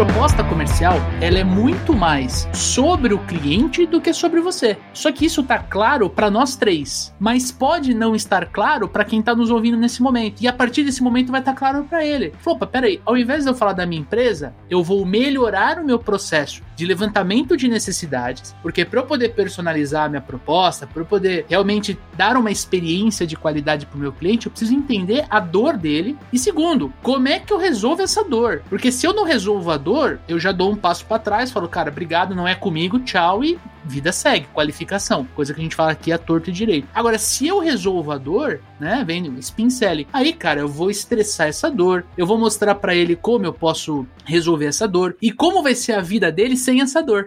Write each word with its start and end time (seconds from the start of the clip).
proposta 0.00 0.42
comercial, 0.42 0.96
ela 1.20 1.38
é 1.38 1.44
muito 1.44 1.94
mais 1.94 2.48
sobre 2.54 3.12
o 3.12 3.18
cliente 3.18 3.84
do 3.84 4.00
que 4.00 4.14
sobre 4.14 4.40
você. 4.40 4.78
Só 4.94 5.12
que 5.12 5.26
isso 5.26 5.42
tá 5.42 5.58
claro 5.58 6.08
para 6.08 6.30
nós 6.30 6.56
três, 6.56 7.14
mas 7.20 7.52
pode 7.52 7.92
não 7.92 8.14
estar 8.14 8.46
claro 8.46 8.88
para 8.88 9.04
quem 9.04 9.20
tá 9.20 9.34
nos 9.34 9.50
ouvindo 9.50 9.76
nesse 9.76 10.00
momento. 10.02 10.40
E 10.40 10.48
a 10.48 10.54
partir 10.54 10.84
desse 10.84 11.02
momento 11.02 11.30
vai 11.30 11.42
estar 11.42 11.52
tá 11.52 11.58
claro 11.58 11.84
para 11.84 12.02
ele. 12.02 12.32
Opa, 12.46 12.66
peraí, 12.66 12.98
ao 13.04 13.14
invés 13.14 13.44
de 13.44 13.50
eu 13.50 13.54
falar 13.54 13.74
da 13.74 13.84
minha 13.84 14.00
empresa, 14.00 14.54
eu 14.70 14.82
vou 14.82 15.04
melhorar 15.04 15.78
o 15.78 15.84
meu 15.84 15.98
processo 15.98 16.62
de 16.74 16.86
levantamento 16.86 17.54
de 17.54 17.68
necessidades, 17.68 18.56
porque 18.62 18.86
para 18.86 19.00
eu 19.00 19.04
poder 19.04 19.34
personalizar 19.34 20.06
a 20.06 20.08
minha 20.08 20.22
proposta, 20.22 20.86
para 20.86 21.02
eu 21.02 21.06
poder 21.06 21.44
realmente 21.46 21.98
dar 22.16 22.38
uma 22.38 22.50
experiência 22.50 23.26
de 23.26 23.36
qualidade 23.36 23.84
para 23.84 23.98
o 23.98 24.00
meu 24.00 24.12
cliente, 24.12 24.46
eu 24.46 24.50
preciso 24.50 24.74
entender 24.74 25.26
a 25.28 25.40
dor 25.40 25.76
dele. 25.76 26.16
E 26.32 26.38
segundo, 26.38 26.90
como 27.02 27.28
é 27.28 27.38
que 27.38 27.52
eu 27.52 27.58
resolvo 27.58 28.00
essa 28.00 28.24
dor? 28.24 28.62
Porque 28.70 28.90
se 28.90 29.06
eu 29.06 29.12
não 29.12 29.24
resolvo 29.24 29.70
a 29.70 29.76
dor, 29.76 29.89
eu 30.28 30.38
já 30.38 30.52
dou 30.52 30.72
um 30.72 30.76
passo 30.76 31.04
para 31.04 31.18
trás, 31.18 31.50
falo, 31.50 31.68
cara, 31.68 31.90
obrigado, 31.90 32.34
não 32.34 32.46
é 32.46 32.54
comigo, 32.54 32.98
tchau 33.00 33.44
e 33.44 33.58
vida 33.84 34.12
segue, 34.12 34.46
qualificação, 34.52 35.26
coisa 35.34 35.54
que 35.54 35.60
a 35.60 35.62
gente 35.62 35.74
fala 35.74 35.92
aqui 35.92 36.12
a 36.12 36.18
torto 36.18 36.50
e 36.50 36.52
direito. 36.52 36.88
Agora, 36.94 37.18
se 37.18 37.46
eu 37.46 37.58
resolvo 37.58 38.12
a 38.12 38.18
dor, 38.18 38.60
né, 38.78 39.02
vem 39.06 39.26
spin 39.38 39.70
selling, 39.70 40.06
aí, 40.12 40.32
cara, 40.32 40.60
eu 40.60 40.68
vou 40.68 40.90
estressar 40.90 41.48
essa 41.48 41.70
dor, 41.70 42.04
eu 42.16 42.26
vou 42.26 42.38
mostrar 42.38 42.74
para 42.74 42.94
ele 42.94 43.16
como 43.16 43.46
eu 43.46 43.52
posso 43.52 44.06
resolver 44.24 44.66
essa 44.66 44.86
dor 44.86 45.16
e 45.20 45.32
como 45.32 45.62
vai 45.62 45.74
ser 45.74 45.92
a 45.92 46.00
vida 46.00 46.30
dele 46.30 46.56
sem 46.56 46.80
essa 46.80 47.02
dor. 47.02 47.26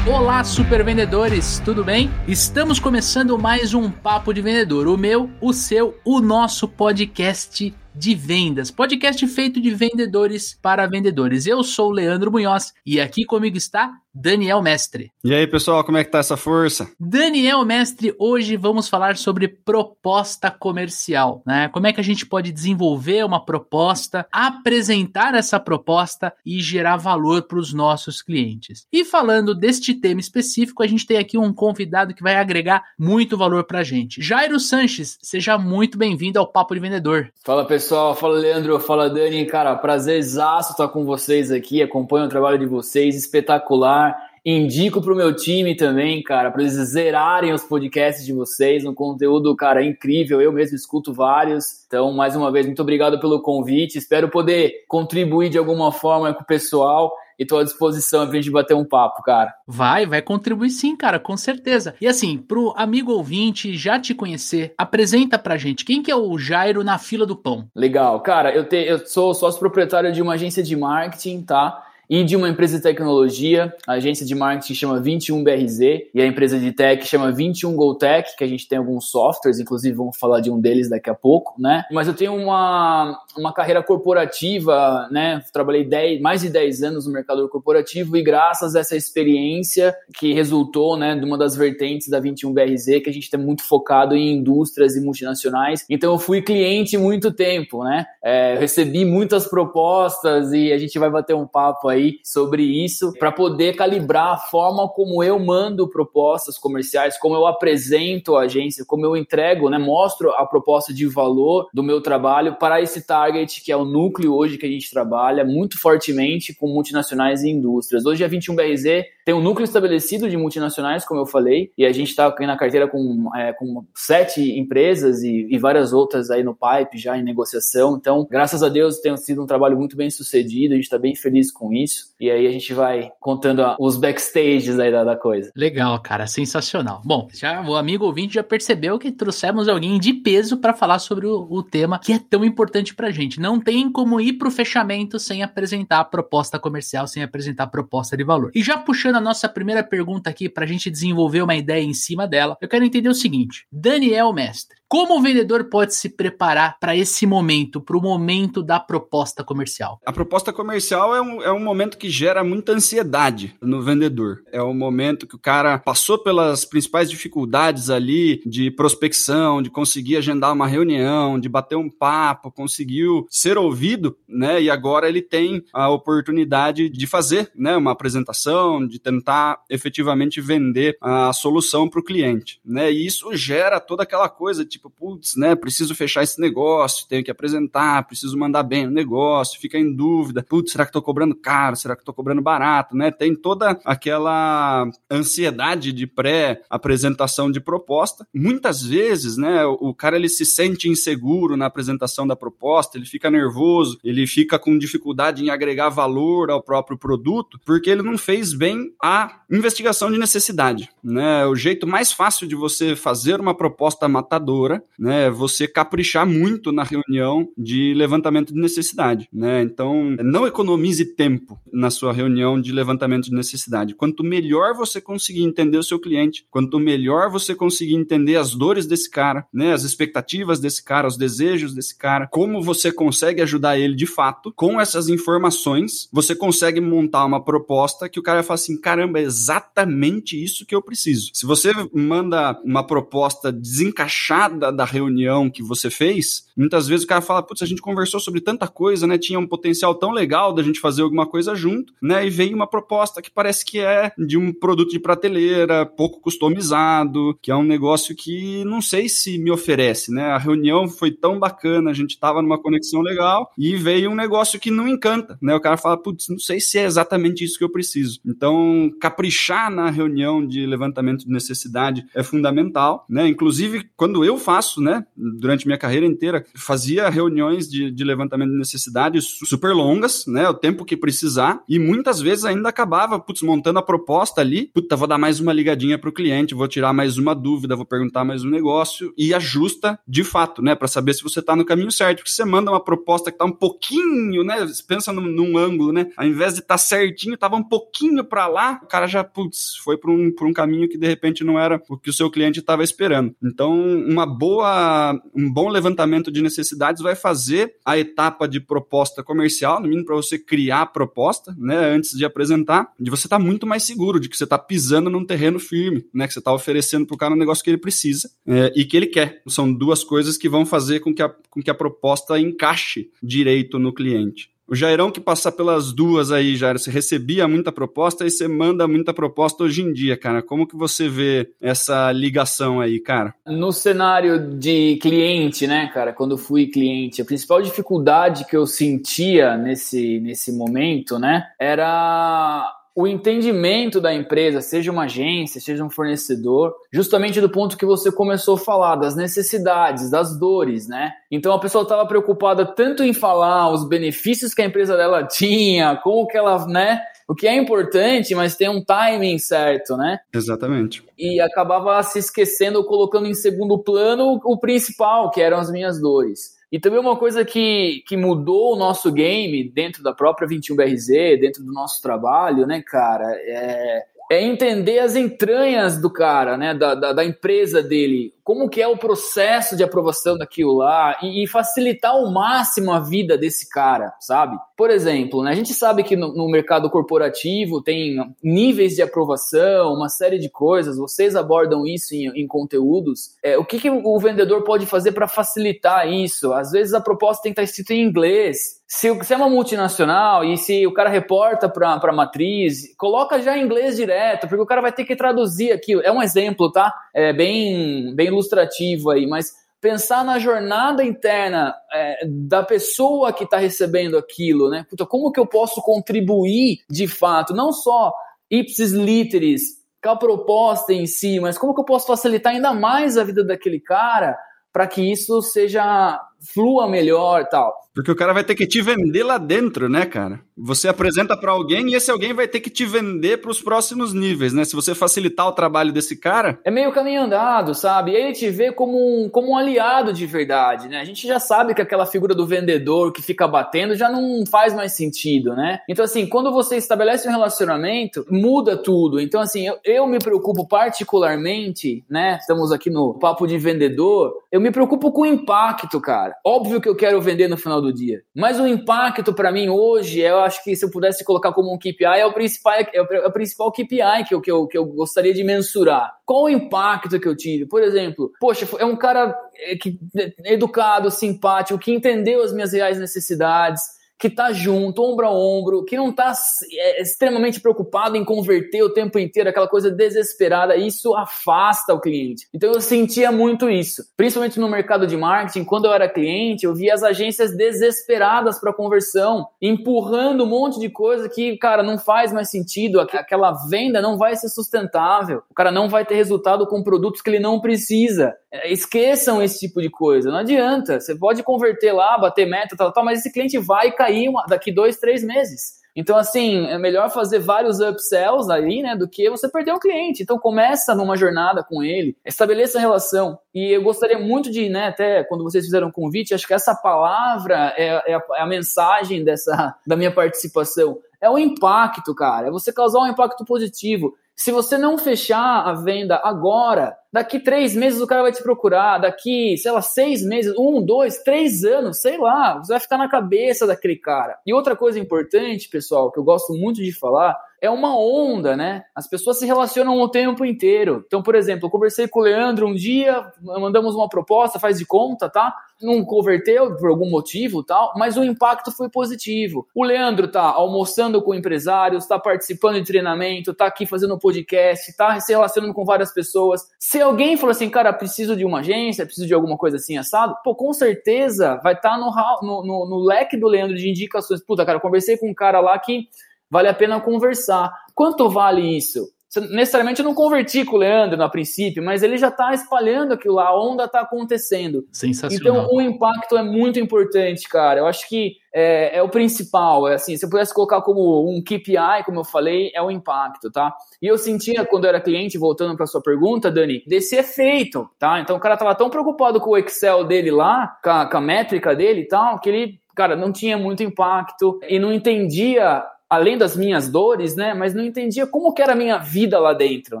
Olá, 0.10 0.42
super 0.42 0.82
vendedores, 0.82 1.60
tudo 1.62 1.84
bem? 1.84 2.10
Estamos 2.26 2.80
começando 2.80 3.38
mais 3.38 3.74
um 3.74 3.90
Papo 3.90 4.32
de 4.32 4.40
Vendedor, 4.40 4.88
o 4.88 4.96
meu, 4.96 5.30
o 5.38 5.52
seu, 5.52 5.98
o 6.02 6.18
nosso 6.18 6.66
podcast 6.66 7.74
de 7.94 8.14
vendas, 8.14 8.70
podcast 8.70 9.26
feito 9.26 9.60
de 9.60 9.70
vendedores 9.70 10.58
para 10.62 10.86
vendedores. 10.86 11.46
Eu 11.46 11.62
sou 11.62 11.90
o 11.90 11.92
Leandro 11.92 12.32
Munhoz 12.32 12.72
e 12.86 12.98
aqui 12.98 13.26
comigo 13.26 13.58
está 13.58 13.92
Daniel 14.20 14.60
Mestre. 14.60 15.12
E 15.22 15.32
aí, 15.32 15.46
pessoal, 15.46 15.84
como 15.84 15.96
é 15.96 16.02
que 16.02 16.10
tá 16.10 16.18
essa 16.18 16.36
força? 16.36 16.90
Daniel 16.98 17.64
Mestre, 17.64 18.12
hoje 18.18 18.56
vamos 18.56 18.88
falar 18.88 19.16
sobre 19.16 19.46
proposta 19.46 20.50
comercial, 20.50 21.40
né? 21.46 21.68
Como 21.68 21.86
é 21.86 21.92
que 21.92 22.00
a 22.00 22.04
gente 22.04 22.26
pode 22.26 22.50
desenvolver 22.50 23.24
uma 23.24 23.44
proposta, 23.44 24.26
apresentar 24.32 25.34
essa 25.34 25.60
proposta 25.60 26.32
e 26.44 26.60
gerar 26.60 26.96
valor 26.96 27.42
para 27.42 27.58
os 27.58 27.72
nossos 27.72 28.20
clientes. 28.20 28.86
E 28.92 29.04
falando 29.04 29.54
deste 29.54 29.94
tema 29.94 30.20
específico, 30.20 30.82
a 30.82 30.86
gente 30.86 31.06
tem 31.06 31.18
aqui 31.18 31.38
um 31.38 31.52
convidado 31.52 32.12
que 32.12 32.22
vai 32.22 32.34
agregar 32.34 32.82
muito 32.98 33.36
valor 33.36 33.64
para 33.64 33.80
a 33.80 33.84
gente. 33.84 34.20
Jairo 34.20 34.58
Sanches, 34.58 35.16
seja 35.22 35.56
muito 35.56 35.96
bem-vindo 35.96 36.40
ao 36.40 36.46
Papo 36.46 36.74
de 36.74 36.80
Vendedor. 36.80 37.30
Fala, 37.44 37.64
pessoal 37.64 38.16
fala 38.16 38.38
Leandro, 38.38 38.80
fala 38.80 39.08
Dani, 39.08 39.46
cara, 39.46 39.76
prazerzaço 39.76 40.72
estar 40.72 40.88
com 40.88 41.04
vocês 41.04 41.52
aqui, 41.52 41.80
acompanho 41.80 42.26
o 42.26 42.28
trabalho 42.28 42.58
de 42.58 42.66
vocês, 42.66 43.14
espetacular. 43.14 44.07
Indico 44.44 45.02
pro 45.02 45.14
meu 45.14 45.34
time 45.36 45.74
também, 45.74 46.22
cara, 46.22 46.50
para 46.50 46.62
eles 46.62 46.72
zerarem 46.72 47.52
os 47.52 47.62
podcasts 47.62 48.24
de 48.24 48.32
vocês, 48.32 48.84
um 48.84 48.94
conteúdo, 48.94 49.54
cara, 49.54 49.84
incrível. 49.84 50.40
Eu 50.40 50.52
mesmo 50.52 50.74
escuto 50.74 51.12
vários. 51.12 51.84
Então, 51.86 52.12
mais 52.12 52.34
uma 52.34 52.50
vez, 52.50 52.64
muito 52.64 52.80
obrigado 52.80 53.20
pelo 53.20 53.42
convite. 53.42 53.98
Espero 53.98 54.28
poder 54.30 54.84
contribuir 54.88 55.50
de 55.50 55.58
alguma 55.58 55.92
forma 55.92 56.32
com 56.32 56.42
o 56.42 56.46
pessoal 56.46 57.12
e 57.38 57.44
tô 57.44 57.58
à 57.58 57.64
disposição 57.64 58.26
pra 58.26 58.36
gente 58.36 58.50
bater 58.50 58.74
um 58.74 58.84
papo, 58.84 59.22
cara. 59.22 59.54
Vai, 59.66 60.06
vai 60.06 60.20
contribuir 60.20 60.70
sim, 60.70 60.96
cara, 60.96 61.20
com 61.20 61.36
certeza. 61.36 61.94
E 62.00 62.06
assim, 62.06 62.36
pro 62.36 62.72
amigo 62.76 63.12
ouvinte 63.12 63.76
já 63.76 64.00
te 64.00 64.14
conhecer, 64.14 64.74
apresenta 64.76 65.38
pra 65.38 65.56
gente 65.56 65.84
quem 65.84 66.02
que 66.02 66.10
é 66.10 66.16
o 66.16 66.36
Jairo 66.36 66.82
na 66.82 66.98
fila 66.98 67.24
do 67.24 67.36
pão. 67.36 67.68
Legal, 67.76 68.20
cara, 68.20 68.50
eu, 68.52 68.64
te, 68.64 68.76
eu 68.76 69.06
sou 69.06 69.32
sócio 69.34 69.60
proprietário 69.60 70.12
de 70.12 70.20
uma 70.20 70.34
agência 70.34 70.62
de 70.62 70.74
marketing, 70.74 71.42
tá? 71.42 71.84
E 72.08 72.24
de 72.24 72.36
uma 72.36 72.48
empresa 72.48 72.78
de 72.78 72.82
tecnologia, 72.82 73.74
a 73.86 73.92
agência 73.92 74.24
de 74.24 74.34
marketing 74.34 74.74
chama 74.74 75.00
21BRZ 75.00 76.06
e 76.14 76.22
a 76.22 76.26
empresa 76.26 76.58
de 76.58 76.72
tech 76.72 77.06
chama 77.06 77.32
21GoTech, 77.32 78.24
que 78.36 78.44
a 78.44 78.46
gente 78.46 78.66
tem 78.66 78.78
alguns 78.78 79.10
softwares, 79.10 79.60
inclusive 79.60 79.94
vamos 79.94 80.16
falar 80.16 80.40
de 80.40 80.50
um 80.50 80.58
deles 80.58 80.88
daqui 80.88 81.10
a 81.10 81.14
pouco, 81.14 81.54
né? 81.60 81.84
Mas 81.92 82.08
eu 82.08 82.14
tenho 82.14 82.34
uma, 82.34 83.18
uma 83.36 83.52
carreira 83.52 83.82
corporativa, 83.82 85.06
né? 85.10 85.42
Trabalhei 85.52 85.84
10, 85.84 86.20
mais 86.20 86.40
de 86.40 86.48
10 86.48 86.82
anos 86.82 87.06
no 87.06 87.12
mercado 87.12 87.46
corporativo 87.48 88.16
e 88.16 88.22
graças 88.22 88.74
a 88.74 88.80
essa 88.80 88.96
experiência 88.96 89.94
que 90.18 90.32
resultou, 90.32 90.96
né, 90.96 91.14
de 91.14 91.24
uma 91.24 91.36
das 91.36 91.54
vertentes 91.54 92.08
da 92.08 92.20
21BRZ, 92.20 93.02
que 93.02 93.10
a 93.10 93.12
gente 93.12 93.24
está 93.24 93.36
muito 93.36 93.62
focado 93.62 94.16
em 94.16 94.38
indústrias 94.38 94.96
e 94.96 95.00
multinacionais. 95.00 95.84
Então 95.90 96.12
eu 96.12 96.18
fui 96.18 96.40
cliente 96.40 96.96
muito 96.96 97.30
tempo, 97.32 97.84
né? 97.84 98.06
É, 98.22 98.56
recebi 98.58 99.04
muitas 99.04 99.46
propostas 99.46 100.52
e 100.52 100.72
a 100.72 100.78
gente 100.78 100.98
vai 100.98 101.10
bater 101.10 101.34
um 101.34 101.46
papo 101.46 101.88
aí 101.88 101.97
aí 101.98 102.18
sobre 102.24 102.62
isso 102.62 103.12
para 103.18 103.30
poder 103.30 103.76
calibrar 103.76 104.32
a 104.32 104.36
forma 104.36 104.88
como 104.88 105.22
eu 105.22 105.38
mando 105.38 105.88
propostas 105.88 106.56
comerciais, 106.56 107.18
como 107.18 107.34
eu 107.34 107.46
apresento 107.46 108.36
a 108.36 108.42
agência, 108.42 108.84
como 108.84 109.04
eu 109.04 109.16
entrego, 109.16 109.68
né, 109.68 109.78
mostro 109.78 110.30
a 110.30 110.46
proposta 110.46 110.92
de 110.94 111.06
valor 111.06 111.68
do 111.72 111.82
meu 111.82 112.00
trabalho 112.00 112.56
para 112.56 112.80
esse 112.80 113.06
target 113.06 113.62
que 113.62 113.72
é 113.72 113.76
o 113.76 113.84
núcleo 113.84 114.34
hoje 114.34 114.56
que 114.56 114.66
a 114.66 114.70
gente 114.70 114.90
trabalha 114.90 115.44
muito 115.44 115.78
fortemente 115.78 116.54
com 116.54 116.68
multinacionais 116.68 117.42
e 117.42 117.50
indústrias. 117.50 118.06
Hoje 118.06 118.24
a 118.24 118.28
21BRZ 118.28 119.04
tem 119.28 119.34
um 119.34 119.42
núcleo 119.42 119.64
estabelecido 119.64 120.26
de 120.30 120.38
multinacionais, 120.38 121.04
como 121.04 121.20
eu 121.20 121.26
falei, 121.26 121.70
e 121.76 121.84
a 121.84 121.92
gente 121.92 122.08
está 122.08 122.28
aqui 122.28 122.46
na 122.46 122.56
carteira 122.56 122.88
com, 122.88 123.28
é, 123.36 123.52
com 123.52 123.84
sete 123.94 124.58
empresas 124.58 125.22
e, 125.22 125.46
e, 125.50 125.58
várias 125.58 125.92
outras 125.92 126.30
aí 126.30 126.42
no 126.42 126.54
pipe 126.54 126.96
já 126.96 127.14
em 127.14 127.22
negociação. 127.22 127.98
Então, 128.00 128.26
graças 128.30 128.62
a 128.62 128.70
Deus, 128.70 129.00
tem 129.00 129.14
sido 129.18 129.42
um 129.42 129.46
trabalho 129.46 129.76
muito 129.76 129.98
bem 129.98 130.08
sucedido, 130.08 130.72
a 130.72 130.76
gente 130.76 130.84
está 130.84 130.98
bem 130.98 131.14
feliz 131.14 131.52
com 131.52 131.74
isso 131.74 131.87
isso. 131.88 132.14
E 132.20 132.30
aí 132.30 132.46
a 132.46 132.50
gente 132.50 132.74
vai 132.74 133.10
contando 133.20 133.64
os 133.78 133.96
backstages 133.96 134.78
aí 134.78 134.90
da, 134.90 135.04
da 135.04 135.16
coisa. 135.16 135.50
Legal, 135.56 135.98
cara, 136.00 136.26
sensacional. 136.26 137.00
Bom, 137.04 137.28
já 137.32 137.62
o 137.62 137.76
amigo 137.76 138.04
ouvinte 138.04 138.34
já 138.34 138.42
percebeu 138.42 138.98
que 138.98 139.12
trouxemos 139.12 139.68
alguém 139.68 139.98
de 139.98 140.12
peso 140.12 140.58
para 140.58 140.74
falar 140.74 140.98
sobre 140.98 141.26
o, 141.26 141.46
o, 141.48 141.62
tema 141.62 141.98
que 141.98 142.12
é 142.12 142.18
tão 142.18 142.44
importante 142.44 142.94
pra 142.94 143.10
gente. 143.10 143.40
Não 143.40 143.60
tem 143.60 143.90
como 143.90 144.20
ir 144.20 144.34
pro 144.34 144.50
fechamento 144.50 145.18
sem 145.18 145.42
apresentar 145.42 146.00
a 146.00 146.04
proposta 146.04 146.58
comercial, 146.58 147.06
sem 147.06 147.22
apresentar 147.22 147.64
a 147.64 147.68
proposta 147.68 148.16
de 148.16 148.24
valor. 148.24 148.50
E 148.54 148.62
já 148.62 148.76
puxando 148.76 149.16
a 149.16 149.20
nossa 149.20 149.48
primeira 149.48 149.82
pergunta 149.82 150.28
aqui 150.28 150.48
pra 150.48 150.66
gente 150.66 150.90
desenvolver 150.90 151.42
uma 151.42 151.56
ideia 151.56 151.82
em 151.82 151.94
cima 151.94 152.26
dela, 152.26 152.56
eu 152.60 152.68
quero 152.68 152.84
entender 152.84 153.08
o 153.08 153.14
seguinte: 153.14 153.66
Daniel 153.70 154.32
Mestre, 154.32 154.77
como 154.88 155.18
o 155.18 155.22
vendedor 155.22 155.64
pode 155.64 155.94
se 155.94 156.08
preparar 156.08 156.78
para 156.80 156.96
esse 156.96 157.26
momento, 157.26 157.80
para 157.80 157.96
o 157.96 158.00
momento 158.00 158.62
da 158.62 158.80
proposta 158.80 159.44
comercial? 159.44 160.00
A 160.06 160.12
proposta 160.12 160.50
comercial 160.50 161.14
é 161.14 161.20
um, 161.20 161.42
é 161.42 161.52
um 161.52 161.62
momento 161.62 161.98
que 161.98 162.08
gera 162.08 162.42
muita 162.42 162.72
ansiedade 162.72 163.54
no 163.60 163.82
vendedor. 163.82 164.42
É 164.50 164.62
o 164.62 164.72
momento 164.72 165.26
que 165.26 165.36
o 165.36 165.38
cara 165.38 165.78
passou 165.78 166.18
pelas 166.18 166.64
principais 166.64 167.10
dificuldades 167.10 167.90
ali 167.90 168.40
de 168.46 168.70
prospecção, 168.70 169.60
de 169.60 169.68
conseguir 169.68 170.16
agendar 170.16 170.54
uma 170.54 170.66
reunião, 170.66 171.38
de 171.38 171.48
bater 171.48 171.76
um 171.76 171.90
papo, 171.90 172.50
conseguiu 172.50 173.26
ser 173.28 173.58
ouvido, 173.58 174.16
né? 174.26 174.62
E 174.62 174.70
agora 174.70 175.08
ele 175.08 175.20
tem 175.20 175.62
a 175.72 175.90
oportunidade 175.90 176.88
de 176.88 177.06
fazer, 177.06 177.50
né, 177.54 177.76
uma 177.76 177.90
apresentação, 177.90 178.86
de 178.86 178.98
tentar 178.98 179.60
efetivamente 179.68 180.40
vender 180.40 180.96
a 181.00 181.32
solução 181.34 181.88
para 181.88 182.00
o 182.00 182.04
cliente, 182.04 182.58
né? 182.64 182.90
E 182.90 183.04
isso 183.04 183.36
gera 183.36 183.80
toda 183.80 184.02
aquela 184.02 184.30
coisa 184.30 184.64
de 184.64 184.77
tipo, 184.78 184.90
putz, 184.90 185.36
né, 185.36 185.54
preciso 185.54 185.94
fechar 185.94 186.22
esse 186.22 186.40
negócio, 186.40 187.06
tenho 187.08 187.24
que 187.24 187.30
apresentar, 187.30 188.06
preciso 188.06 188.38
mandar 188.38 188.62
bem 188.62 188.86
o 188.86 188.90
negócio, 188.90 189.60
fica 189.60 189.76
em 189.76 189.92
dúvida, 189.92 190.42
putz, 190.42 190.72
será 190.72 190.84
que 190.84 190.90
estou 190.90 191.02
cobrando 191.02 191.34
caro, 191.34 191.76
será 191.76 191.94
que 191.94 192.02
estou 192.02 192.14
cobrando 192.14 192.40
barato, 192.40 192.96
né? 192.96 193.10
Tem 193.10 193.34
toda 193.34 193.78
aquela 193.84 194.88
ansiedade 195.10 195.92
de 195.92 196.06
pré-apresentação 196.06 197.50
de 197.50 197.60
proposta. 197.60 198.26
Muitas 198.34 198.82
vezes, 198.82 199.36
né, 199.36 199.64
o 199.64 199.92
cara 199.92 200.16
ele 200.16 200.28
se 200.28 200.46
sente 200.46 200.88
inseguro 200.88 201.56
na 201.56 201.66
apresentação 201.66 202.26
da 202.26 202.36
proposta, 202.36 202.96
ele 202.96 203.06
fica 203.06 203.30
nervoso, 203.30 203.98
ele 204.04 204.26
fica 204.26 204.58
com 204.58 204.78
dificuldade 204.78 205.44
em 205.44 205.50
agregar 205.50 205.88
valor 205.88 206.50
ao 206.50 206.62
próprio 206.62 206.96
produto, 206.96 207.58
porque 207.64 207.90
ele 207.90 208.02
não 208.02 208.16
fez 208.16 208.54
bem 208.54 208.92
a 209.02 209.40
investigação 209.50 210.10
de 210.10 210.18
necessidade, 210.18 210.88
né? 211.02 211.44
O 211.46 211.56
jeito 211.56 211.86
mais 211.86 212.12
fácil 212.12 212.46
de 212.46 212.54
você 212.54 212.94
fazer 212.94 213.40
uma 213.40 213.54
proposta 213.54 214.08
matadora 214.08 214.67
né, 214.98 215.30
você 215.30 215.66
caprichar 215.66 216.26
muito 216.26 216.72
na 216.72 216.82
reunião 216.82 217.48
de 217.56 217.94
levantamento 217.94 218.52
de 218.52 218.60
necessidade, 218.60 219.28
né? 219.32 219.62
Então, 219.62 220.16
não 220.22 220.46
economize 220.46 221.04
tempo 221.04 221.58
na 221.72 221.90
sua 221.90 222.12
reunião 222.12 222.60
de 222.60 222.72
levantamento 222.72 223.24
de 223.24 223.34
necessidade. 223.34 223.94
Quanto 223.94 224.24
melhor 224.24 224.74
você 224.74 225.00
conseguir 225.00 225.42
entender 225.42 225.78
o 225.78 225.82
seu 225.82 225.98
cliente, 225.98 226.44
quanto 226.50 226.78
melhor 226.78 227.30
você 227.30 227.54
conseguir 227.54 227.94
entender 227.94 228.36
as 228.36 228.54
dores 228.54 228.86
desse 228.86 229.10
cara, 229.10 229.46
né, 229.52 229.72
as 229.72 229.82
expectativas 229.82 230.60
desse 230.60 230.84
cara, 230.84 231.08
os 231.08 231.16
desejos 231.16 231.74
desse 231.74 231.96
cara, 231.96 232.26
como 232.26 232.62
você 232.62 232.90
consegue 232.90 233.42
ajudar 233.42 233.78
ele 233.78 233.94
de 233.94 234.06
fato, 234.06 234.52
com 234.54 234.80
essas 234.80 235.08
informações, 235.08 236.08
você 236.12 236.34
consegue 236.34 236.80
montar 236.80 237.24
uma 237.24 237.42
proposta 237.42 238.08
que 238.08 238.18
o 238.18 238.22
cara 238.22 238.42
fala 238.42 238.54
assim: 238.54 238.80
caramba, 238.80 239.20
é 239.20 239.22
exatamente 239.22 240.42
isso 240.42 240.66
que 240.66 240.74
eu 240.74 240.82
preciso. 240.82 241.30
Se 241.32 241.46
você 241.46 241.72
manda 241.92 242.60
uma 242.64 242.84
proposta 242.84 243.52
desencaixada 243.52 244.57
da, 244.58 244.70
da 244.70 244.84
reunião 244.84 245.48
que 245.48 245.62
você 245.62 245.88
fez, 245.88 246.46
muitas 246.56 246.86
vezes 246.88 247.04
o 247.04 247.08
cara 247.08 247.22
fala, 247.22 247.42
putz, 247.42 247.62
a 247.62 247.66
gente 247.66 247.80
conversou 247.80 248.20
sobre 248.20 248.40
tanta 248.40 248.66
coisa, 248.66 249.06
né? 249.06 249.16
Tinha 249.16 249.38
um 249.38 249.46
potencial 249.46 249.94
tão 249.94 250.10
legal 250.10 250.52
da 250.52 250.62
gente 250.62 250.80
fazer 250.80 251.02
alguma 251.02 251.26
coisa 251.26 251.54
junto, 251.54 251.92
né? 252.02 252.26
E 252.26 252.30
veio 252.30 252.54
uma 252.54 252.66
proposta 252.66 253.22
que 253.22 253.30
parece 253.30 253.64
que 253.64 253.78
é 253.78 254.12
de 254.18 254.36
um 254.36 254.52
produto 254.52 254.90
de 254.90 254.98
prateleira, 254.98 255.86
pouco 255.86 256.20
customizado, 256.20 257.38
que 257.40 257.50
é 257.50 257.56
um 257.56 257.62
negócio 257.62 258.14
que 258.14 258.64
não 258.64 258.82
sei 258.82 259.08
se 259.08 259.38
me 259.38 259.50
oferece, 259.50 260.12
né? 260.12 260.24
A 260.26 260.38
reunião 260.38 260.88
foi 260.88 261.10
tão 261.10 261.38
bacana, 261.38 261.90
a 261.90 261.94
gente 261.94 262.18
tava 262.18 262.42
numa 262.42 262.60
conexão 262.60 263.00
legal 263.00 263.50
e 263.56 263.76
veio 263.76 264.10
um 264.10 264.14
negócio 264.14 264.58
que 264.58 264.70
não 264.70 264.88
encanta, 264.88 265.38
né? 265.40 265.54
O 265.54 265.60
cara 265.60 265.76
fala, 265.76 265.96
putz, 265.96 266.28
não 266.28 266.38
sei 266.38 266.60
se 266.60 266.78
é 266.78 266.84
exatamente 266.84 267.44
isso 267.44 267.58
que 267.58 267.64
eu 267.64 267.70
preciso. 267.70 268.20
Então, 268.26 268.90
caprichar 269.00 269.70
na 269.70 269.90
reunião 269.90 270.44
de 270.44 270.66
levantamento 270.66 271.24
de 271.24 271.32
necessidade 271.32 272.04
é 272.14 272.22
fundamental, 272.22 273.04
né? 273.08 273.28
Inclusive, 273.28 273.88
quando 273.96 274.24
eu 274.24 274.36
faço, 274.48 274.80
né, 274.80 275.04
durante 275.14 275.66
minha 275.66 275.76
carreira 275.76 276.06
inteira, 276.06 276.42
fazia 276.56 277.10
reuniões 277.10 277.68
de, 277.68 277.90
de 277.90 278.02
levantamento 278.02 278.50
de 278.50 278.56
necessidades 278.56 279.26
super 279.44 279.74
longas, 279.74 280.24
né? 280.26 280.48
O 280.48 280.54
tempo 280.54 280.86
que 280.86 280.96
precisar, 280.96 281.62
e 281.68 281.78
muitas 281.78 282.18
vezes 282.18 282.46
ainda 282.46 282.70
acabava, 282.70 283.20
putz, 283.20 283.42
montando 283.42 283.78
a 283.78 283.82
proposta 283.82 284.40
ali, 284.40 284.70
puta, 284.72 284.96
vou 284.96 285.06
dar 285.06 285.18
mais 285.18 285.38
uma 285.38 285.52
ligadinha 285.52 285.98
pro 285.98 286.10
cliente, 286.10 286.54
vou 286.54 286.66
tirar 286.66 286.94
mais 286.94 287.18
uma 287.18 287.34
dúvida, 287.34 287.76
vou 287.76 287.84
perguntar 287.84 288.24
mais 288.24 288.42
um 288.42 288.48
negócio, 288.48 289.12
e 289.18 289.34
ajusta 289.34 289.98
de 290.08 290.24
fato, 290.24 290.62
né? 290.62 290.74
Para 290.74 290.88
saber 290.88 291.12
se 291.12 291.22
você 291.22 291.42
tá 291.42 291.54
no 291.54 291.66
caminho 291.66 291.92
certo. 291.92 292.20
Porque 292.20 292.30
você 292.30 292.46
manda 292.46 292.70
uma 292.70 292.82
proposta 292.82 293.30
que 293.30 293.36
tá 293.36 293.44
um 293.44 293.52
pouquinho, 293.52 294.42
né? 294.44 294.56
Pensa 294.86 295.12
num, 295.12 295.20
num 295.20 295.58
ângulo, 295.58 295.92
né? 295.92 296.06
Ao 296.16 296.26
invés 296.26 296.54
de 296.54 296.60
estar 296.60 296.74
tá 296.74 296.78
certinho, 296.78 297.36
tava 297.36 297.56
um 297.56 297.62
pouquinho 297.62 298.24
para 298.24 298.46
lá, 298.46 298.80
o 298.82 298.86
cara 298.86 299.06
já, 299.06 299.22
putz, 299.22 299.76
foi 299.84 299.98
para 299.98 300.10
um, 300.10 300.32
por 300.32 300.46
um 300.46 300.54
caminho 300.54 300.88
que 300.88 300.96
de 300.96 301.06
repente 301.06 301.44
não 301.44 301.58
era 301.58 301.82
o 301.86 301.98
que 301.98 302.08
o 302.08 302.14
seu 302.14 302.30
cliente 302.30 302.60
estava 302.60 302.82
esperando. 302.82 303.34
Então, 303.42 303.76
uma 304.08 304.24
boa, 304.38 305.20
um 305.34 305.52
bom 305.52 305.68
levantamento 305.68 306.30
de 306.30 306.40
necessidades 306.40 307.02
vai 307.02 307.16
fazer 307.16 307.74
a 307.84 307.98
etapa 307.98 308.46
de 308.46 308.60
proposta 308.60 309.22
comercial, 309.22 309.80
no 309.80 309.88
mínimo 309.88 310.06
para 310.06 310.14
você 310.14 310.38
criar 310.38 310.82
a 310.82 310.86
proposta, 310.86 311.54
né, 311.58 311.90
antes 311.90 312.16
de 312.16 312.24
apresentar, 312.24 312.92
de 312.98 313.10
você 313.10 313.26
estar 313.26 313.38
tá 313.38 313.44
muito 313.44 313.66
mais 313.66 313.82
seguro 313.82 314.20
de 314.20 314.28
que 314.28 314.36
você 314.36 314.44
está 314.44 314.58
pisando 314.58 315.10
num 315.10 315.24
terreno 315.24 315.58
firme, 315.58 316.06
né, 316.14 316.26
que 316.26 316.32
você 316.32 316.38
está 316.38 316.52
oferecendo 316.52 317.06
para 317.06 317.14
o 317.14 317.18
cara 317.18 317.34
um 317.34 317.38
negócio 317.38 317.64
que 317.64 317.70
ele 317.70 317.78
precisa 317.78 318.30
é, 318.46 318.72
e 318.76 318.84
que 318.84 318.96
ele 318.96 319.06
quer. 319.06 319.42
São 319.48 319.72
duas 319.72 320.04
coisas 320.04 320.36
que 320.36 320.48
vão 320.48 320.64
fazer 320.64 321.00
com 321.00 321.12
que 321.12 321.22
a, 321.22 321.28
com 321.50 321.60
que 321.60 321.70
a 321.70 321.74
proposta 321.74 322.38
encaixe 322.38 323.10
direito 323.22 323.78
no 323.78 323.92
cliente. 323.92 324.50
O 324.70 324.74
Jairão 324.74 325.10
que 325.10 325.18
passar 325.18 325.52
pelas 325.52 325.92
duas 325.92 326.30
aí, 326.30 326.54
Jair, 326.54 326.78
você 326.78 326.90
recebia 326.90 327.48
muita 327.48 327.72
proposta 327.72 328.26
e 328.26 328.30
você 328.30 328.46
manda 328.46 328.86
muita 328.86 329.14
proposta 329.14 329.64
hoje 329.64 329.80
em 329.80 329.94
dia, 329.94 330.14
cara. 330.14 330.42
Como 330.42 330.66
que 330.66 330.76
você 330.76 331.08
vê 331.08 331.50
essa 331.58 332.12
ligação 332.12 332.78
aí, 332.78 333.00
cara? 333.00 333.34
No 333.46 333.72
cenário 333.72 334.38
de 334.38 334.98
cliente, 335.00 335.66
né, 335.66 335.86
cara, 335.86 336.12
quando 336.12 336.36
fui 336.36 336.66
cliente, 336.66 337.22
a 337.22 337.24
principal 337.24 337.62
dificuldade 337.62 338.44
que 338.44 338.54
eu 338.54 338.66
sentia 338.66 339.56
nesse, 339.56 340.20
nesse 340.20 340.52
momento, 340.52 341.18
né, 341.18 341.46
era 341.58 342.77
o 342.94 343.06
entendimento 343.06 344.00
da 344.00 344.12
empresa, 344.12 344.60
seja 344.60 344.90
uma 344.90 345.04
agência, 345.04 345.60
seja 345.60 345.84
um 345.84 345.90
fornecedor, 345.90 346.74
justamente 346.92 347.40
do 347.40 347.48
ponto 347.48 347.76
que 347.76 347.86
você 347.86 348.10
começou 348.10 348.56
a 348.56 348.58
falar, 348.58 348.96
das 348.96 349.14
necessidades, 349.14 350.10
das 350.10 350.38
dores, 350.38 350.88
né? 350.88 351.12
Então 351.30 351.52
a 351.52 351.60
pessoa 351.60 351.82
estava 351.82 352.06
preocupada 352.06 352.66
tanto 352.66 353.04
em 353.04 353.12
falar 353.12 353.70
os 353.72 353.86
benefícios 353.86 354.52
que 354.52 354.62
a 354.62 354.66
empresa 354.66 354.96
dela 354.96 355.22
tinha, 355.30 355.96
como 356.02 356.26
que 356.26 356.36
ela, 356.36 356.66
né? 356.66 357.00
O 357.28 357.34
que 357.34 357.46
é 357.46 357.54
importante, 357.54 358.34
mas 358.34 358.56
tem 358.56 358.68
um 358.68 358.82
timing 358.82 359.38
certo, 359.38 359.96
né? 359.96 360.18
Exatamente. 360.32 361.04
E 361.18 361.40
acabava 361.40 362.02
se 362.02 362.18
esquecendo 362.18 362.78
ou 362.78 362.84
colocando 362.84 363.26
em 363.26 363.34
segundo 363.34 363.78
plano 363.78 364.40
o 364.44 364.58
principal, 364.58 365.30
que 365.30 365.40
eram 365.40 365.58
as 365.58 365.70
minhas 365.70 366.00
dores. 366.00 366.57
E 366.70 366.78
também 366.78 367.00
uma 367.00 367.16
coisa 367.16 367.44
que, 367.44 368.02
que 368.06 368.16
mudou 368.16 368.74
o 368.74 368.78
nosso 368.78 369.10
game 369.10 369.70
dentro 369.70 370.02
da 370.02 370.12
própria 370.12 370.46
21BRZ, 370.46 371.40
dentro 371.40 371.64
do 371.64 371.72
nosso 371.72 372.02
trabalho, 372.02 372.66
né, 372.66 372.82
cara, 372.86 373.24
é, 373.36 374.04
é 374.30 374.42
entender 374.42 374.98
as 374.98 375.16
entranhas 375.16 376.00
do 376.00 376.10
cara, 376.10 376.58
né, 376.58 376.74
da, 376.74 376.94
da, 376.94 377.12
da 377.14 377.24
empresa 377.24 377.82
dele 377.82 378.34
como 378.48 378.66
que 378.70 378.80
é 378.80 378.88
o 378.88 378.96
processo 378.96 379.76
de 379.76 379.84
aprovação 379.84 380.38
daquilo 380.38 380.78
lá 380.78 381.18
e, 381.22 381.44
e, 381.44 381.46
facilitar 381.46 382.12
ao 382.12 382.32
máximo 382.32 382.90
a 382.90 382.98
vida 382.98 383.36
desse 383.36 383.68
cara, 383.68 384.14
sabe? 384.18 384.56
Por 384.74 384.88
exemplo, 384.88 385.42
né, 385.42 385.50
a 385.50 385.54
gente 385.54 385.74
sabe 385.74 386.02
que 386.02 386.16
no, 386.16 386.32
no, 386.32 386.48
mercado 386.48 386.88
corporativo 386.88 387.82
tem 387.82 388.16
níveis 388.42 388.94
de 388.94 389.02
aprovação, 389.02 389.92
uma 389.92 390.08
série 390.08 390.38
de 390.38 390.48
coisas, 390.48 390.96
vocês 390.96 391.36
abordam 391.36 391.86
isso 391.86 392.14
em, 392.14 392.28
em 392.40 392.46
conteúdos. 392.46 393.36
É, 393.42 393.58
o 393.58 393.66
que, 393.66 393.78
que 393.78 393.90
o 393.90 394.18
vendedor 394.18 394.64
pode 394.64 394.86
fazer 394.86 395.12
para 395.12 395.28
facilitar 395.28 396.10
isso? 396.10 396.54
Às 396.54 396.70
vezes 396.70 396.94
a 396.94 397.02
proposta 397.02 397.42
tem 397.42 397.52
que 397.52 397.60
estar 397.60 397.70
escrita 397.70 397.92
em 397.92 398.02
inglês. 398.02 398.78
Se, 398.90 399.14
se 399.22 399.34
é 399.34 399.36
uma 399.36 399.50
multinacional 399.50 400.42
e 400.42 400.56
se 400.56 400.86
o 400.86 400.94
cara 400.94 401.10
reporta 401.10 401.68
para 401.68 401.92
a 401.92 402.12
matriz, 402.12 402.96
coloca 402.96 403.38
já 403.42 403.54
em 403.54 403.62
inglês 403.62 403.96
direto, 403.96 404.48
porque 404.48 404.62
o 404.62 404.66
cara 404.66 404.80
vai 404.80 404.90
ter 404.90 405.04
que 405.04 405.14
traduzir 405.14 405.72
aquilo. 405.72 406.00
É 406.00 406.10
um 406.10 406.22
exemplo, 406.22 406.72
tá? 406.72 406.94
É 407.12 407.30
bem, 407.34 408.14
bem 408.14 408.30
ilustrativo 408.38 409.10
aí, 409.10 409.26
mas 409.26 409.52
pensar 409.80 410.24
na 410.24 410.38
jornada 410.38 411.04
interna 411.04 411.74
é, 411.92 412.26
da 412.26 412.62
pessoa 412.62 413.32
que 413.32 413.44
está 413.44 413.58
recebendo 413.58 414.16
aquilo, 414.16 414.68
né? 414.68 414.84
Puta, 414.88 415.06
como 415.06 415.30
que 415.30 415.38
eu 415.38 415.46
posso 415.46 415.80
contribuir 415.82 416.80
de 416.90 417.06
fato, 417.06 417.54
não 417.54 417.72
só 417.72 418.12
ipsis 418.50 418.92
literis 418.92 419.78
com 420.02 420.10
a 420.10 420.16
proposta 420.16 420.92
em 420.92 421.06
si, 421.06 421.38
mas 421.40 421.58
como 421.58 421.74
que 421.74 421.80
eu 421.80 421.84
posso 421.84 422.06
facilitar 422.06 422.52
ainda 422.52 422.72
mais 422.72 423.16
a 423.16 423.24
vida 423.24 423.44
daquele 423.44 423.80
cara 423.80 424.38
para 424.72 424.86
que 424.86 425.02
isso 425.02 425.40
seja 425.42 426.20
flua 426.40 426.88
melhor 426.88 427.46
tal. 427.48 427.74
Porque 427.94 428.12
o 428.12 428.16
cara 428.16 428.32
vai 428.32 428.44
ter 428.44 428.54
que 428.54 428.64
te 428.64 428.80
vender 428.80 429.24
lá 429.24 429.38
dentro, 429.38 429.88
né, 429.88 430.06
cara? 430.06 430.40
Você 430.56 430.86
apresenta 430.86 431.36
para 431.36 431.50
alguém 431.50 431.88
e 431.88 431.94
esse 431.96 432.12
alguém 432.12 432.32
vai 432.32 432.46
ter 432.46 432.60
que 432.60 432.70
te 432.70 432.86
vender 432.86 433.38
para 433.38 433.50
os 433.50 433.60
próximos 433.60 434.14
níveis, 434.14 434.52
né? 434.52 434.64
Se 434.64 434.76
você 434.76 434.94
facilitar 434.94 435.48
o 435.48 435.52
trabalho 435.52 435.92
desse 435.92 436.16
cara. 436.16 436.60
É 436.64 436.70
meio 436.70 436.92
caminho 436.92 437.22
andado, 437.22 437.74
sabe? 437.74 438.12
E 438.12 438.14
ele 438.14 438.32
te 438.32 438.48
vê 438.50 438.70
como 438.70 439.24
um, 439.24 439.28
como 439.28 439.50
um 439.50 439.56
aliado 439.56 440.12
de 440.12 440.26
verdade, 440.26 440.88
né? 440.88 441.00
A 441.00 441.04
gente 441.04 441.26
já 441.26 441.40
sabe 441.40 441.74
que 441.74 441.82
aquela 441.82 442.06
figura 442.06 442.36
do 442.36 442.46
vendedor 442.46 443.12
que 443.12 443.20
fica 443.20 443.48
batendo 443.48 443.96
já 443.96 444.08
não 444.08 444.46
faz 444.46 444.72
mais 444.72 444.92
sentido, 444.92 445.56
né? 445.56 445.80
Então, 445.88 446.04
assim, 446.04 446.24
quando 446.24 446.52
você 446.52 446.76
estabelece 446.76 447.28
um 447.28 447.32
relacionamento, 447.32 448.24
muda 448.30 448.76
tudo. 448.76 449.20
Então, 449.20 449.40
assim, 449.40 449.66
eu, 449.66 449.78
eu 449.84 450.06
me 450.06 450.20
preocupo 450.20 450.68
particularmente, 450.68 452.04
né? 452.08 452.38
Estamos 452.40 452.70
aqui 452.70 452.90
no 452.90 453.14
papo 453.14 453.44
de 453.44 453.58
vendedor, 453.58 454.32
eu 454.52 454.60
me 454.60 454.70
preocupo 454.70 455.10
com 455.10 455.22
o 455.22 455.26
impacto, 455.26 456.00
cara 456.00 456.27
cara. 456.28 456.36
Óbvio 456.44 456.80
que 456.80 456.88
eu 456.88 456.96
quero 456.96 457.20
vender 457.20 457.48
no 457.48 457.56
final 457.56 457.80
do 457.80 457.92
dia. 457.92 458.22
Mas 458.34 458.60
o 458.60 458.66
impacto 458.66 459.32
para 459.32 459.50
mim 459.50 459.68
hoje, 459.68 460.20
eu 460.20 460.40
acho 460.40 460.62
que 460.62 460.76
se 460.76 460.84
eu 460.84 460.90
pudesse 460.90 461.24
colocar 461.24 461.52
como 461.52 461.72
um 461.72 461.78
KPI, 461.78 462.20
é 462.20 462.26
o 462.26 462.32
principal, 462.32 462.74
é 462.74 463.02
o, 463.02 463.14
é 463.14 463.26
o 463.26 463.32
principal 463.32 463.72
KPI 463.72 464.24
que 464.26 464.34
eu, 464.34 464.40
que, 464.40 464.50
eu, 464.50 464.66
que 464.66 464.78
eu 464.78 464.84
gostaria 464.84 465.32
de 465.32 465.42
mensurar. 465.42 466.12
Qual 466.24 466.44
o 466.44 466.48
impacto 466.48 467.18
que 467.18 467.28
eu 467.28 467.36
tive? 467.36 467.66
Por 467.66 467.82
exemplo, 467.82 468.30
poxa, 468.40 468.68
é 468.78 468.84
um 468.84 468.96
cara 468.96 469.34
é, 469.56 469.76
que, 469.76 469.98
é 470.16 470.52
educado, 470.52 471.10
simpático, 471.10 471.78
que 471.78 471.92
entendeu 471.92 472.42
as 472.42 472.52
minhas 472.52 472.72
reais 472.72 472.98
necessidades 472.98 473.97
que 474.18 474.28
tá 474.28 474.52
junto, 474.52 475.02
ombro 475.02 475.26
a 475.26 475.32
ombro, 475.32 475.84
que 475.84 475.96
não 475.96 476.12
tá 476.12 476.32
é, 476.72 477.00
extremamente 477.02 477.60
preocupado 477.60 478.16
em 478.16 478.24
converter 478.24 478.82
o 478.82 478.92
tempo 478.92 479.18
inteiro, 479.18 479.48
aquela 479.48 479.68
coisa 479.68 479.90
desesperada, 479.90 480.76
isso 480.76 481.14
afasta 481.14 481.94
o 481.94 482.00
cliente. 482.00 482.48
Então 482.52 482.72
eu 482.72 482.80
sentia 482.80 483.30
muito 483.30 483.70
isso, 483.70 484.02
principalmente 484.16 484.58
no 484.58 484.68
mercado 484.68 485.06
de 485.06 485.16
marketing, 485.16 485.64
quando 485.64 485.84
eu 485.84 485.92
era 485.92 486.08
cliente, 486.08 486.66
eu 486.66 486.74
via 486.74 486.94
as 486.94 487.02
agências 487.02 487.56
desesperadas 487.56 488.58
para 488.58 488.72
conversão, 488.72 489.46
empurrando 489.62 490.44
um 490.44 490.48
monte 490.48 490.80
de 490.80 490.90
coisa 490.90 491.28
que, 491.28 491.56
cara, 491.56 491.82
não 491.82 491.98
faz 491.98 492.32
mais 492.32 492.50
sentido, 492.50 493.00
aquela 493.00 493.52
venda 493.68 494.00
não 494.00 494.18
vai 494.18 494.34
ser 494.34 494.48
sustentável, 494.48 495.42
o 495.50 495.54
cara 495.54 495.70
não 495.70 495.88
vai 495.88 496.04
ter 496.04 496.16
resultado 496.16 496.66
com 496.66 496.82
produtos 496.82 497.22
que 497.22 497.30
ele 497.30 497.38
não 497.38 497.60
precisa. 497.60 498.34
É, 498.50 498.72
esqueçam 498.72 499.42
esse 499.42 499.58
tipo 499.60 499.80
de 499.80 499.90
coisa, 499.90 500.30
não 500.30 500.38
adianta. 500.38 501.00
Você 501.00 501.16
pode 501.16 501.42
converter 501.42 501.92
lá, 501.92 502.16
bater 502.18 502.46
meta, 502.46 502.76
tal, 502.76 502.92
tal, 502.92 503.04
mas 503.04 503.20
esse 503.20 503.32
cliente 503.32 503.58
vai 503.58 503.92
cair 503.92 504.30
daqui 504.48 504.72
dois, 504.72 504.96
três 504.96 505.22
meses. 505.22 505.78
Então, 505.98 506.16
assim, 506.16 506.64
é 506.66 506.78
melhor 506.78 507.10
fazer 507.10 507.40
vários 507.40 507.80
upsells 507.80 508.48
aí, 508.52 508.82
né, 508.82 508.94
do 508.94 509.08
que 509.08 509.28
você 509.28 509.48
perder 509.48 509.72
o 509.72 509.80
cliente. 509.80 510.22
Então, 510.22 510.38
começa 510.38 510.94
numa 510.94 511.16
jornada 511.16 511.64
com 511.64 511.82
ele, 511.82 512.16
estabeleça 512.24 512.78
a 512.78 512.80
relação. 512.80 513.36
E 513.52 513.72
eu 513.72 513.82
gostaria 513.82 514.16
muito 514.16 514.48
de, 514.48 514.68
né, 514.68 514.86
até 514.86 515.24
quando 515.24 515.42
vocês 515.42 515.64
fizeram 515.64 515.88
o 515.88 515.92
convite, 515.92 516.32
acho 516.32 516.46
que 516.46 516.54
essa 516.54 516.72
palavra 516.72 517.74
é, 517.76 518.12
é, 518.12 518.14
a, 518.14 518.22
é 518.36 518.42
a 518.42 518.46
mensagem 518.46 519.24
dessa, 519.24 519.74
da 519.84 519.96
minha 519.96 520.12
participação. 520.12 521.00
É 521.20 521.28
o 521.28 521.36
impacto, 521.36 522.14
cara. 522.14 522.46
É 522.46 522.50
você 522.50 522.72
causar 522.72 523.00
um 523.00 523.08
impacto 523.08 523.44
positivo. 523.44 524.14
Se 524.36 524.52
você 524.52 524.78
não 524.78 524.96
fechar 524.96 525.66
a 525.66 525.72
venda 525.72 526.20
agora, 526.22 526.96
Daqui 527.12 527.40
três 527.40 527.74
meses 527.74 528.00
o 528.00 528.06
cara 528.06 528.22
vai 528.22 528.32
te 528.32 528.42
procurar, 528.42 528.98
daqui, 528.98 529.56
sei 529.56 529.72
lá, 529.72 529.80
seis 529.80 530.22
meses, 530.22 530.54
um, 530.58 530.84
dois, 530.84 531.22
três 531.22 531.64
anos, 531.64 532.00
sei 532.00 532.18
lá, 532.18 532.58
você 532.58 532.72
vai 532.72 532.80
ficar 532.80 532.98
na 532.98 533.08
cabeça 533.08 533.66
daquele 533.66 533.96
cara. 533.96 534.38
E 534.46 534.52
outra 534.52 534.76
coisa 534.76 534.98
importante, 534.98 535.68
pessoal, 535.68 536.12
que 536.12 536.18
eu 536.18 536.24
gosto 536.24 536.52
muito 536.52 536.82
de 536.82 536.92
falar, 536.92 537.34
é 537.60 537.68
uma 537.68 537.96
onda, 537.98 538.56
né? 538.56 538.84
As 538.94 539.08
pessoas 539.08 539.38
se 539.38 539.46
relacionam 539.46 539.98
o 540.00 540.08
tempo 540.08 540.44
inteiro. 540.44 541.02
Então, 541.06 541.22
por 541.22 541.34
exemplo, 541.34 541.66
eu 541.66 541.70
conversei 541.70 542.06
com 542.06 542.20
o 542.20 542.22
Leandro 542.22 542.68
um 542.68 542.74
dia, 542.74 543.32
mandamos 543.42 543.94
uma 543.94 544.08
proposta, 544.08 544.60
faz 544.60 544.78
de 544.78 544.86
conta, 544.86 545.28
tá? 545.28 545.54
Não 545.82 546.04
converteu 546.04 546.76
por 546.76 546.88
algum 546.88 547.08
motivo, 547.10 547.62
tal, 547.64 547.92
mas 547.96 548.16
o 548.16 548.24
impacto 548.24 548.70
foi 548.70 548.88
positivo. 548.88 549.66
O 549.74 549.84
Leandro 549.84 550.28
tá 550.28 550.42
almoçando 550.42 551.22
com 551.22 551.34
empresários, 551.34 552.06
tá 552.06 552.18
participando 552.18 552.76
de 552.76 552.86
treinamento, 552.86 553.54
tá 553.54 553.66
aqui 553.66 553.86
fazendo 553.86 554.18
podcast, 554.18 554.96
tá 554.96 555.18
se 555.20 555.32
relacionando 555.32 555.74
com 555.74 555.84
várias 555.84 556.12
pessoas. 556.12 556.68
Se 556.78 556.97
alguém 557.00 557.36
falou 557.36 557.50
assim, 557.50 557.68
cara, 557.68 557.92
preciso 557.92 558.36
de 558.36 558.44
uma 558.44 558.60
agência, 558.60 559.04
preciso 559.04 559.26
de 559.26 559.34
alguma 559.34 559.56
coisa 559.56 559.76
assim 559.76 559.96
assado, 559.96 560.36
pô, 560.44 560.54
com 560.54 560.72
certeza 560.72 561.60
vai 561.62 561.74
estar 561.74 561.90
tá 561.90 561.98
no, 561.98 562.62
no, 562.62 562.88
no, 562.88 562.98
leque 562.98 563.36
do 563.36 563.48
Leandro 563.48 563.76
de 563.76 563.88
indicações. 563.88 564.44
Puta, 564.44 564.64
cara, 564.64 564.80
conversei 564.80 565.16
com 565.16 565.30
um 565.30 565.34
cara 565.34 565.60
lá 565.60 565.78
que 565.78 566.08
vale 566.50 566.68
a 566.68 566.74
pena 566.74 567.00
conversar. 567.00 567.72
Quanto 567.94 568.28
vale 568.28 568.76
isso? 568.76 569.08
Necessariamente 569.40 570.00
eu 570.00 570.04
não 570.04 570.14
converti 570.14 570.64
com 570.64 570.76
o 570.76 570.78
Leandro 570.78 571.22
a 571.22 571.28
princípio, 571.28 571.82
mas 571.82 572.02
ele 572.02 572.16
já 572.16 572.28
está 572.28 572.52
espalhando 572.52 573.14
aquilo 573.14 573.34
lá, 573.34 573.48
a 573.48 573.58
onda 573.58 573.84
está 573.84 574.00
acontecendo. 574.00 574.86
Sensacional. 574.92 575.62
Então 575.64 575.76
o 575.76 575.80
impacto 575.80 576.36
é 576.36 576.42
muito 576.42 576.78
importante, 576.78 577.48
cara. 577.48 577.80
Eu 577.80 577.86
acho 577.86 578.08
que 578.08 578.36
é, 578.52 578.98
é, 578.98 579.02
o 579.02 579.08
principal. 579.08 579.88
É 579.88 579.94
assim, 579.94 580.16
se 580.16 580.24
eu 580.24 580.30
pudesse 580.30 580.52
colocar 580.52 580.80
como 580.82 581.28
um 581.28 581.42
KPI, 581.42 582.04
como 582.04 582.20
eu 582.20 582.24
falei, 582.24 582.70
é 582.74 582.82
o 582.82 582.90
impacto, 582.90 583.50
tá? 583.50 583.74
E 584.00 584.06
eu 584.06 584.18
sentia 584.18 584.64
quando 584.64 584.84
eu 584.84 584.90
era 584.90 585.00
cliente, 585.00 585.38
voltando 585.38 585.76
para 585.76 585.86
sua 585.86 586.02
pergunta, 586.02 586.50
Dani, 586.50 586.82
desse 586.86 587.16
efeito, 587.16 587.88
tá? 587.98 588.20
Então 588.20 588.36
o 588.36 588.40
cara 588.40 588.56
tava 588.56 588.74
tão 588.74 588.90
preocupado 588.90 589.40
com 589.40 589.50
o 589.50 589.56
Excel 589.56 590.04
dele 590.04 590.30
lá, 590.30 590.78
com 590.82 590.90
a, 590.90 591.06
com 591.06 591.16
a 591.16 591.20
métrica 591.20 591.74
dele 591.74 592.02
e 592.02 592.08
tal, 592.08 592.40
que 592.40 592.48
ele, 592.48 592.80
cara, 592.94 593.14
não 593.14 593.32
tinha 593.32 593.56
muito 593.56 593.82
impacto 593.82 594.58
e 594.68 594.78
não 594.78 594.92
entendia 594.92 595.84
além 596.08 596.38
das 596.38 596.56
minhas 596.56 596.88
dores, 596.88 597.36
né? 597.36 597.54
Mas 597.54 597.74
não 597.74 597.84
entendia 597.84 598.26
como 598.26 598.52
que 598.52 598.62
era 598.62 598.72
a 598.72 598.76
minha 598.76 598.98
vida 598.98 599.38
lá 599.38 599.52
dentro, 599.52 600.00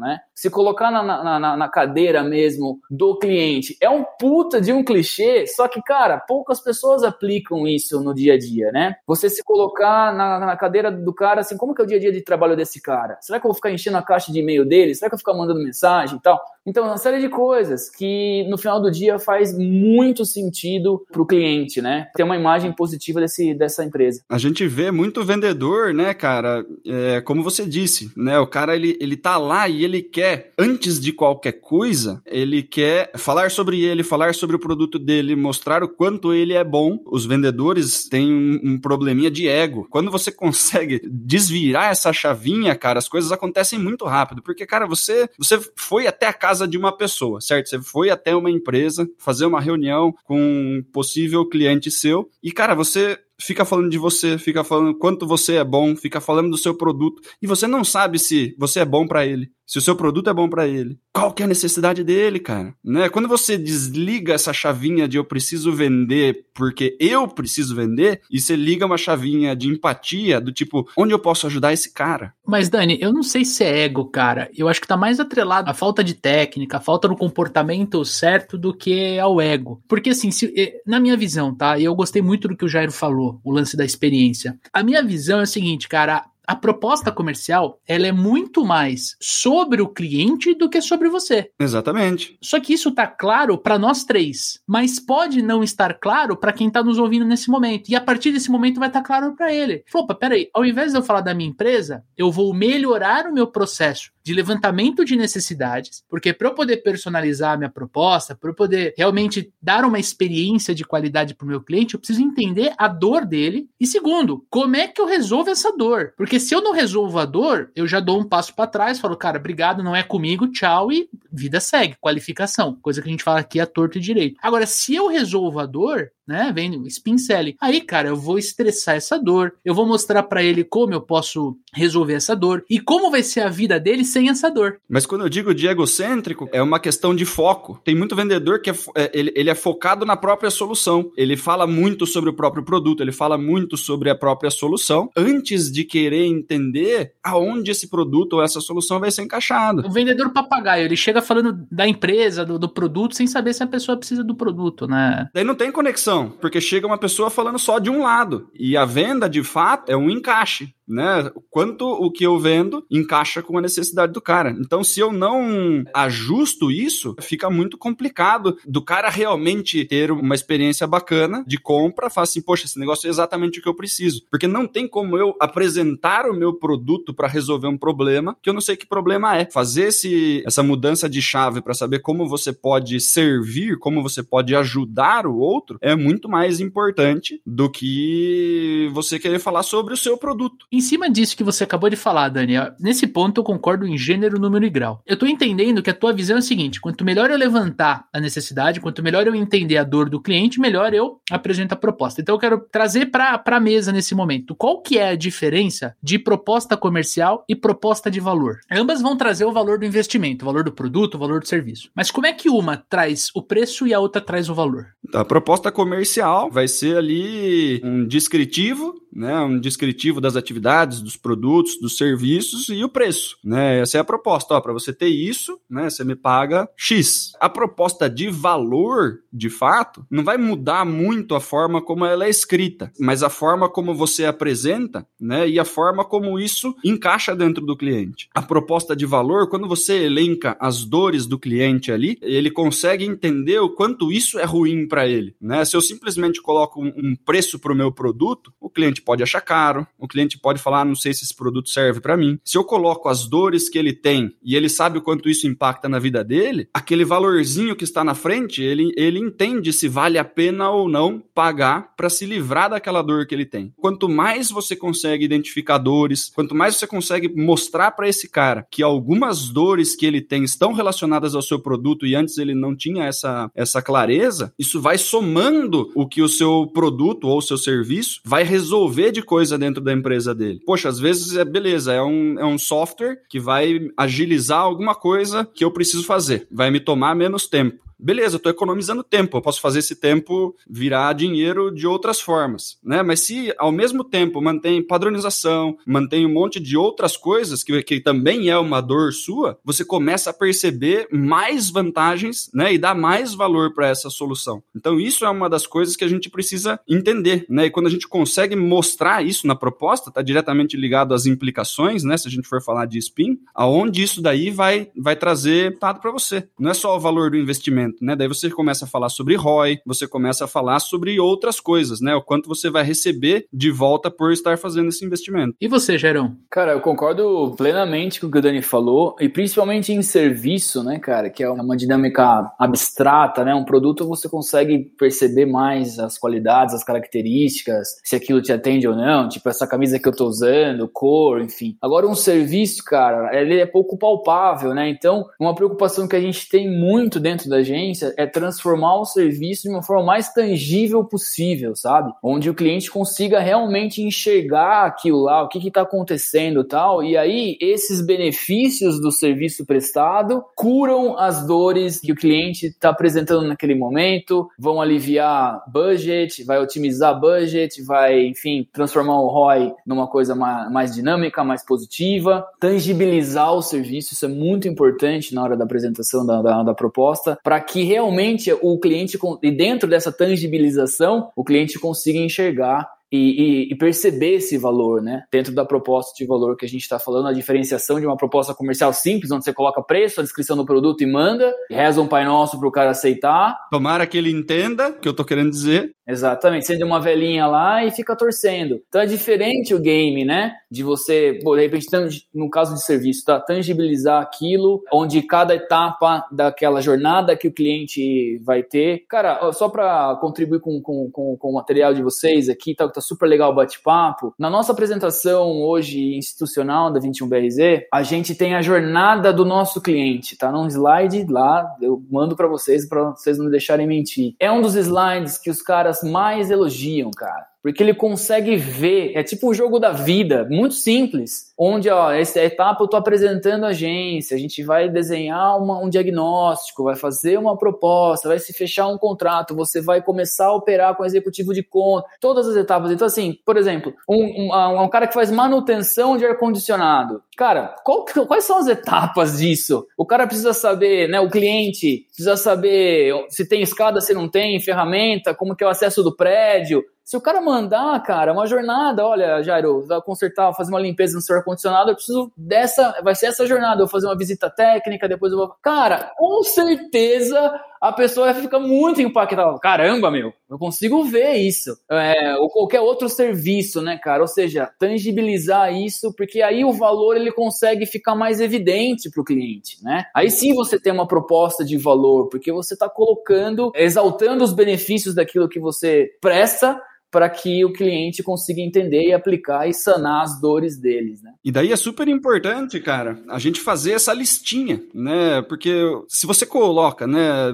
né? 0.00 0.20
Se 0.38 0.48
colocar 0.48 0.92
na, 0.92 1.02
na, 1.02 1.56
na, 1.56 1.68
cadeira 1.68 2.22
mesmo 2.22 2.78
do 2.88 3.18
cliente 3.18 3.76
é 3.80 3.90
um 3.90 4.04
puta 4.20 4.60
de 4.60 4.72
um 4.72 4.84
clichê, 4.84 5.44
só 5.48 5.66
que, 5.66 5.82
cara, 5.82 6.16
poucas 6.16 6.60
pessoas 6.60 7.02
aplicam 7.02 7.66
isso 7.66 8.00
no 8.04 8.14
dia 8.14 8.34
a 8.34 8.38
dia, 8.38 8.70
né? 8.70 8.94
Você 9.04 9.28
se 9.28 9.42
colocar 9.42 10.14
na, 10.14 10.38
na 10.38 10.56
cadeira 10.56 10.92
do 10.92 11.12
cara, 11.12 11.40
assim, 11.40 11.56
como 11.56 11.74
que 11.74 11.82
é 11.82 11.84
o 11.84 11.88
dia 11.88 11.96
a 11.96 12.00
dia 12.00 12.12
de 12.12 12.22
trabalho 12.22 12.54
desse 12.54 12.80
cara? 12.80 13.18
Será 13.20 13.40
que 13.40 13.46
eu 13.46 13.48
vou 13.48 13.56
ficar 13.56 13.72
enchendo 13.72 13.96
a 13.96 14.02
caixa 14.02 14.30
de 14.30 14.38
e-mail 14.38 14.64
dele? 14.64 14.94
Será 14.94 15.10
que 15.10 15.14
eu 15.14 15.18
vou 15.18 15.24
ficar 15.24 15.34
mandando 15.34 15.60
mensagem 15.60 16.16
e 16.16 16.22
tal? 16.22 16.40
Então, 16.68 16.84
uma 16.84 16.98
série 16.98 17.18
de 17.18 17.30
coisas 17.30 17.88
que 17.88 18.46
no 18.50 18.58
final 18.58 18.78
do 18.78 18.90
dia 18.90 19.18
faz 19.18 19.56
muito 19.56 20.26
sentido 20.26 21.02
para 21.10 21.22
o 21.22 21.26
cliente, 21.26 21.80
né? 21.80 22.08
Ter 22.14 22.24
uma 22.24 22.36
imagem 22.36 22.70
positiva 22.72 23.20
desse, 23.20 23.54
dessa 23.54 23.82
empresa. 23.82 24.22
A 24.28 24.36
gente 24.36 24.68
vê 24.68 24.90
muito 24.90 25.24
vendedor, 25.24 25.94
né, 25.94 26.12
cara? 26.12 26.66
É, 26.86 27.22
como 27.22 27.42
você 27.42 27.64
disse, 27.64 28.12
né? 28.14 28.38
O 28.38 28.46
cara 28.46 28.76
ele, 28.76 28.98
ele 29.00 29.16
tá 29.16 29.38
lá 29.38 29.66
e 29.66 29.82
ele 29.82 30.02
quer, 30.02 30.27
antes 30.58 30.98
de 31.00 31.12
qualquer 31.12 31.52
coisa, 31.52 32.22
ele 32.26 32.62
quer 32.62 33.10
falar 33.16 33.50
sobre 33.50 33.82
ele, 33.82 34.02
falar 34.02 34.34
sobre 34.34 34.56
o 34.56 34.58
produto 34.58 34.98
dele, 34.98 35.36
mostrar 35.36 35.82
o 35.82 35.88
quanto 35.88 36.32
ele 36.32 36.54
é 36.54 36.64
bom. 36.64 36.98
Os 37.06 37.26
vendedores 37.26 38.08
têm 38.08 38.32
um, 38.32 38.60
um 38.64 38.80
probleminha 38.80 39.30
de 39.30 39.48
ego. 39.48 39.86
Quando 39.90 40.10
você 40.10 40.30
consegue 40.32 41.00
desvirar 41.04 41.90
essa 41.90 42.12
chavinha, 42.12 42.74
cara, 42.74 42.98
as 42.98 43.08
coisas 43.08 43.32
acontecem 43.32 43.78
muito 43.78 44.04
rápido, 44.04 44.42
porque, 44.42 44.66
cara, 44.66 44.86
você, 44.86 45.28
você 45.38 45.60
foi 45.76 46.06
até 46.06 46.26
a 46.26 46.32
casa 46.32 46.66
de 46.66 46.76
uma 46.76 46.96
pessoa, 46.96 47.40
certo? 47.40 47.68
Você 47.68 47.80
foi 47.80 48.10
até 48.10 48.34
uma 48.34 48.50
empresa 48.50 49.08
fazer 49.18 49.46
uma 49.46 49.60
reunião 49.60 50.14
com 50.24 50.38
um 50.38 50.82
possível 50.92 51.46
cliente 51.48 51.90
seu 51.90 52.28
e, 52.42 52.52
cara, 52.52 52.74
você 52.74 53.18
fica 53.40 53.64
falando 53.64 53.90
de 53.90 53.98
você, 53.98 54.38
fica 54.38 54.64
falando 54.64 54.96
quanto 54.96 55.26
você 55.26 55.56
é 55.56 55.64
bom, 55.64 55.94
fica 55.96 56.20
falando 56.20 56.50
do 56.50 56.58
seu 56.58 56.74
produto 56.74 57.22
e 57.40 57.46
você 57.46 57.66
não 57.66 57.84
sabe 57.84 58.18
se 58.18 58.54
você 58.58 58.80
é 58.80 58.84
bom 58.84 59.06
para 59.06 59.26
ele 59.26 59.52
se 59.68 59.76
o 59.76 59.82
seu 59.82 59.94
produto 59.94 60.30
é 60.30 60.34
bom 60.34 60.48
para 60.48 60.66
ele. 60.66 60.98
Qual 61.18 61.32
que 61.32 61.42
é 61.42 61.46
a 61.46 61.48
necessidade 61.48 62.04
dele, 62.04 62.38
cara? 62.38 62.72
Né? 62.84 63.08
Quando 63.08 63.26
você 63.26 63.58
desliga 63.58 64.34
essa 64.34 64.52
chavinha 64.52 65.08
de 65.08 65.16
eu 65.16 65.24
preciso 65.24 65.72
vender 65.72 66.46
porque 66.54 66.96
eu 66.98 67.28
preciso 67.28 67.74
vender, 67.74 68.20
e 68.28 68.40
você 68.40 68.56
liga 68.56 68.84
uma 68.84 68.98
chavinha 68.98 69.54
de 69.54 69.68
empatia 69.68 70.40
do 70.40 70.52
tipo, 70.52 70.88
onde 70.96 71.14
eu 71.14 71.18
posso 71.20 71.46
ajudar 71.46 71.72
esse 71.72 71.92
cara? 71.92 72.34
Mas 72.44 72.68
Dani, 72.68 72.98
eu 73.00 73.12
não 73.12 73.22
sei 73.22 73.44
se 73.44 73.62
é 73.62 73.84
ego, 73.84 74.06
cara. 74.06 74.50
Eu 74.56 74.68
acho 74.68 74.80
que 74.80 74.86
tá 74.88 74.96
mais 74.96 75.20
atrelado 75.20 75.70
à 75.70 75.74
falta 75.74 76.02
de 76.02 76.14
técnica, 76.14 76.78
à 76.78 76.80
falta 76.80 77.06
do 77.06 77.16
comportamento 77.16 78.04
certo 78.04 78.58
do 78.58 78.74
que 78.74 79.18
ao 79.20 79.40
ego. 79.40 79.80
Porque 79.86 80.10
assim, 80.10 80.32
se, 80.32 80.52
eh, 80.56 80.80
na 80.84 80.98
minha 80.98 81.16
visão, 81.16 81.54
tá? 81.54 81.78
E 81.78 81.84
eu 81.84 81.94
gostei 81.94 82.20
muito 82.20 82.48
do 82.48 82.56
que 82.56 82.64
o 82.64 82.68
Jairo 82.68 82.90
falou, 82.90 83.40
o 83.44 83.52
lance 83.52 83.76
da 83.76 83.84
experiência. 83.84 84.58
A 84.72 84.82
minha 84.82 85.02
visão 85.02 85.38
é 85.38 85.44
o 85.44 85.46
seguinte, 85.46 85.88
cara, 85.88 86.24
a 86.48 86.56
proposta 86.56 87.12
comercial 87.12 87.78
ela 87.86 88.06
é 88.06 88.12
muito 88.12 88.64
mais 88.64 89.16
sobre 89.20 89.82
o 89.82 89.88
cliente 89.88 90.54
do 90.54 90.66
que 90.66 90.80
sobre 90.80 91.10
você. 91.10 91.50
Exatamente. 91.60 92.38
Só 92.42 92.58
que 92.58 92.72
isso 92.72 92.90
tá 92.90 93.06
claro 93.06 93.58
para 93.58 93.78
nós 93.78 94.02
três, 94.02 94.58
mas 94.66 94.98
pode 94.98 95.42
não 95.42 95.62
estar 95.62 95.92
claro 96.00 96.38
para 96.38 96.54
quem 96.54 96.70
tá 96.70 96.82
nos 96.82 96.98
ouvindo 96.98 97.26
nesse 97.26 97.50
momento. 97.50 97.90
E 97.90 97.94
a 97.94 98.00
partir 98.00 98.32
desse 98.32 98.50
momento 98.50 98.80
vai 98.80 98.88
estar 98.88 99.02
tá 99.02 99.06
claro 99.06 99.36
para 99.36 99.52
ele. 99.52 99.84
Opa, 99.92 100.14
peraí, 100.14 100.48
ao 100.54 100.64
invés 100.64 100.92
de 100.92 100.98
eu 100.98 101.02
falar 101.02 101.20
da 101.20 101.34
minha 101.34 101.50
empresa, 101.50 102.02
eu 102.16 102.32
vou 102.32 102.54
melhorar 102.54 103.26
o 103.26 103.34
meu 103.34 103.46
processo 103.46 104.10
de 104.28 104.34
levantamento 104.34 105.06
de 105.06 105.16
necessidades, 105.16 106.04
porque 106.06 106.34
para 106.34 106.48
eu 106.48 106.54
poder 106.54 106.82
personalizar 106.82 107.54
a 107.54 107.56
minha 107.56 107.70
proposta, 107.70 108.36
para 108.36 108.50
eu 108.50 108.54
poder 108.54 108.92
realmente 108.94 109.50
dar 109.60 109.86
uma 109.86 109.98
experiência 109.98 110.74
de 110.74 110.84
qualidade 110.84 111.34
para 111.34 111.46
o 111.46 111.48
meu 111.48 111.62
cliente, 111.62 111.94
eu 111.94 111.98
preciso 111.98 112.20
entender 112.20 112.74
a 112.76 112.88
dor 112.88 113.24
dele. 113.24 113.70
E 113.80 113.86
segundo, 113.86 114.44
como 114.50 114.76
é 114.76 114.86
que 114.86 115.00
eu 115.00 115.06
resolvo 115.06 115.48
essa 115.48 115.74
dor? 115.74 116.12
Porque 116.14 116.38
se 116.38 116.54
eu 116.54 116.60
não 116.60 116.74
resolvo 116.74 117.18
a 117.18 117.24
dor, 117.24 117.70
eu 117.74 117.86
já 117.86 118.00
dou 118.00 118.20
um 118.20 118.28
passo 118.28 118.54
para 118.54 118.66
trás, 118.66 119.00
falo, 119.00 119.16
cara, 119.16 119.38
obrigado, 119.38 119.82
não 119.82 119.96
é 119.96 120.02
comigo, 120.02 120.46
tchau 120.48 120.92
e 120.92 121.08
vida 121.32 121.58
segue, 121.58 121.96
qualificação, 121.98 122.78
coisa 122.82 123.00
que 123.00 123.08
a 123.08 123.10
gente 123.10 123.24
fala 123.24 123.40
aqui 123.40 123.58
a 123.58 123.66
torto 123.66 123.96
e 123.96 124.00
direito. 124.02 124.38
Agora, 124.42 124.66
se 124.66 124.94
eu 124.94 125.08
resolvo 125.08 125.58
a 125.58 125.64
dor, 125.64 126.10
né? 126.28 126.52
Vem 126.54 126.76
o 126.76 126.86
spin 126.86 127.16
selling. 127.16 127.56
Aí, 127.60 127.80
cara, 127.80 128.08
eu 128.08 128.16
vou 128.16 128.38
estressar 128.38 128.96
essa 128.96 129.18
dor, 129.18 129.54
eu 129.64 129.74
vou 129.74 129.86
mostrar 129.86 130.22
para 130.22 130.42
ele 130.42 130.62
como 130.62 130.92
eu 130.92 131.00
posso 131.00 131.56
resolver 131.72 132.14
essa 132.14 132.36
dor 132.36 132.64
e 132.68 132.78
como 132.78 133.10
vai 133.10 133.22
ser 133.22 133.40
a 133.40 133.48
vida 133.48 133.80
dele 133.80 134.04
sem 134.04 134.28
essa 134.28 134.50
dor. 134.50 134.78
Mas 134.88 135.06
quando 135.06 135.22
eu 135.22 135.28
digo 135.28 135.54
de 135.54 135.66
egocêntrico, 135.66 136.48
é 136.52 136.62
uma 136.62 136.78
questão 136.78 137.14
de 137.14 137.24
foco. 137.24 137.80
Tem 137.84 137.94
muito 137.94 138.14
vendedor 138.14 138.60
que 138.60 138.70
é, 138.70 138.74
é, 138.94 139.10
ele, 139.14 139.32
ele 139.34 139.50
é 139.50 139.54
focado 139.54 140.04
na 140.04 140.16
própria 140.16 140.50
solução. 140.50 141.10
Ele 141.16 141.36
fala 141.36 141.66
muito 141.66 142.06
sobre 142.06 142.30
o 142.30 142.34
próprio 142.34 142.64
produto, 142.64 143.02
ele 143.02 143.12
fala 143.12 143.38
muito 143.38 143.76
sobre 143.76 144.10
a 144.10 144.14
própria 144.14 144.50
solução, 144.50 145.10
antes 145.16 145.70
de 145.72 145.84
querer 145.84 146.26
entender 146.26 147.12
aonde 147.22 147.70
esse 147.70 147.88
produto 147.88 148.34
ou 148.34 148.42
essa 148.42 148.60
solução 148.60 149.00
vai 149.00 149.10
ser 149.10 149.22
encaixado. 149.22 149.86
O 149.86 149.90
vendedor 149.90 150.30
papagaio, 150.30 150.84
ele 150.84 150.96
chega 150.96 151.22
falando 151.22 151.66
da 151.70 151.86
empresa, 151.86 152.44
do, 152.44 152.58
do 152.58 152.68
produto, 152.68 153.14
sem 153.14 153.26
saber 153.26 153.54
se 153.54 153.62
a 153.62 153.66
pessoa 153.66 153.96
precisa 153.96 154.24
do 154.24 154.34
produto, 154.34 154.86
né? 154.86 155.28
Daí 155.32 155.44
não 155.44 155.54
tem 155.54 155.70
conexão, 155.70 156.17
porque 156.26 156.60
chega 156.60 156.86
uma 156.86 156.98
pessoa 156.98 157.28
falando 157.28 157.58
só 157.58 157.78
de 157.78 157.90
um 157.90 158.02
lado. 158.02 158.50
E 158.54 158.76
a 158.76 158.84
venda, 158.84 159.28
de 159.28 159.42
fato, 159.44 159.90
é 159.90 159.96
um 159.96 160.08
encaixe 160.08 160.74
né? 160.88 161.30
Quanto 161.50 161.86
o 161.86 162.10
que 162.10 162.24
eu 162.24 162.38
vendo 162.38 162.84
encaixa 162.90 163.42
com 163.42 163.58
a 163.58 163.60
necessidade 163.60 164.12
do 164.12 164.20
cara. 164.20 164.56
Então, 164.58 164.82
se 164.82 165.00
eu 165.00 165.12
não 165.12 165.84
ajusto 165.94 166.70
isso, 166.70 167.14
fica 167.20 167.50
muito 167.50 167.76
complicado 167.76 168.56
do 168.66 168.82
cara 168.82 169.08
realmente 169.08 169.84
ter 169.84 170.10
uma 170.10 170.34
experiência 170.34 170.86
bacana 170.86 171.44
de 171.46 171.58
compra, 171.58 172.10
falar 172.10 172.24
assim, 172.24 172.40
poxa, 172.40 172.64
esse 172.64 172.78
negócio 172.78 173.06
é 173.06 173.10
exatamente 173.10 173.58
o 173.58 173.62
que 173.62 173.68
eu 173.68 173.74
preciso. 173.74 174.22
Porque 174.30 174.46
não 174.46 174.66
tem 174.66 174.88
como 174.88 175.16
eu 175.16 175.34
apresentar 175.40 176.26
o 176.26 176.34
meu 176.34 176.54
produto 176.54 177.12
para 177.14 177.28
resolver 177.28 177.68
um 177.68 177.78
problema 177.78 178.36
que 178.42 178.48
eu 178.48 178.54
não 178.54 178.60
sei 178.60 178.76
que 178.76 178.86
problema 178.86 179.36
é. 179.36 179.48
Fazer 179.50 179.88
esse, 179.88 180.42
essa 180.46 180.62
mudança 180.62 181.08
de 181.08 181.20
chave 181.20 181.60
para 181.60 181.74
saber 181.74 182.00
como 182.00 182.28
você 182.28 182.52
pode 182.52 183.00
servir, 183.00 183.78
como 183.78 184.02
você 184.02 184.22
pode 184.22 184.54
ajudar 184.54 185.26
o 185.26 185.36
outro, 185.36 185.78
é 185.80 185.94
muito 185.94 186.28
mais 186.28 186.60
importante 186.60 187.40
do 187.46 187.70
que 187.70 188.90
você 188.92 189.18
querer 189.18 189.38
falar 189.38 189.62
sobre 189.62 189.94
o 189.94 189.96
seu 189.96 190.16
produto. 190.16 190.66
Em 190.78 190.80
cima 190.80 191.10
disso 191.10 191.36
que 191.36 191.42
você 191.42 191.64
acabou 191.64 191.90
de 191.90 191.96
falar, 191.96 192.28
Daniel, 192.28 192.70
nesse 192.78 193.04
ponto 193.04 193.40
eu 193.40 193.44
concordo 193.44 193.84
em 193.84 193.98
gênero, 193.98 194.38
número 194.38 194.64
e 194.64 194.70
grau. 194.70 195.02
Eu 195.04 195.16
tô 195.16 195.26
entendendo 195.26 195.82
que 195.82 195.90
a 195.90 195.94
tua 195.94 196.12
visão 196.12 196.36
é 196.36 196.38
a 196.38 196.42
seguinte: 196.42 196.80
quanto 196.80 197.04
melhor 197.04 197.32
eu 197.32 197.36
levantar 197.36 198.06
a 198.12 198.20
necessidade, 198.20 198.80
quanto 198.80 199.02
melhor 199.02 199.26
eu 199.26 199.34
entender 199.34 199.76
a 199.76 199.82
dor 199.82 200.08
do 200.08 200.22
cliente, 200.22 200.60
melhor 200.60 200.94
eu 200.94 201.20
apresento 201.32 201.74
a 201.74 201.76
proposta. 201.76 202.20
Então 202.20 202.36
eu 202.36 202.38
quero 202.38 202.64
trazer 202.70 203.06
para 203.06 203.42
a 203.44 203.58
mesa 203.58 203.90
nesse 203.90 204.14
momento. 204.14 204.54
Qual 204.54 204.80
que 204.80 204.98
é 204.98 205.08
a 205.08 205.16
diferença 205.16 205.96
de 206.00 206.16
proposta 206.16 206.76
comercial 206.76 207.44
e 207.48 207.56
proposta 207.56 208.08
de 208.08 208.20
valor? 208.20 208.60
Ambas 208.70 209.02
vão 209.02 209.16
trazer 209.16 209.46
o 209.46 209.52
valor 209.52 209.80
do 209.80 209.84
investimento, 209.84 210.44
o 210.44 210.46
valor 210.46 210.62
do 210.62 210.70
produto, 210.70 211.16
o 211.16 211.18
valor 211.18 211.40
do 211.40 211.48
serviço. 211.48 211.90
Mas 211.92 212.12
como 212.12 212.28
é 212.28 212.32
que 212.32 212.48
uma 212.48 212.76
traz 212.76 213.30
o 213.34 213.42
preço 213.42 213.84
e 213.84 213.92
a 213.92 213.98
outra 213.98 214.22
traz 214.22 214.48
o 214.48 214.54
valor? 214.54 214.86
A 215.12 215.24
proposta 215.24 215.72
comercial 215.72 216.48
vai 216.52 216.68
ser 216.68 216.98
ali 216.98 217.80
um 217.82 218.06
descritivo 218.06 218.94
né? 219.12 219.38
Um 219.40 219.58
descritivo 219.58 220.20
das 220.20 220.36
atividades, 220.36 221.00
dos 221.00 221.16
produtos, 221.16 221.78
dos 221.80 221.96
serviços 221.96 222.68
e 222.68 222.82
o 222.84 222.88
preço, 222.88 223.36
né? 223.44 223.80
Essa 223.80 223.98
é 223.98 224.00
a 224.00 224.04
proposta, 224.04 224.58
para 224.60 224.72
você 224.72 224.92
ter 224.92 225.08
isso, 225.08 225.58
né, 225.68 225.90
você 225.90 226.04
me 226.04 226.16
paga 226.16 226.68
X. 226.76 227.32
A 227.40 227.48
proposta 227.48 228.08
de 228.08 228.30
valor, 228.30 229.20
de 229.32 229.50
fato, 229.50 230.06
não 230.10 230.24
vai 230.24 230.36
mudar 230.36 230.84
muito 230.84 231.34
a 231.34 231.40
forma 231.40 231.82
como 231.82 232.04
ela 232.04 232.24
é 232.24 232.30
escrita, 232.30 232.92
mas 232.98 233.22
a 233.22 233.28
forma 233.28 233.68
como 233.68 233.94
você 233.94 234.24
apresenta, 234.24 235.06
né, 235.20 235.48
e 235.48 235.58
a 235.58 235.64
forma 235.64 236.04
como 236.04 236.38
isso 236.38 236.74
encaixa 236.84 237.36
dentro 237.36 237.64
do 237.64 237.76
cliente. 237.76 238.28
A 238.34 238.42
proposta 238.42 238.96
de 238.96 239.06
valor, 239.06 239.48
quando 239.48 239.68
você 239.68 240.04
elenca 240.04 240.56
as 240.60 240.84
dores 240.84 241.26
do 241.26 241.38
cliente 241.38 241.92
ali, 241.92 242.18
ele 242.22 242.50
consegue 242.50 243.04
entender 243.04 243.58
o 243.58 243.70
quanto 243.70 244.10
isso 244.10 244.38
é 244.38 244.44
ruim 244.44 244.86
para 244.86 245.06
ele, 245.06 245.34
né? 245.40 245.64
Se 245.64 245.76
eu 245.76 245.80
simplesmente 245.80 246.40
coloco 246.40 246.82
um 246.82 247.14
preço 247.14 247.58
para 247.58 247.72
o 247.72 247.76
meu 247.76 247.92
produto, 247.92 248.52
o 248.60 248.70
cliente 248.70 248.97
pode 249.02 249.22
achar 249.22 249.40
caro, 249.40 249.86
o 249.98 250.08
cliente 250.08 250.38
pode 250.38 250.60
falar, 250.60 250.82
ah, 250.82 250.84
não 250.84 250.94
sei 250.94 251.12
se 251.14 251.24
esse 251.24 251.34
produto 251.34 251.68
serve 251.68 252.00
para 252.00 252.16
mim. 252.16 252.38
Se 252.44 252.56
eu 252.56 252.64
coloco 252.64 253.08
as 253.08 253.26
dores 253.28 253.68
que 253.68 253.78
ele 253.78 253.92
tem 253.92 254.34
e 254.42 254.56
ele 254.56 254.68
sabe 254.68 254.98
o 254.98 255.02
quanto 255.02 255.28
isso 255.28 255.46
impacta 255.46 255.88
na 255.88 255.98
vida 255.98 256.24
dele, 256.24 256.68
aquele 256.72 257.04
valorzinho 257.04 257.76
que 257.76 257.84
está 257.84 258.04
na 258.04 258.14
frente, 258.14 258.62
ele, 258.62 258.92
ele 258.96 259.18
entende 259.18 259.72
se 259.72 259.88
vale 259.88 260.18
a 260.18 260.24
pena 260.24 260.70
ou 260.70 260.88
não 260.88 261.22
pagar 261.34 261.94
para 261.96 262.10
se 262.10 262.26
livrar 262.26 262.70
daquela 262.70 263.02
dor 263.02 263.26
que 263.26 263.34
ele 263.34 263.46
tem. 263.46 263.72
Quanto 263.76 264.08
mais 264.08 264.50
você 264.50 264.74
consegue 264.76 265.24
identificar 265.24 265.78
dores, 265.78 266.30
quanto 266.34 266.54
mais 266.54 266.76
você 266.76 266.86
consegue 266.86 267.28
mostrar 267.28 267.92
para 267.92 268.08
esse 268.08 268.28
cara 268.28 268.66
que 268.70 268.82
algumas 268.82 269.48
dores 269.48 269.94
que 269.94 270.06
ele 270.06 270.20
tem 270.20 270.44
estão 270.44 270.72
relacionadas 270.72 271.34
ao 271.34 271.42
seu 271.42 271.58
produto 271.58 272.06
e 272.06 272.14
antes 272.14 272.38
ele 272.38 272.54
não 272.54 272.76
tinha 272.76 273.04
essa, 273.04 273.50
essa 273.54 273.82
clareza, 273.82 274.52
isso 274.58 274.80
vai 274.80 274.98
somando 274.98 275.90
o 275.94 276.06
que 276.06 276.22
o 276.22 276.28
seu 276.28 276.66
produto 276.66 277.28
ou 277.28 277.38
o 277.38 277.42
seu 277.42 277.56
serviço 277.56 278.20
vai 278.24 278.42
resolver 278.42 278.87
de 279.12 279.22
coisa 279.22 279.58
dentro 279.58 279.82
da 279.82 279.92
empresa 279.92 280.34
dele. 280.34 280.60
Poxa, 280.64 280.88
às 280.88 280.98
vezes 280.98 281.36
é 281.36 281.44
beleza, 281.44 281.92
é 281.92 282.02
um, 282.02 282.38
é 282.38 282.44
um 282.44 282.58
software 282.58 283.20
que 283.28 283.40
vai 283.40 283.90
agilizar 283.96 284.60
alguma 284.60 284.94
coisa 284.94 285.44
que 285.44 285.64
eu 285.64 285.70
preciso 285.70 286.04
fazer, 286.04 286.46
vai 286.50 286.70
me 286.70 286.80
tomar 286.80 287.14
menos 287.14 287.46
tempo 287.46 287.87
beleza, 287.98 288.36
estou 288.36 288.50
economizando 288.50 289.02
tempo, 289.02 289.36
eu 289.36 289.42
posso 289.42 289.60
fazer 289.60 289.80
esse 289.80 289.96
tempo 289.96 290.54
virar 290.68 291.12
dinheiro 291.12 291.70
de 291.74 291.86
outras 291.86 292.20
formas, 292.20 292.78
né? 292.82 293.02
Mas 293.02 293.20
se 293.20 293.52
ao 293.58 293.72
mesmo 293.72 294.04
tempo 294.04 294.40
mantém 294.40 294.82
padronização, 294.82 295.76
mantém 295.86 296.24
um 296.24 296.32
monte 296.32 296.60
de 296.60 296.76
outras 296.76 297.16
coisas 297.16 297.64
que, 297.64 297.82
que 297.82 298.00
também 298.00 298.48
é 298.48 298.58
uma 298.58 298.80
dor 298.80 299.12
sua, 299.12 299.58
você 299.64 299.84
começa 299.84 300.30
a 300.30 300.32
perceber 300.32 301.08
mais 301.10 301.70
vantagens, 301.70 302.50
né? 302.54 302.72
E 302.72 302.78
dá 302.78 302.94
mais 302.94 303.34
valor 303.34 303.74
para 303.74 303.88
essa 303.88 304.10
solução. 304.10 304.62
Então 304.74 305.00
isso 305.00 305.24
é 305.24 305.30
uma 305.30 305.48
das 305.48 305.66
coisas 305.66 305.96
que 305.96 306.04
a 306.04 306.08
gente 306.08 306.30
precisa 306.30 306.78
entender, 306.88 307.44
né? 307.48 307.66
E 307.66 307.70
quando 307.70 307.86
a 307.86 307.90
gente 307.90 308.06
consegue 308.06 308.54
mostrar 308.54 309.24
isso 309.24 309.46
na 309.46 309.56
proposta, 309.56 310.10
está 310.10 310.22
diretamente 310.22 310.76
ligado 310.76 311.14
às 311.14 311.26
implicações, 311.26 312.04
né? 312.04 312.16
Se 312.16 312.28
a 312.28 312.30
gente 312.30 312.46
for 312.46 312.62
falar 312.62 312.86
de 312.86 312.98
spin, 312.98 313.38
aonde 313.54 314.02
isso 314.02 314.22
daí 314.22 314.50
vai 314.50 314.88
vai 314.96 315.16
trazer 315.16 315.76
dado 315.80 316.00
para 316.00 316.10
você. 316.10 316.48
Não 316.58 316.70
é 316.70 316.74
só 316.74 316.96
o 316.96 317.00
valor 317.00 317.30
do 317.30 317.36
investimento 317.36 317.87
né? 318.00 318.16
Daí 318.16 318.28
você 318.28 318.50
começa 318.50 318.84
a 318.84 318.88
falar 318.88 319.08
sobre 319.08 319.36
ROI, 319.36 319.80
você 319.84 320.06
começa 320.06 320.44
a 320.44 320.48
falar 320.48 320.80
sobre 320.80 321.18
outras 321.20 321.60
coisas, 321.60 322.00
né? 322.00 322.14
O 322.14 322.22
quanto 322.22 322.48
você 322.48 322.70
vai 322.70 322.82
receber 322.82 323.46
de 323.52 323.70
volta 323.70 324.10
por 324.10 324.32
estar 324.32 324.58
fazendo 324.58 324.88
esse 324.88 325.04
investimento. 325.04 325.54
E 325.60 325.68
você, 325.68 325.98
Gerão? 325.98 326.36
Cara, 326.50 326.72
eu 326.72 326.80
concordo 326.80 327.54
plenamente 327.56 328.20
com 328.20 328.26
o 328.26 328.30
que 328.30 328.38
o 328.38 328.42
Dani 328.42 328.62
falou, 328.62 329.16
e 329.20 329.28
principalmente 329.28 329.92
em 329.92 330.02
serviço, 330.02 330.82
né, 330.82 330.98
cara, 330.98 331.30
que 331.30 331.42
é 331.42 331.50
uma 331.50 331.76
dinâmica 331.76 332.50
abstrata, 332.58 333.44
né? 333.44 333.54
Um 333.54 333.64
produto 333.64 334.06
você 334.06 334.28
consegue 334.28 334.78
perceber 334.98 335.46
mais 335.46 335.98
as 335.98 336.18
qualidades, 336.18 336.74
as 336.74 336.84
características, 336.84 337.88
se 338.04 338.16
aquilo 338.16 338.42
te 338.42 338.52
atende 338.52 338.88
ou 338.88 338.96
não, 338.96 339.28
tipo 339.28 339.48
essa 339.48 339.66
camisa 339.66 339.98
que 339.98 340.08
eu 340.08 340.14
tô 340.14 340.26
usando, 340.26 340.88
cor, 340.88 341.40
enfim. 341.40 341.76
Agora 341.80 342.06
um 342.06 342.14
serviço, 342.14 342.82
cara, 342.84 343.38
ele 343.38 343.58
é 343.58 343.66
pouco 343.66 343.98
palpável, 343.98 344.74
né? 344.74 344.88
Então, 344.88 345.26
uma 345.40 345.54
preocupação 345.54 346.08
que 346.08 346.16
a 346.16 346.20
gente 346.20 346.48
tem 346.48 346.70
muito 346.70 347.20
dentro 347.20 347.48
da 347.48 347.62
gente 347.62 347.77
agência 347.78 348.12
é 348.16 348.26
transformar 348.26 349.00
o 349.00 349.04
serviço 349.04 349.62
de 349.62 349.68
uma 349.70 349.82
forma 349.82 350.04
mais 350.04 350.32
tangível 350.32 351.04
possível, 351.04 351.74
sabe? 351.76 352.12
Onde 352.22 352.50
o 352.50 352.54
cliente 352.54 352.90
consiga 352.90 353.38
realmente 353.38 354.02
enxergar 354.02 354.86
aquilo 354.86 355.22
lá, 355.22 355.42
o 355.42 355.48
que 355.48 355.66
está 355.66 355.82
acontecendo 355.82 356.64
tal. 356.64 357.02
E 357.02 357.16
aí, 357.16 357.56
esses 357.60 358.04
benefícios 358.04 359.00
do 359.00 359.10
serviço 359.10 359.64
prestado 359.64 360.44
curam 360.54 361.18
as 361.18 361.46
dores 361.46 362.00
que 362.00 362.12
o 362.12 362.16
cliente 362.16 362.66
está 362.66 362.90
apresentando 362.90 363.46
naquele 363.46 363.74
momento, 363.74 364.48
vão 364.58 364.80
aliviar 364.80 365.62
budget, 365.68 366.44
vai 366.44 366.58
otimizar 366.60 367.18
budget, 367.18 367.82
vai, 367.82 368.26
enfim, 368.26 368.66
transformar 368.72 369.20
o 369.20 369.28
ROI 369.28 369.72
numa 369.86 370.06
coisa 370.06 370.34
mais, 370.34 370.70
mais 370.70 370.94
dinâmica, 370.94 371.44
mais 371.44 371.64
positiva, 371.64 372.46
tangibilizar 372.60 373.52
o 373.52 373.62
serviço, 373.62 374.14
isso 374.14 374.24
é 374.24 374.28
muito 374.28 374.66
importante 374.66 375.34
na 375.34 375.42
hora 375.42 375.56
da 375.56 375.64
apresentação 375.64 376.24
da, 376.24 376.42
da, 376.42 376.62
da 376.62 376.74
proposta, 376.74 377.38
para 377.42 377.60
que 377.70 377.82
realmente 377.84 378.52
o 378.52 378.78
cliente, 378.78 379.18
e 379.42 379.50
dentro 379.50 379.88
dessa 379.88 380.10
tangibilização, 380.10 381.30
o 381.36 381.44
cliente 381.44 381.78
consiga 381.78 382.18
enxergar 382.18 382.88
e, 383.10 383.18
e, 383.18 383.72
e, 383.72 383.74
perceber 383.76 384.34
esse 384.34 384.58
valor, 384.58 385.02
né? 385.02 385.24
Dentro 385.30 385.54
da 385.54 385.64
proposta 385.64 386.12
de 386.16 386.26
valor 386.26 386.56
que 386.56 386.66
a 386.66 386.68
gente 386.68 386.82
está 386.82 386.98
falando, 386.98 387.28
a 387.28 387.32
diferenciação 387.32 387.98
de 387.98 388.06
uma 388.06 388.16
proposta 388.16 388.54
comercial 388.54 388.92
simples, 388.92 389.30
onde 389.30 389.44
você 389.44 389.52
coloca 389.52 389.82
preço, 389.82 390.20
a 390.20 390.22
descrição 390.22 390.56
do 390.56 390.66
produto 390.66 391.02
e 391.02 391.06
manda, 391.06 391.54
reza 391.70 392.00
um 392.00 392.06
Pai 392.06 392.24
Nosso 392.24 392.58
para 392.58 392.68
o 392.68 392.72
cara 392.72 392.90
aceitar. 392.90 393.56
Tomara 393.70 394.06
que 394.06 394.18
ele 394.18 394.30
entenda 394.30 394.88
o 394.88 395.00
que 395.00 395.08
eu 395.08 395.14
tô 395.14 395.24
querendo 395.24 395.50
dizer. 395.50 395.92
Exatamente, 396.08 396.62
acende 396.62 396.82
uma 396.82 396.98
velhinha 396.98 397.46
lá 397.46 397.84
e 397.84 397.90
fica 397.90 398.16
torcendo. 398.16 398.80
Então 398.88 399.02
é 399.02 399.06
diferente 399.06 399.74
o 399.74 399.80
game, 399.80 400.24
né? 400.24 400.54
De 400.70 400.82
você, 400.82 401.38
pô, 401.44 401.54
de 401.54 401.60
repente, 401.60 401.86
no 402.34 402.48
caso 402.48 402.74
de 402.74 402.82
serviço, 402.82 403.24
tá? 403.26 403.38
Tangibilizar 403.38 404.22
aquilo, 404.22 404.82
onde 404.90 405.20
cada 405.20 405.54
etapa 405.54 406.24
daquela 406.32 406.80
jornada 406.80 407.36
que 407.36 407.46
o 407.46 407.52
cliente 407.52 408.38
vai 408.42 408.62
ter. 408.62 409.04
Cara, 409.06 409.52
só 409.52 409.68
para 409.68 410.16
contribuir 410.18 410.60
com, 410.60 410.80
com, 410.80 411.10
com, 411.10 411.36
com, 411.36 411.50
o 411.50 411.54
material 411.54 411.92
de 411.92 412.02
vocês 412.02 412.48
aqui, 412.48 412.74
tá, 412.74 412.88
tá 412.98 413.00
super 413.00 413.26
legal 413.26 413.52
o 413.52 413.54
bate-papo. 413.54 414.34
Na 414.38 414.50
nossa 414.50 414.72
apresentação 414.72 415.62
hoje 415.62 416.16
institucional 416.16 416.92
da 416.92 417.00
21BRZ, 417.00 417.84
a 417.92 418.02
gente 418.02 418.34
tem 418.34 418.54
a 418.54 418.62
jornada 418.62 419.32
do 419.32 419.44
nosso 419.44 419.80
cliente, 419.80 420.36
tá? 420.36 420.50
Num 420.50 420.66
slide 420.66 421.26
lá, 421.30 421.76
eu 421.80 422.02
mando 422.10 422.36
para 422.36 422.46
vocês, 422.46 422.88
para 422.88 423.10
vocês 423.10 423.38
não 423.38 423.50
deixarem 423.50 423.86
mentir. 423.86 424.34
É 424.38 424.50
um 424.50 424.60
dos 424.60 424.74
slides 424.74 425.38
que 425.38 425.50
os 425.50 425.62
caras 425.62 426.02
mais 426.02 426.50
elogiam, 426.50 427.10
cara. 427.10 427.46
Porque 427.68 427.82
ele 427.82 427.92
consegue 427.92 428.56
ver, 428.56 429.12
é 429.14 429.22
tipo 429.22 429.48
o 429.48 429.54
jogo 429.54 429.78
da 429.78 429.92
vida, 429.92 430.46
muito 430.50 430.74
simples, 430.74 431.52
onde, 431.58 431.90
ó, 431.90 432.10
essa 432.10 432.40
etapa 432.40 432.82
eu 432.82 432.88
tô 432.88 432.96
apresentando 432.96 433.64
a 433.64 433.68
agência, 433.68 434.34
a 434.34 434.40
gente 434.40 434.62
vai 434.62 434.88
desenhar 434.88 435.60
uma, 435.62 435.78
um 435.78 435.90
diagnóstico, 435.90 436.84
vai 436.84 436.96
fazer 436.96 437.38
uma 437.38 437.58
proposta, 437.58 438.28
vai 438.28 438.38
se 438.38 438.54
fechar 438.54 438.88
um 438.88 438.96
contrato, 438.96 439.54
você 439.54 439.82
vai 439.82 440.00
começar 440.00 440.46
a 440.46 440.54
operar 440.54 440.96
com 440.96 441.02
o 441.02 441.06
executivo 441.06 441.52
de 441.52 441.62
conta, 441.62 442.08
todas 442.20 442.48
as 442.48 442.56
etapas. 442.56 442.90
Então, 442.90 443.06
assim, 443.06 443.36
por 443.44 443.58
exemplo, 443.58 443.92
um, 444.08 444.50
um, 444.50 444.82
um 444.82 444.88
cara 444.88 445.06
que 445.06 445.12
faz 445.12 445.30
manutenção 445.30 446.16
de 446.16 446.24
ar-condicionado. 446.24 447.22
Cara, 447.36 447.76
qual, 447.84 448.06
quais 448.26 448.44
são 448.44 448.58
as 448.58 448.66
etapas 448.66 449.38
disso? 449.38 449.86
O 449.96 450.06
cara 450.06 450.26
precisa 450.26 450.54
saber, 450.54 451.06
né, 451.08 451.20
o 451.20 451.28
cliente 451.28 452.06
precisa 452.06 452.36
saber 452.36 453.12
se 453.28 453.46
tem 453.46 453.60
escada, 453.60 454.00
se 454.00 454.14
não 454.14 454.26
tem, 454.26 454.58
ferramenta, 454.58 455.34
como 455.34 455.54
que 455.54 455.62
é 455.62 455.66
o 455.66 455.70
acesso 455.70 456.02
do 456.02 456.16
prédio, 456.16 456.82
se 457.08 457.16
o 457.16 457.22
cara 457.22 457.40
mandar, 457.40 458.02
cara, 458.02 458.34
uma 458.34 458.46
jornada, 458.46 459.02
olha, 459.06 459.42
Jairo, 459.42 459.82
vai 459.86 459.98
consertar, 460.02 460.52
fazer 460.52 460.70
uma 460.70 460.78
limpeza 460.78 461.14
no 461.14 461.22
seu 461.22 461.36
ar-condicionado, 461.36 461.90
eu 461.90 461.94
preciso 461.94 462.30
dessa, 462.36 463.00
vai 463.02 463.14
ser 463.14 463.28
essa 463.28 463.46
jornada, 463.46 463.76
eu 463.76 463.86
vou 463.86 463.88
fazer 463.88 464.08
uma 464.08 464.18
visita 464.18 464.50
técnica, 464.50 465.08
depois 465.08 465.32
eu 465.32 465.38
vou. 465.38 465.54
Cara, 465.62 466.12
com 466.18 466.42
certeza 466.42 467.58
a 467.80 467.92
pessoa 467.92 468.30
vai 468.30 468.42
ficar 468.42 468.58
muito 468.58 469.00
impactada. 469.00 469.58
Caramba, 469.58 470.10
meu, 470.10 470.34
eu 470.50 470.58
consigo 470.58 471.02
ver 471.04 471.36
isso. 471.36 471.78
É, 471.90 472.36
ou 472.36 472.50
qualquer 472.50 472.80
outro 472.80 473.08
serviço, 473.08 473.80
né, 473.80 473.96
cara? 473.96 474.20
Ou 474.20 474.28
seja, 474.28 474.70
tangibilizar 474.78 475.72
isso, 475.72 476.12
porque 476.14 476.42
aí 476.42 476.62
o 476.62 476.74
valor 476.74 477.16
ele 477.16 477.32
consegue 477.32 477.86
ficar 477.86 478.14
mais 478.14 478.38
evidente 478.38 479.08
para 479.08 479.22
o 479.22 479.24
cliente, 479.24 479.82
né? 479.82 480.04
Aí 480.14 480.30
sim 480.30 480.52
você 480.52 480.78
tem 480.78 480.92
uma 480.92 481.08
proposta 481.08 481.64
de 481.64 481.78
valor, 481.78 482.28
porque 482.28 482.52
você 482.52 482.74
está 482.74 482.86
colocando, 482.86 483.72
exaltando 483.74 484.44
os 484.44 484.52
benefícios 484.52 485.14
daquilo 485.14 485.48
que 485.48 485.58
você 485.58 486.10
presta 486.20 486.78
para 487.10 487.28
que 487.28 487.64
o 487.64 487.72
cliente 487.72 488.22
consiga 488.22 488.60
entender 488.60 489.08
e 489.08 489.12
aplicar 489.12 489.68
e 489.68 489.72
sanar 489.72 490.22
as 490.22 490.40
dores 490.40 490.78
deles, 490.78 491.22
né? 491.22 491.32
E 491.44 491.50
daí 491.50 491.72
é 491.72 491.76
super 491.76 492.06
importante, 492.08 492.80
cara, 492.80 493.18
a 493.28 493.38
gente 493.38 493.60
fazer 493.60 493.92
essa 493.92 494.12
listinha, 494.12 494.82
né? 494.94 495.42
Porque 495.42 495.72
se 496.08 496.26
você 496.26 496.44
coloca, 496.44 497.06
né, 497.06 497.52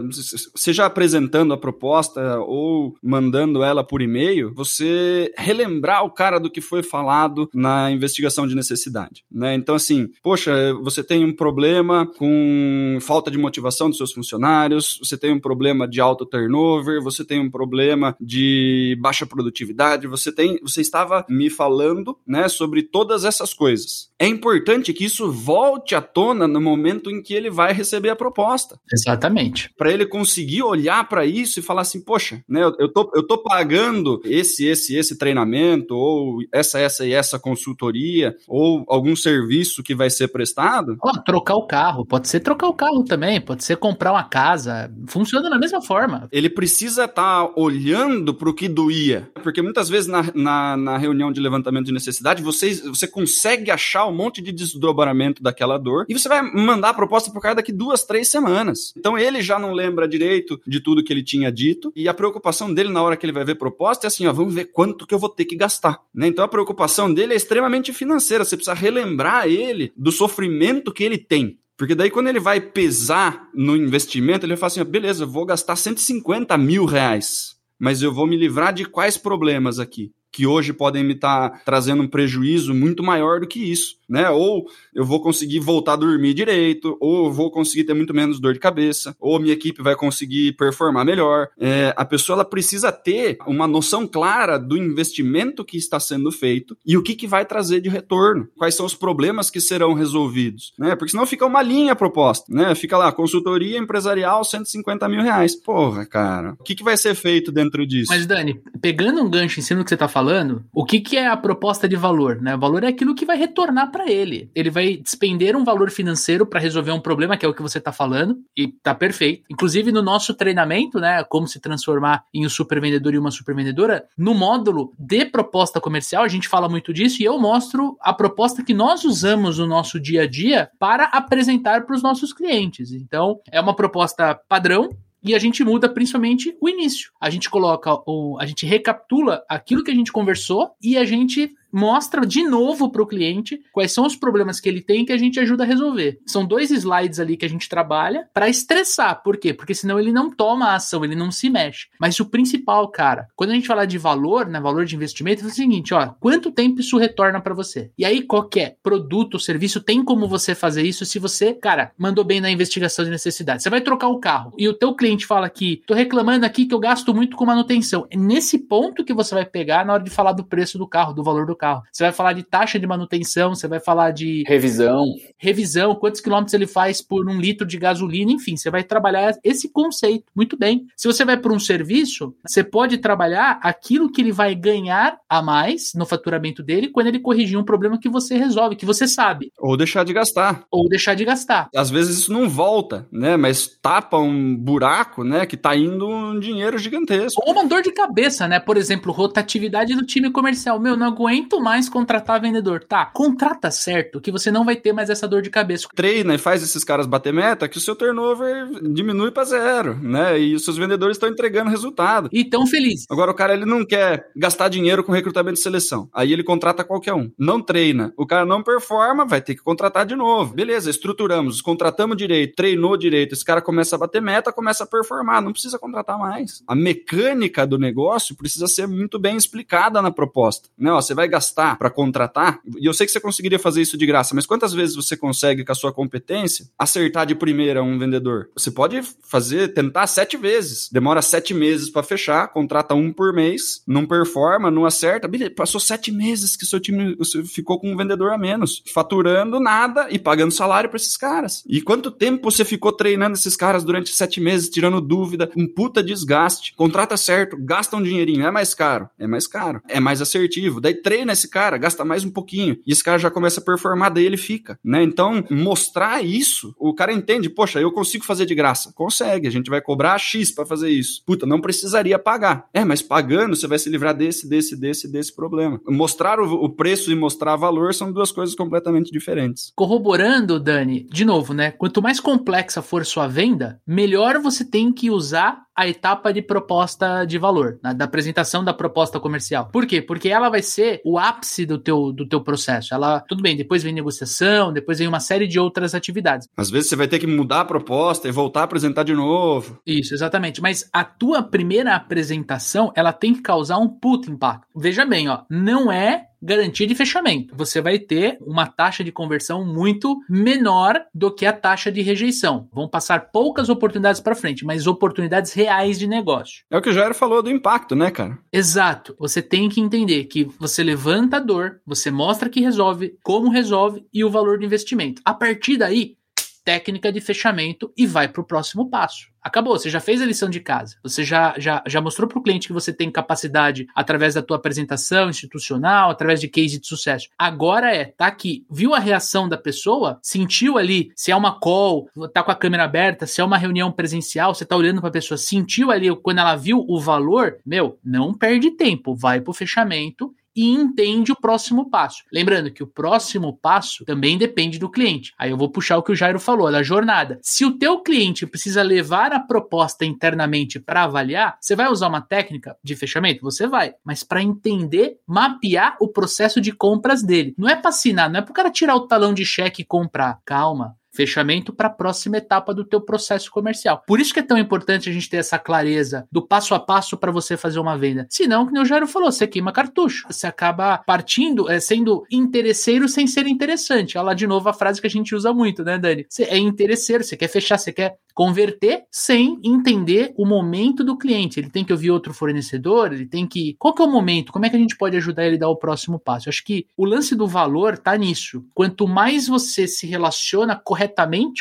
seja 0.57 0.87
apresentando 0.87 1.55
a 1.55 1.59
proposta 1.59 2.39
ou 2.41 2.95
mandando 3.03 3.63
ela 3.63 3.85
por 3.85 4.03
e-mail, 4.03 4.53
você 4.55 5.33
relembrar 5.37 6.05
o 6.05 6.11
cara 6.11 6.39
do 6.39 6.51
que 6.51 6.61
foi 6.61 6.83
falado 6.83 7.49
na 7.55 7.91
investigação 7.91 8.47
de 8.47 8.57
necessidade, 8.57 9.25
né? 9.31 9.55
Então 9.55 9.75
assim, 9.75 10.09
poxa, 10.23 10.75
você 10.83 11.03
tem 11.03 11.25
um 11.25 11.35
problema 11.35 12.07
com 12.19 12.99
falta 13.01 13.31
de 13.31 13.39
motivação 13.39 13.89
dos 13.89 13.99
seus 13.99 14.13
funcionários, 14.13 14.99
você 15.03 15.17
tem 15.17 15.33
um 15.33 15.41
problema 15.41 15.87
de 15.87 16.01
alto 16.01 16.27
turnover, 16.27 17.01
você 17.03 17.25
tem 17.25 17.41
um 17.41 17.51
problema 17.51 18.17
de 18.21 18.99
baixa 19.01 19.25
produtividade 19.25 19.44
produtividade, 19.45 20.07
você 20.07 20.33
tem, 20.33 20.59
você 20.63 20.81
estava 20.81 21.25
me 21.29 21.51
falando, 21.51 22.17
né, 22.27 22.49
sobre 22.49 22.83
todas 22.83 23.25
essas 23.25 23.53
coisas. 23.53 24.09
É 24.19 24.27
importante 24.27 24.93
que 24.93 25.05
isso 25.05 25.31
volte 25.31 25.95
à 25.95 26.01
tona 26.01 26.49
no 26.49 26.61
momento 26.61 27.11
em 27.11 27.23
que 27.23 27.35
ele 27.35 27.51
vai 27.51 27.73
receber 27.73 28.09
a 28.09 28.17
proposta. 28.17 28.79
Exatamente. 28.91 29.71
Para 29.77 29.93
ele 29.93 30.07
conseguir 30.07 30.63
olhar 30.63 31.07
para 31.09 31.27
isso 31.27 31.59
e 31.59 31.63
falar 31.63 31.83
assim, 31.83 32.03
poxa, 32.03 32.43
né, 32.49 32.63
eu, 32.63 32.73
eu, 32.79 32.93
tô, 32.93 33.11
eu 33.15 33.27
tô 33.27 33.39
pagando 33.39 34.21
esse, 34.25 34.67
esse, 34.67 34.97
esse 34.97 35.19
treinamento, 35.19 35.95
ou 35.95 36.39
essa, 36.53 36.79
essa 36.79 37.07
e 37.07 37.13
essa 37.13 37.39
consultoria, 37.39 38.35
ou 38.49 38.85
algum 38.89 39.15
serviço 39.15 39.83
que 39.83 39.95
vai 39.95 40.09
ser 40.09 40.29
prestado. 40.29 40.97
Oh, 41.03 41.23
trocar 41.23 41.55
o 41.55 41.67
carro, 41.67 42.07
pode 42.07 42.29
ser 42.29 42.41
trocar 42.41 42.69
o 42.69 42.75
carro 42.75 43.05
também, 43.05 43.41
pode 43.41 43.63
ser 43.65 43.77
comprar 43.77 44.13
uma 44.13 44.25
casa, 44.25 44.91
funciona 45.07 45.51
da 45.51 45.59
mesma 45.59 45.83
forma. 45.83 46.29
Ele 46.33 46.49
precisa 46.49 47.05
estar 47.05 47.47
tá 47.47 47.53
olhando 47.57 48.33
para 48.33 48.49
o 48.49 48.55
que 48.55 48.69
doía, 48.69 49.31
porque 49.43 49.63
muitas 49.63 49.89
vezes 49.89 50.07
na, 50.07 50.31
na, 50.35 50.77
na, 50.77 50.99
reunião 50.99 51.33
de 51.33 51.41
levantamento 51.41 51.87
de 51.87 51.93
necessidade, 51.93 52.43
você, 52.43 52.75
você 52.75 53.07
consegue 53.07 53.71
achar 53.71 54.07
um 54.07 54.15
monte 54.15 54.41
de 54.41 54.53
desdobramento 54.53 55.43
daquela 55.43 55.79
dor, 55.79 56.07
e 56.09 56.15
você 56.15 56.29
vai 56.29 56.43
mandar 56.43 56.91
a 56.91 56.95
proposta 56.95 57.31
por 57.31 57.41
cara 57.41 57.57
daqui 57.57 57.73
duas, 57.73 58.05
três 58.05 58.29
semanas. 58.29 58.93
Então 58.97 59.19
ele 59.19 59.43
já 59.43 59.59
não 59.59 59.73
lembra 59.73 60.09
direito 60.09 60.61
de 60.67 60.81
tudo 60.81 61.03
que 61.03 61.13
ele 61.13 61.23
tinha 61.23 61.51
dito, 61.51 61.93
e 61.95 62.09
a 62.09 62.15
preocupação 62.15 62.73
dele 62.73 62.91
na 62.91 63.03
hora 63.03 63.17
que 63.17 63.27
ele 63.27 63.33
vai 63.33 63.45
ver 63.45 63.57
proposta 63.57 64.07
é 64.07 64.09
assim, 64.09 64.27
ó, 64.27 64.33
vamos 64.33 64.55
ver 64.55 64.67
quanto 64.67 65.07
que 65.07 65.15
eu 65.15 65.19
vou 65.19 65.29
ter 65.29 65.45
que 65.45 65.57
gastar. 65.57 66.01
Né? 66.15 66.29
Então 66.29 66.45
a 66.45 66.49
preocupação 66.49 67.13
dele 67.13 67.33
é 67.33 67.37
extremamente 67.37 67.93
financeira, 67.93 68.45
você 68.45 68.57
precisa 68.57 68.75
relembrar 68.75 69.47
ele 69.47 69.93
do 69.97 70.13
sofrimento 70.13 70.93
que 70.93 71.05
ele 71.05 71.19
tem. 71.19 71.59
Porque 71.77 71.95
daí 71.95 72.09
quando 72.09 72.29
ele 72.29 72.39
vai 72.39 72.61
pesar 72.61 73.49
no 73.53 73.77
investimento, 73.77 74.47
ele 74.47 74.53
vai 74.55 74.59
falar 74.59 74.69
assim, 74.69 74.85
beleza, 74.85 75.27
vou 75.27 75.45
gastar 75.45 75.75
150 75.75 76.57
mil 76.57 76.85
reais, 76.85 77.54
mas 77.79 78.03
eu 78.03 78.13
vou 78.13 78.27
me 78.27 78.37
livrar 78.37 78.73
de 78.73 78.85
quais 78.85 79.17
problemas 79.17 79.79
aqui? 79.79 80.13
Que 80.35 80.47
hoje 80.47 80.73
podem 80.73 81.05
me 81.05 81.15
estar 81.15 81.51
tá 81.51 81.61
trazendo 81.65 82.03
um 82.03 82.09
prejuízo 82.09 82.75
muito 82.75 83.03
maior 83.03 83.41
do 83.41 83.47
que 83.47 83.61
isso 83.61 83.97
né? 84.09 84.31
Ou 84.31 84.67
eu 84.95 85.05
vou 85.05 85.21
conseguir 85.21 85.61
voltar 85.61 85.95
a 85.95 85.97
dormir 85.97 86.35
direito, 86.35 86.97
ou 87.01 87.27
eu 87.27 87.33
vou 87.33 87.51
conseguir 87.51 87.85
ter 87.85 87.95
muito 87.95 88.15
menos 88.15 88.41
dor 88.41 88.53
de 88.53 88.61
cabeça, 88.61 89.17
ou 89.19 89.39
minha 89.39 89.55
equipe 89.55 89.83
vai 89.83 89.97
conseguir 89.97 90.53
performar 90.53 91.05
melhor. 91.05 91.49
É, 91.59 91.93
a 91.97 92.05
pessoa 92.05 92.37
ela 92.37 92.45
precisa 92.45 92.93
ter 92.93 93.39
uma 93.47 93.67
noção 93.67 94.07
clara 94.07 94.59
do 94.59 94.77
investimento 94.77 95.65
que 95.65 95.77
está 95.77 95.99
sendo 95.99 96.31
feito 96.31 96.77
e 96.85 96.97
o 96.97 97.03
que, 97.03 97.15
que 97.15 97.27
vai 97.27 97.45
trazer 97.45 97.81
de 97.81 97.89
retorno, 97.89 98.49
quais 98.57 98.75
são 98.75 98.87
os 98.87 98.95
problemas 98.95 99.51
que 99.51 99.61
serão 99.61 99.95
resolvidos, 99.95 100.73
né? 100.79 100.95
Porque 100.95 101.11
senão 101.11 101.27
fica 101.27 101.47
uma 101.47 101.63
linha 101.63 101.97
proposta, 101.97 102.53
né? 102.53 102.75
Fica 102.75 102.97
lá, 102.97 103.13
consultoria 103.13 103.79
empresarial, 103.79 104.45
150 104.45 105.09
mil 105.09 105.23
reais. 105.23 105.55
Porra, 105.55 106.07
cara, 106.07 106.53
o 106.59 106.63
que, 106.63 106.75
que 106.75 106.85
vai 106.85 106.97
ser 106.97 107.15
feito 107.15 107.51
dentro 107.51 107.87
disso? 107.87 108.13
Mas, 108.13 108.27
Dani, 108.27 108.61
pegando 108.81 109.23
um 109.23 109.31
gancho 109.31 109.61
em 109.61 109.63
cima 109.63 109.81
do 109.81 109.85
que 109.85 109.91
você 109.91 109.95
está 109.95 110.09
falando, 110.09 110.24
o 110.73 110.85
que, 110.85 111.01
que 111.01 111.17
é 111.17 111.27
a 111.27 111.37
proposta 111.37 111.89
de 111.89 111.97
valor, 111.97 112.41
né? 112.41 112.55
O 112.55 112.59
valor 112.59 112.85
é 112.85 112.89
aquilo 112.89 113.15
que 113.15 113.25
vai 113.25 113.37
retornar 113.37 113.91
para 113.91 114.11
ele. 114.11 114.51
Ele 114.55 114.71
vai 114.71 114.97
despender 114.97 115.57
um 115.57 115.65
valor 115.65 115.91
financeiro 115.91 116.47
para 116.47 116.61
resolver 116.61 116.93
um 116.93 117.01
problema, 117.01 117.37
que 117.37 117.45
é 117.45 117.49
o 117.49 117.55
que 117.55 117.63
você 117.63 117.79
está 117.79 117.93
falando, 117.93 118.39
e 118.57 118.69
tá 118.69 118.95
perfeito. 118.95 119.45
Inclusive, 119.51 119.93
no 119.93 120.03
nosso 120.03 120.35
treinamento, 120.35 120.99
né, 120.99 121.25
como 121.25 121.47
se 121.47 121.61
transformar 121.61 122.25
em 122.33 122.47
um 122.47 122.49
super 122.49 122.81
vendedor 122.81 123.15
e 123.15 123.19
uma 123.19 123.31
super 123.31 123.55
vendedora, 123.55 124.05
no 124.17 124.35
módulo 124.35 124.93
de 124.99 125.25
proposta 125.25 125.81
comercial, 125.81 126.25
a 126.25 126.29
gente 126.29 126.49
fala 126.49 126.69
muito 126.69 126.93
disso 126.93 127.23
e 127.23 127.25
eu 127.25 127.39
mostro 127.39 127.97
a 128.01 128.13
proposta 128.13 128.63
que 128.63 128.75
nós 128.75 129.05
usamos 129.05 129.59
no 129.59 129.67
nosso 129.67 130.01
dia 130.01 130.23
a 130.23 130.27
dia 130.27 130.71
para 130.79 131.05
apresentar 131.05 131.85
para 131.85 131.95
os 131.95 132.03
nossos 132.03 132.33
clientes. 132.33 132.93
Então, 132.93 133.41
é 133.51 133.61
uma 133.61 133.75
proposta 133.75 134.35
padrão, 134.49 134.89
e 135.25 135.35
a 135.35 135.39
gente 135.39 135.65
muda 135.65 135.89
principalmente 135.89 136.57
o 136.61 136.69
início. 136.69 137.11
A 137.19 137.31
gente 137.31 137.49
coloca 137.49 137.91
o, 138.07 138.37
a 138.39 138.47
gente 138.47 138.67
recapitula 138.67 139.43
aquilo 139.49 139.83
que 139.83 139.91
a 139.91 139.95
gente 139.95 140.13
conversou 140.13 140.73
e 140.83 140.99
a 140.99 141.05
gente 141.05 141.55
mostra 141.75 142.25
de 142.25 142.45
novo 142.45 142.89
para 142.89 143.03
o 143.03 143.07
cliente 143.07 143.61
quais 143.73 143.91
são 143.91 144.07
os 144.07 144.15
problemas 144.15 144.61
que 144.61 144.69
ele 144.69 144.81
tem 144.81 145.05
que 145.05 145.13
a 145.13 145.19
gente 145.19 145.41
ajuda 145.41 145.65
a 145.65 145.67
resolver. 145.67 146.21
São 146.25 146.47
dois 146.47 146.71
slides 146.71 147.19
ali 147.19 147.37
que 147.37 147.45
a 147.45 147.49
gente 147.49 147.69
trabalha 147.69 148.29
para 148.33 148.49
estressar. 148.49 149.23
Por 149.25 149.37
quê? 149.37 149.53
Porque 149.53 149.75
senão 149.75 149.99
ele 149.99 150.13
não 150.13 150.31
toma 150.31 150.67
a 150.67 150.77
ação, 150.77 151.05
ele 151.05 151.17
não 151.17 151.33
se 151.33 151.51
mexe. 151.51 151.89
Mas 151.99 152.19
o 152.21 152.27
principal, 152.27 152.87
cara, 152.89 153.27
quando 153.35 153.51
a 153.51 153.55
gente 153.55 153.67
fala 153.67 153.87
de 153.87 153.99
valor, 153.99 154.47
né, 154.47 154.61
valor 154.61 154.85
de 154.85 154.95
investimento, 154.95 155.45
é 155.45 155.49
o 155.49 155.51
seguinte, 155.51 155.93
ó, 155.93 156.11
quanto 156.21 156.53
tempo 156.53 156.81
isso 156.81 156.97
retorna 156.97 157.41
para 157.41 157.55
você? 157.55 157.91
E 157.99 158.05
aí 158.05 158.23
qualquer 158.23 158.77
produto 158.81 159.35
ou 159.35 159.41
serviço 159.41 159.81
tem 159.81 160.05
como 160.05 160.29
você 160.29 160.55
fazer 160.55 160.83
isso 160.83 161.05
se 161.05 161.19
você, 161.19 161.55
cara, 161.55 161.91
mandou 161.99 162.25
bem 162.25 162.41
na 162.41 162.51
investigação 162.51 163.05
de 163.05 163.11
necessidade. 163.11 163.63
Você 163.63 163.71
vai 163.71 163.81
trocar 163.81 164.09
o 164.09 164.21
carro 164.21 164.53
e 164.57 164.69
o 164.69 164.75
teu 164.75 164.95
cliente 164.95 165.27
fala 165.27 165.51
que 165.51 165.83
tô 165.87 165.93
reclamando 165.93 166.47
aqui 166.47 166.67
que 166.67 166.75
eu 166.75 166.79
gasto 166.79 167.13
muito 167.13 167.37
com 167.37 167.45
manutenção. 167.45 168.07
É 168.11 168.17
nesse 168.17 168.59
ponto 168.59 169.05
que 169.05 169.13
você 169.13 169.35
vai 169.35 169.45
pegar 169.45 169.85
na 169.85 169.95
hora 169.95 170.05
de 170.05 170.11
falar 170.11 170.33
do 170.33 170.45
preço 170.45 170.79
do 170.79 170.87
carro, 170.87 171.13
do 171.13 171.25
valor 171.25 171.47
do 171.47 171.57
carro 171.57 171.64
carro. 171.65 171.83
Você 171.91 172.03
vai 172.03 172.13
falar 172.13 172.35
de 172.35 172.43
taxa 172.43 172.79
de 172.79 172.87
manutenção, 172.87 173.55
você 173.55 173.67
vai 173.67 173.81
falar 173.81 174.11
de 174.11 174.45
revisão, 174.47 175.05
revisão, 175.39 175.95
quantos 175.95 176.21
quilômetros 176.21 176.53
ele 176.53 176.67
faz 176.67 177.01
por 177.01 177.27
um 177.27 177.41
litro 177.41 177.67
de 177.67 177.79
gasolina, 177.79 178.33
enfim, 178.33 178.57
você 178.57 178.71
vai 178.71 178.85
trabalhar 178.85 179.35
esse 179.43 179.71
conceito. 179.73 180.27
Muito 180.37 180.59
bem. 180.59 180.87
Se 180.95 181.09
você 181.09 181.25
vai 181.25 181.39
para 181.39 181.53
um 181.53 181.59
serviço, 181.59 182.35
você 182.47 182.63
pode 182.63 182.99
trabalhar 182.99 183.59
aquilo 183.63 184.11
que 184.13 184.21
ele 184.21 184.33
vai 184.33 184.55
ganhar 184.55 185.19
a 185.29 185.41
mais 185.41 185.93
no 185.95 186.05
faturamento 186.05 186.63
dele 186.63 186.89
quando 186.89 187.07
ele 187.07 187.19
corrigir 187.19 187.59
um 187.59 187.65
problema 187.65 187.99
que 187.99 188.09
você 188.09 188.37
resolve, 188.37 188.77
que 188.77 188.85
você 188.85 189.09
sabe. 189.09 189.51
Ou 189.59 189.77
deixar 189.77 190.05
de 190.05 190.13
gastar. 190.13 190.65
Ou 190.71 190.89
deixar 190.89 191.15
de 191.15 191.25
gastar. 191.25 191.69
Às 191.75 191.89
vezes 191.89 192.19
isso 192.19 192.33
não 192.33 192.49
volta, 192.49 193.07
né? 193.11 193.37
Mas 193.37 193.67
tapa 193.81 194.19
um 194.19 194.55
buraco, 194.55 195.25
né? 195.25 195.47
Que 195.47 195.57
tá 195.57 195.75
indo 195.75 196.07
um 196.07 196.39
dinheiro 196.39 196.77
gigantesco. 196.79 197.41
Ou 197.45 197.53
uma 197.53 197.67
dor 197.67 197.83
de 197.83 197.93
cabeça, 197.93 198.47
né? 198.47 198.61
Por 198.61 198.77
exemplo, 198.77 199.13
rotatividade 199.13 199.95
do 199.95 200.05
time 200.05 200.31
comercial. 200.31 200.79
Meu, 200.79 200.97
não 200.97 201.07
aguento 201.07 201.54
muito 201.55 201.61
mais 201.63 201.89
contratar 201.89 202.41
vendedor. 202.41 202.85
Tá, 202.85 203.07
contrata 203.07 203.71
certo 203.71 204.21
que 204.21 204.33
você 204.33 204.51
não 204.51 204.65
vai 204.65 204.77
ter 204.77 204.93
mais 204.93 205.09
essa 205.09 205.29
dor 205.29 205.43
de 205.43 205.51
cabeça. 205.51 205.89
Treina 205.95 206.35
e 206.35 206.39
faz 206.39 206.63
esses 206.63 206.83
caras 206.83 207.07
bater 207.07 207.33
meta 207.33 207.69
que 207.69 207.79
o 207.79 207.81
seu 207.81 207.95
turnover 207.95 208.67
diminui 208.93 209.31
para 209.31 209.45
zero, 209.45 209.97
né? 210.03 210.39
E 210.41 210.55
os 210.55 210.65
seus 210.65 210.77
vendedores 210.77 211.17
estão 211.17 211.29
entregando 211.29 211.71
resultado. 211.71 212.29
E 212.33 212.45
tão 212.45 212.67
feliz. 212.67 213.05
Agora 213.09 213.31
o 213.31 213.35
cara 213.35 213.55
ele 213.55 213.65
não 213.65 213.85
quer 213.85 214.31
gastar 214.35 214.69
dinheiro 214.69 215.05
com 215.05 215.13
recrutamento 215.13 215.55
de 215.55 215.63
seleção. 215.63 216.09
Aí 216.13 216.33
ele 216.33 216.43
contrata 216.43 216.83
qualquer 216.83 217.15
um. 217.15 217.31
Não 217.39 217.61
treina. 217.61 218.13
O 218.17 218.27
cara 218.27 218.45
não 218.45 218.63
performa, 218.63 219.25
vai 219.25 219.41
ter 219.41 219.55
que 219.55 219.63
contratar 219.63 220.05
de 220.05 220.17
novo. 220.17 220.55
Beleza, 220.55 220.91
estruturamos, 220.91 221.61
contratamos 221.61 222.17
direito, 222.17 222.57
treinou 222.57 222.97
direito, 222.97 223.33
esse 223.33 223.45
cara 223.45 223.63
começa 223.63 223.95
a 223.95 223.99
bater 223.99 224.21
meta, 224.21 224.53
começa 224.53 224.85
a 224.85 224.87
performar, 224.87 225.43
não 225.43 225.53
precisa 225.53 225.79
contratar 225.79 226.19
mais. 226.19 226.63
A 226.67 226.75
mecânica 226.75 227.67
do 227.67 227.79
negócio 227.79 228.37
precisa 228.37 228.67
ser 228.67 228.87
muito 228.89 229.19
bem 229.19 229.37
explicada 229.37 230.03
na 230.03 230.11
proposta. 230.11 230.69
Né? 230.77 230.91
Ó, 230.91 231.01
você 231.01 231.15
vai 231.15 231.29
gastar 231.35 231.77
para 231.77 231.91
contratar, 231.91 232.61
e 232.79 232.87
eu 232.87 232.95
sei 232.95 233.07
que 233.07 233.13
você 233.13 233.21
conseguiria 233.21 233.59
fazer 233.59 233.83
isso 233.83 233.99
de 233.99 234.07
graça, 234.07 234.35
mas 234.35 234.47
quantas 234.47 234.73
vezes 234.73 234.95
você 234.95 235.17
consegue, 235.17 235.65
com 235.65 235.73
a 235.73 235.75
sua 235.75 235.93
competência, 235.93 236.67
acertar 236.79 237.27
de 237.27 237.35
primeira 237.35 237.83
um 237.83 237.99
vendedor? 237.99 238.51
Você 238.57 238.71
pode 238.71 239.03
fazer, 239.29 239.75
tentar 239.75 240.07
sete 240.07 240.37
vezes. 240.37 240.89
Demora 240.93 241.23
sete 241.23 241.53
meses 241.53 241.91
para 241.91 242.03
fechar, 242.03 242.49
contrata 242.49 242.95
um 242.95 243.13
por 243.13 243.33
mês, 243.33 243.83
não 243.87 244.07
performa, 244.07 244.71
não 244.71 244.85
acerta. 244.85 245.29
Passou 245.57 245.81
sete 245.81 246.13
meses 246.13 246.57
que 246.57 246.67
seu 246.67 246.81
time 246.81 247.17
ficou 247.47 247.81
com 247.81 247.93
um 247.93 247.97
vendedor 247.97 248.33
a 248.33 248.39
menos, 248.39 248.83
faturando 248.93 249.59
nada 249.59 250.09
e 250.11 250.19
pagando 250.19 250.53
salário 250.53 250.89
para 250.89 250.97
esses 250.97 251.17
caras. 251.17 251.63
E 251.67 251.81
quanto 251.81 252.11
tempo 252.11 252.51
você 252.51 252.65
ficou 252.65 252.93
treinando 252.93 253.35
esses 253.37 253.57
caras 253.57 253.85
durante 253.85 254.11
sete 254.11 254.41
meses, 254.41 254.69
tirando 254.69 255.01
dúvida, 255.01 255.51
um 255.57 255.67
puta 255.67 256.03
desgaste, 256.03 256.75
contrata 256.77 257.17
certo, 257.17 257.57
gasta 257.59 257.97
um 257.97 258.03
dinheirinho, 258.03 258.47
é 258.47 258.51
mais 258.51 258.75
caro, 258.75 259.09
é 259.19 259.27
mais 259.27 259.47
caro, 259.47 259.81
é 259.89 259.99
mais 259.99 260.21
assertivo. 260.21 260.81
Daí 260.81 260.95
treina 261.25 261.33
esse 261.33 261.49
cara, 261.49 261.79
gasta 261.79 262.05
mais 262.05 262.25
um 262.25 262.31
pouquinho. 262.31 262.77
E 262.87 262.93
esse 262.93 263.03
cara 263.03 263.19
já 263.19 263.31
começa 263.31 263.61
a 263.61 263.65
performar, 263.65 264.13
daí 264.13 264.25
ele 264.25 264.37
fica, 264.37 264.79
né? 264.85 265.03
Então, 265.03 265.43
mostrar 265.51 266.23
isso, 266.23 266.75
o 266.79 266.95
cara 266.95 267.13
entende, 267.13 267.49
poxa, 267.49 267.81
eu 267.81 267.91
consigo 267.91 268.25
fazer 268.25 268.47
de 268.47 268.55
graça. 268.55 268.93
Consegue, 268.95 269.49
a 269.49 269.51
gente 269.51 269.71
vai 269.71 269.81
cobrar 269.81 270.19
X 270.19 270.51
para 270.51 270.67
fazer 270.67 270.91
isso. 270.91 271.23
Puta, 271.27 271.47
não 271.47 271.61
precisaria 271.61 272.19
pagar. 272.19 272.67
É, 272.73 272.85
mas 272.85 273.01
pagando 273.01 273.57
você 273.57 273.67
vai 273.67 273.79
se 273.79 273.89
livrar 273.89 274.15
desse, 274.15 274.49
desse, 274.49 274.77
desse, 274.79 275.11
desse 275.11 275.35
problema. 275.35 275.81
Mostrar 275.89 276.39
o, 276.39 276.65
o 276.65 276.69
preço 276.69 277.11
e 277.11 277.15
mostrar 277.15 277.57
valor 277.57 277.95
são 277.95 278.13
duas 278.13 278.31
coisas 278.31 278.55
completamente 278.55 279.11
diferentes. 279.11 279.73
Corroborando, 279.75 280.61
Dani, 280.61 281.07
de 281.11 281.25
novo, 281.25 281.55
né? 281.55 281.71
Quanto 281.71 282.03
mais 282.03 282.21
complexa 282.21 282.83
for 282.83 283.05
sua 283.07 283.27
venda, 283.27 283.81
melhor 283.87 284.39
você 284.41 284.65
tem 284.65 284.93
que 284.93 285.11
usar 285.11 285.64
a 285.77 285.89
etapa 285.89 286.33
de 286.33 286.41
proposta 286.41 287.25
de 287.25 287.39
valor, 287.39 287.79
né, 287.83 287.93
da 287.93 288.05
apresentação 288.05 288.63
da 288.63 288.73
proposta 288.73 289.19
comercial. 289.19 289.69
Por 289.73 289.87
quê? 289.87 290.01
Porque 290.01 290.29
ela 290.29 290.49
vai 290.49 290.63
ser 290.63 291.01
o 291.05 291.19
ápice 291.19 291.67
do 291.67 291.79
teu, 291.79 292.13
do 292.13 292.27
teu 292.27 292.41
processo. 292.41 292.95
Ela, 292.95 293.21
tudo 293.21 293.43
bem, 293.43 293.57
depois 293.57 293.83
vem 293.83 293.93
negociação, 293.93 294.73
depois 294.73 294.99
vem 294.99 295.09
uma 295.09 295.21
série 295.21 295.47
de 295.47 295.59
outras 295.59 295.95
atividades. 295.95 296.49
Às 296.57 296.71
vezes 296.71 296.89
você 296.89 296.97
vai 296.97 297.09
ter 297.09 297.19
que 297.19 297.27
mudar 297.27 297.61
a 297.61 297.65
proposta 297.65 298.29
e 298.29 298.33
voltar 298.33 298.61
a 298.61 298.65
apresentar 298.65 299.03
de 299.03 299.15
novo. 299.15 299.79
Isso, 299.87 300.15
exatamente. 300.15 300.61
Mas 300.61 300.89
a 300.93 301.05
tua 301.05 301.43
primeira 301.43 301.95
apresentação, 301.95 302.93
ela 302.95 303.13
tem 303.13 303.35
que 303.35 303.43
causar 303.43 303.79
um 303.79 303.89
puto 303.89 304.31
impacto. 304.31 304.67
Veja 304.77 305.05
bem, 305.05 305.29
ó, 305.29 305.43
não 305.51 305.91
é 305.91 306.27
garantia 306.45 306.87
de 306.87 306.95
fechamento. 306.95 307.55
Você 307.57 307.81
vai 307.81 307.99
ter 307.99 308.37
uma 308.41 308.67
taxa 308.67 309.03
de 309.03 309.11
conversão 309.11 309.65
muito 309.65 310.21
menor 310.29 311.01
do 311.15 311.35
que 311.35 311.47
a 311.47 311.53
taxa 311.53 311.91
de 311.91 312.03
rejeição. 312.03 312.69
Vão 312.73 312.89
passar 312.89 313.31
poucas 313.33 313.69
oportunidades 313.69 314.21
para 314.21 314.35
frente, 314.35 314.65
mas 314.65 314.87
oportunidades 314.87 315.53
reais 315.55 315.99
de 315.99 316.07
negócio. 316.07 316.65
É 316.71 316.77
o 316.77 316.83
que 316.83 316.91
o 316.91 316.93
Jair 316.93 317.15
falou 317.15 317.43
do 317.43 317.51
impacto, 317.51 317.97
né, 317.97 318.11
cara? 318.11 318.39
Exato. 318.53 319.17
Você 319.19 319.41
tem 319.41 319.69
que 319.69 319.81
entender 319.81 320.25
que 320.25 320.45
você 320.59 320.83
levanta 320.83 321.39
a 321.39 321.41
dor, 321.41 321.81
você 321.87 322.11
mostra 322.11 322.51
que 322.51 322.61
resolve, 322.61 323.17
como 323.23 323.51
resolve 323.51 324.05
e 324.13 324.23
o 324.23 324.31
valor 324.31 324.59
do 324.59 324.65
investimento. 324.65 325.23
A 325.25 325.33
partir 325.33 325.79
daí, 325.79 326.17
técnica 326.65 327.13
de 327.13 327.21
fechamento 327.21 327.93
e 327.97 328.07
vai 328.07 328.27
para 328.27 328.41
o 328.41 328.45
próximo 328.45 328.89
passo. 328.89 329.35
Acabou, 329.45 329.79
você 329.79 329.91
já 329.91 330.01
fez 330.01 330.23
a 330.23 330.25
lição 330.25 330.49
de 330.49 330.59
casa. 330.59 330.97
Você 331.03 331.23
já, 331.23 331.55
já, 331.59 331.83
já 331.87 332.01
mostrou 332.01 332.27
para 332.27 332.39
o 332.39 332.43
cliente 332.43 332.67
que 332.67 332.73
você 332.73 332.95
tem 332.95 333.11
capacidade 333.11 333.87
através 333.95 334.33
da 334.33 334.43
tua 334.43 334.57
apresentação 334.57 335.29
institucional, 335.29 336.11
através 336.11 336.41
de 336.41 336.49
case 336.49 336.81
de 336.81 336.87
sucesso. 336.87 337.29
Agora 337.39 337.95
é, 337.95 338.07
tá 338.07 338.27
aqui, 338.27 338.65
viu 338.71 338.95
a 338.95 338.99
reação 338.99 339.47
da 339.47 339.59
pessoa, 339.59 340.19
sentiu 340.23 340.79
ali 340.79 341.11
se 341.15 341.31
é 341.31 341.37
uma 341.37 341.61
call, 341.61 342.09
tá 342.33 342.43
com 342.43 342.51
a 342.51 342.57
câmera 342.57 342.85
aberta, 342.85 343.27
se 343.27 343.43
é 343.43 343.45
uma 343.45 343.59
reunião 343.59 343.93
presencial, 343.93 344.55
você 344.55 344.65
tá 344.65 344.75
olhando 344.75 345.01
para 345.01 345.11
a 345.11 345.13
pessoa, 345.13 345.37
sentiu 345.37 345.91
ali 345.91 346.15
quando 346.17 346.39
ela 346.39 346.57
viu 346.57 346.83
o 346.89 346.99
valor, 346.99 347.59
meu, 347.67 347.99
não 348.03 348.33
perde 348.33 348.71
tempo, 348.71 349.15
vai 349.15 349.43
pro 349.43 349.53
fechamento 349.53 350.35
e 350.55 350.71
entende 350.71 351.33
o 351.33 351.37
próximo 351.37 351.91
passo. 351.91 352.25
Lembrando 352.33 352.71
que 352.71 352.83
o 352.83 352.87
próximo 352.87 353.57
passo 353.57 354.05
também 354.05 354.39
depende 354.39 354.79
do 354.79 354.91
cliente. 354.91 355.33
Aí 355.39 355.51
eu 355.51 355.57
vou 355.57 355.71
puxar 355.71 355.99
o 355.99 356.03
que 356.03 356.13
o 356.13 356.17
Jairo 356.17 356.39
falou, 356.39 356.71
da 356.71 356.83
jornada. 356.83 357.39
Se 357.43 357.65
o 357.65 357.73
teu 357.73 358.01
cliente 358.01 358.47
precisa 358.47 358.83
levar 358.83 359.33
a 359.33 359.41
proposta 359.41 360.05
internamente 360.05 360.79
para 360.79 361.05
avaliar, 361.05 361.57
você 361.61 361.75
vai 361.75 361.89
usar 361.89 362.09
uma 362.09 362.21
técnica 362.21 362.77
de 362.83 362.97
fechamento? 362.97 363.43
Você 363.43 363.67
vai, 363.67 363.95
mas 364.05 364.23
para 364.23 364.43
entender, 364.43 365.19
mapear 365.27 365.97
o 366.01 366.09
processo 366.09 366.61
de 366.61 366.73
compras 366.73 367.23
dele. 367.23 367.55
Não 367.59 367.69
é 367.69 367.77
para 367.77 367.91
assinar, 367.91 368.31
não 368.31 368.39
é 368.39 368.43
para 368.43 368.51
o 368.51 368.55
cara 368.55 368.71
tirar 368.71 368.95
o 368.97 369.07
talão 369.07 369.35
de 369.35 369.45
cheque 369.45 369.83
e 369.83 369.85
comprar. 369.85 370.41
Calma 370.45 370.97
fechamento 371.15 371.73
para 371.73 371.89
a 371.89 371.91
próxima 371.91 372.39
etapa 372.39 372.75
do 372.75 372.85
teu 372.85 373.01
processo 373.01 373.51
comercial. 373.51 374.03
Por 374.07 374.21
isso 374.21 374.35
que 374.35 374.41
é 374.41 374.43
tão 374.43 374.59
importante 374.59 375.09
a 375.09 375.13
gente 375.13 375.31
ter 375.31 375.39
essa 375.39 375.59
clareza 375.59 376.27
do 376.31 376.47
passo 376.47 376.75
a 376.75 376.81
passo 376.81 377.17
para 377.17 377.33
você 377.33 377.57
fazer 377.57 377.79
uma 377.79 377.97
venda. 377.97 378.27
Senão, 378.29 378.67
como 378.67 378.81
o 378.81 378.85
Jairo 378.85 379.07
falou, 379.07 379.31
você 379.31 379.47
queima 379.47 379.73
cartucho. 379.73 380.27
Você 380.29 380.47
acaba 380.47 380.99
partindo, 380.99 381.71
é, 381.71 381.79
sendo 381.79 382.25
interesseiro 382.31 383.09
sem 383.09 383.27
ser 383.27 383.47
interessante. 383.47 384.19
Olha 384.19 384.27
lá 384.27 384.35
de 384.35 384.47
novo 384.47 384.69
a 384.69 384.73
frase 384.73 385.01
que 385.01 385.07
a 385.07 385.11
gente 385.11 385.35
usa 385.35 385.53
muito, 385.53 385.85
né, 385.85 385.99
Dani? 385.99 386.27
Você 386.29 386.45
é 386.45 386.59
interesseiro, 386.59 387.23
você 387.23 387.37
quer 387.37 387.49
fechar, 387.49 387.79
você 387.79 387.93
quer 387.93 388.17
converter 388.35 389.05
sem 389.11 389.61
entender 389.63 390.35
o 390.37 390.45
momento 390.45 391.05
do 391.05 391.17
cliente. 391.17 391.61
Ele 391.61 391.71
tem 391.71 391.85
que 391.85 391.93
ouvir 391.93 392.11
outro 392.11 392.35
fornecedor, 392.35 393.13
ele 393.13 393.27
tem 393.27 393.47
que. 393.47 393.77
Qual 393.79 393.95
que 393.95 394.03
é 394.03 394.05
o 394.05 394.11
momento? 394.11 394.53
Como 394.53 394.67
é 394.67 394.71
que 394.71 394.77
a 394.77 394.79
gente 394.79 394.97
pode 394.97 395.17
ajudar 395.17 395.47
ele 395.47 395.57
a 395.57 395.61
dar 395.61 395.69
o 395.69 395.77
próximo 395.77 396.19
passo? 396.19 396.49
Eu 396.49 396.51
acho 396.51 396.65
que 396.65 396.87
o 396.97 397.05
lance 397.05 397.37
do 397.37 397.47
valor 397.47 397.97
tá 397.97 398.17
nisso. 398.17 398.65
Quanto 398.75 399.07
mais 399.07 399.47
você 399.47 399.87
se 399.87 400.07
relaciona 400.07 400.75
corretamente 400.75 401.04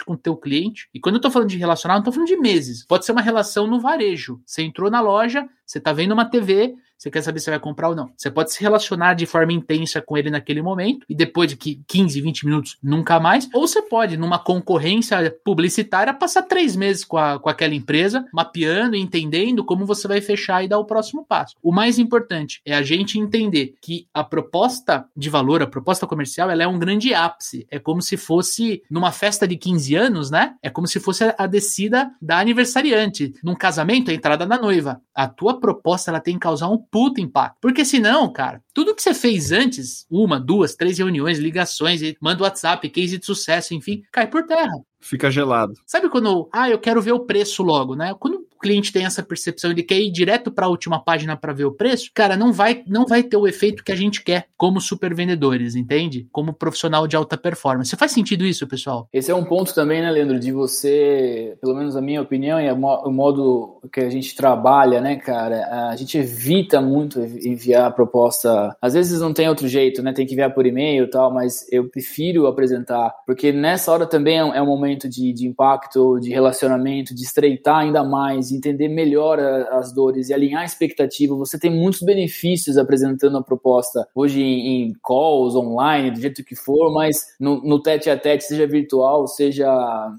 com 0.03 0.13
o 0.13 0.17
teu 0.17 0.35
cliente, 0.35 0.89
e 0.93 0.99
quando 0.99 1.15
eu 1.15 1.21
tô 1.21 1.31
falando 1.31 1.49
de 1.49 1.57
relacionar, 1.57 1.95
não 1.95 2.03
tô 2.03 2.11
falando 2.11 2.27
de 2.27 2.37
meses. 2.37 2.85
Pode 2.85 3.05
ser 3.05 3.11
uma 3.11 3.21
relação 3.21 3.67
no 3.67 3.79
varejo. 3.79 4.41
Você 4.45 4.63
entrou 4.63 4.89
na 4.89 5.01
loja, 5.01 5.47
você 5.65 5.79
tá 5.79 5.93
vendo 5.93 6.11
uma 6.11 6.25
TV, 6.25 6.75
você 7.03 7.11
quer 7.11 7.21
saber 7.21 7.41
se 7.41 7.49
vai 7.49 7.59
comprar 7.59 7.89
ou 7.89 7.95
não. 7.95 8.09
Você 8.15 8.31
pode 8.31 8.53
se 8.53 8.61
relacionar 8.61 9.13
de 9.13 9.25
forma 9.25 9.51
intensa 9.51 10.01
com 10.01 10.17
ele 10.17 10.29
naquele 10.29 10.61
momento 10.61 11.05
e 11.09 11.13
depois 11.13 11.49
de 11.49 11.57
15, 11.57 12.21
20 12.21 12.45
minutos 12.45 12.77
nunca 12.81 13.19
mais. 13.19 13.49
Ou 13.53 13.67
você 13.67 13.81
pode, 13.81 14.15
numa 14.15 14.39
concorrência 14.39 15.35
publicitária, 15.43 16.13
passar 16.13 16.43
três 16.43 16.77
meses 16.77 17.03
com, 17.03 17.17
a, 17.17 17.37
com 17.37 17.49
aquela 17.49 17.75
empresa, 17.75 18.25
mapeando, 18.33 18.95
entendendo 18.95 19.65
como 19.65 19.85
você 19.85 20.07
vai 20.07 20.21
fechar 20.21 20.63
e 20.63 20.69
dar 20.69 20.79
o 20.79 20.85
próximo 20.85 21.25
passo. 21.25 21.55
O 21.61 21.73
mais 21.73 21.99
importante 21.99 22.61
é 22.65 22.73
a 22.73 22.81
gente 22.81 23.19
entender 23.19 23.75
que 23.81 24.07
a 24.13 24.23
proposta 24.23 25.05
de 25.13 25.29
valor, 25.29 25.61
a 25.61 25.67
proposta 25.67 26.07
comercial, 26.07 26.49
ela 26.49 26.63
é 26.63 26.67
um 26.67 26.79
grande 26.79 27.13
ápice. 27.13 27.67
É 27.69 27.79
como 27.79 28.01
se 28.01 28.15
fosse 28.15 28.81
numa 28.89 29.11
festa 29.11 29.45
de 29.45 29.57
15 29.57 29.93
anos, 29.95 30.31
né? 30.31 30.55
É 30.63 30.69
como 30.69 30.87
se 30.87 31.01
fosse 31.01 31.35
a 31.37 31.47
descida 31.47 32.11
da 32.21 32.39
aniversariante. 32.39 33.33
Num 33.43 33.55
casamento, 33.55 34.09
a 34.09 34.13
entrada 34.13 34.45
da 34.45 34.57
noiva. 34.57 35.01
A 35.13 35.27
tua 35.27 35.59
proposta 35.59 36.09
ela 36.09 36.21
tem 36.21 36.35
que 36.35 36.39
causar 36.39 36.69
um 36.69 36.77
puta 36.93 37.19
impacto. 37.19 37.57
Porque 37.59 37.83
senão, 37.83 38.31
cara, 38.31 38.61
tudo 38.71 38.93
que 38.93 39.01
você 39.01 39.15
fez 39.15 39.51
antes, 39.51 40.05
uma, 40.11 40.39
duas, 40.39 40.75
três 40.75 40.99
reuniões, 40.99 41.39
ligações, 41.39 42.01
manda 42.21 42.43
WhatsApp, 42.43 42.87
case 42.87 43.17
de 43.17 43.25
sucesso, 43.25 43.73
enfim, 43.73 44.03
cai 44.11 44.27
por 44.27 44.45
terra. 44.45 44.71
Fica 45.01 45.31
gelado. 45.31 45.73
Sabe 45.87 46.07
quando, 46.07 46.47
ah, 46.53 46.69
eu 46.69 46.77
quero 46.77 47.01
ver 47.01 47.13
o 47.13 47.25
preço 47.25 47.63
logo, 47.63 47.95
né? 47.95 48.13
Quando 48.19 48.45
cliente 48.63 48.93
tem 48.93 49.05
essa 49.05 49.21
percepção, 49.21 49.71
ele 49.71 49.83
quer 49.83 49.99
ir 49.99 50.09
direto 50.09 50.49
para 50.49 50.65
a 50.65 50.69
última 50.69 51.03
página 51.03 51.35
para 51.35 51.51
ver 51.51 51.65
o 51.65 51.71
preço, 51.71 52.09
cara, 52.13 52.37
não 52.37 52.53
vai, 52.53 52.81
não 52.87 53.05
vai 53.05 53.21
ter 53.21 53.35
o 53.35 53.45
efeito 53.45 53.83
que 53.83 53.91
a 53.91 53.95
gente 53.95 54.23
quer 54.23 54.47
como 54.57 54.79
super 54.79 55.13
vendedores, 55.13 55.75
entende? 55.75 56.27
Como 56.31 56.53
profissional 56.53 57.05
de 57.05 57.15
alta 57.15 57.37
performance. 57.37 57.95
Faz 57.97 58.11
sentido 58.11 58.45
isso, 58.45 58.65
pessoal? 58.65 59.09
Esse 59.11 59.29
é 59.29 59.35
um 59.35 59.43
ponto 59.43 59.75
também, 59.75 60.01
né, 60.01 60.09
Leandro, 60.09 60.39
de 60.39 60.51
você, 60.51 61.57
pelo 61.61 61.75
menos 61.75 61.97
a 61.97 62.01
minha 62.01 62.21
opinião 62.21 62.59
e 62.59 62.71
o 62.71 63.11
modo 63.11 63.81
que 63.91 63.99
a 63.99 64.09
gente 64.09 64.33
trabalha, 64.35 65.01
né, 65.01 65.17
cara, 65.17 65.89
a 65.89 65.95
gente 65.97 66.17
evita 66.17 66.79
muito 66.79 67.19
enviar 67.19 67.87
a 67.87 67.91
proposta. 67.91 68.75
Às 68.81 68.93
vezes 68.93 69.19
não 69.19 69.33
tem 69.33 69.49
outro 69.49 69.67
jeito, 69.67 70.01
né? 70.01 70.13
Tem 70.13 70.25
que 70.25 70.33
enviar 70.33 70.53
por 70.53 70.65
e-mail 70.65 71.03
e 71.03 71.09
tal, 71.09 71.33
mas 71.33 71.65
eu 71.71 71.89
prefiro 71.89 72.47
apresentar, 72.47 73.13
porque 73.25 73.51
nessa 73.51 73.91
hora 73.91 74.05
também 74.05 74.37
é 74.37 74.61
um 74.61 74.65
momento 74.65 75.09
de, 75.09 75.33
de 75.33 75.45
impacto, 75.45 76.19
de 76.19 76.29
relacionamento, 76.29 77.13
de 77.13 77.23
estreitar 77.23 77.79
ainda 77.79 78.03
mais 78.03 78.51
entender 78.55 78.87
melhor 78.87 79.39
a, 79.39 79.77
as 79.77 79.93
dores 79.93 80.29
e 80.29 80.33
alinhar 80.33 80.61
a 80.61 80.65
expectativa, 80.65 81.35
você 81.35 81.59
tem 81.59 81.71
muitos 81.71 82.01
benefícios 82.01 82.77
apresentando 82.77 83.37
a 83.37 83.43
proposta 83.43 84.07
hoje 84.13 84.41
em, 84.41 84.83
em 84.83 84.93
calls, 85.03 85.55
online, 85.55 86.11
do 86.11 86.19
jeito 86.19 86.43
que 86.43 86.55
for, 86.55 86.91
mas 86.93 87.17
no, 87.39 87.81
tete 87.81 88.09
a 88.09 88.17
tete, 88.17 88.43
seja 88.43 88.67
virtual, 88.67 89.27
seja, 89.27 89.67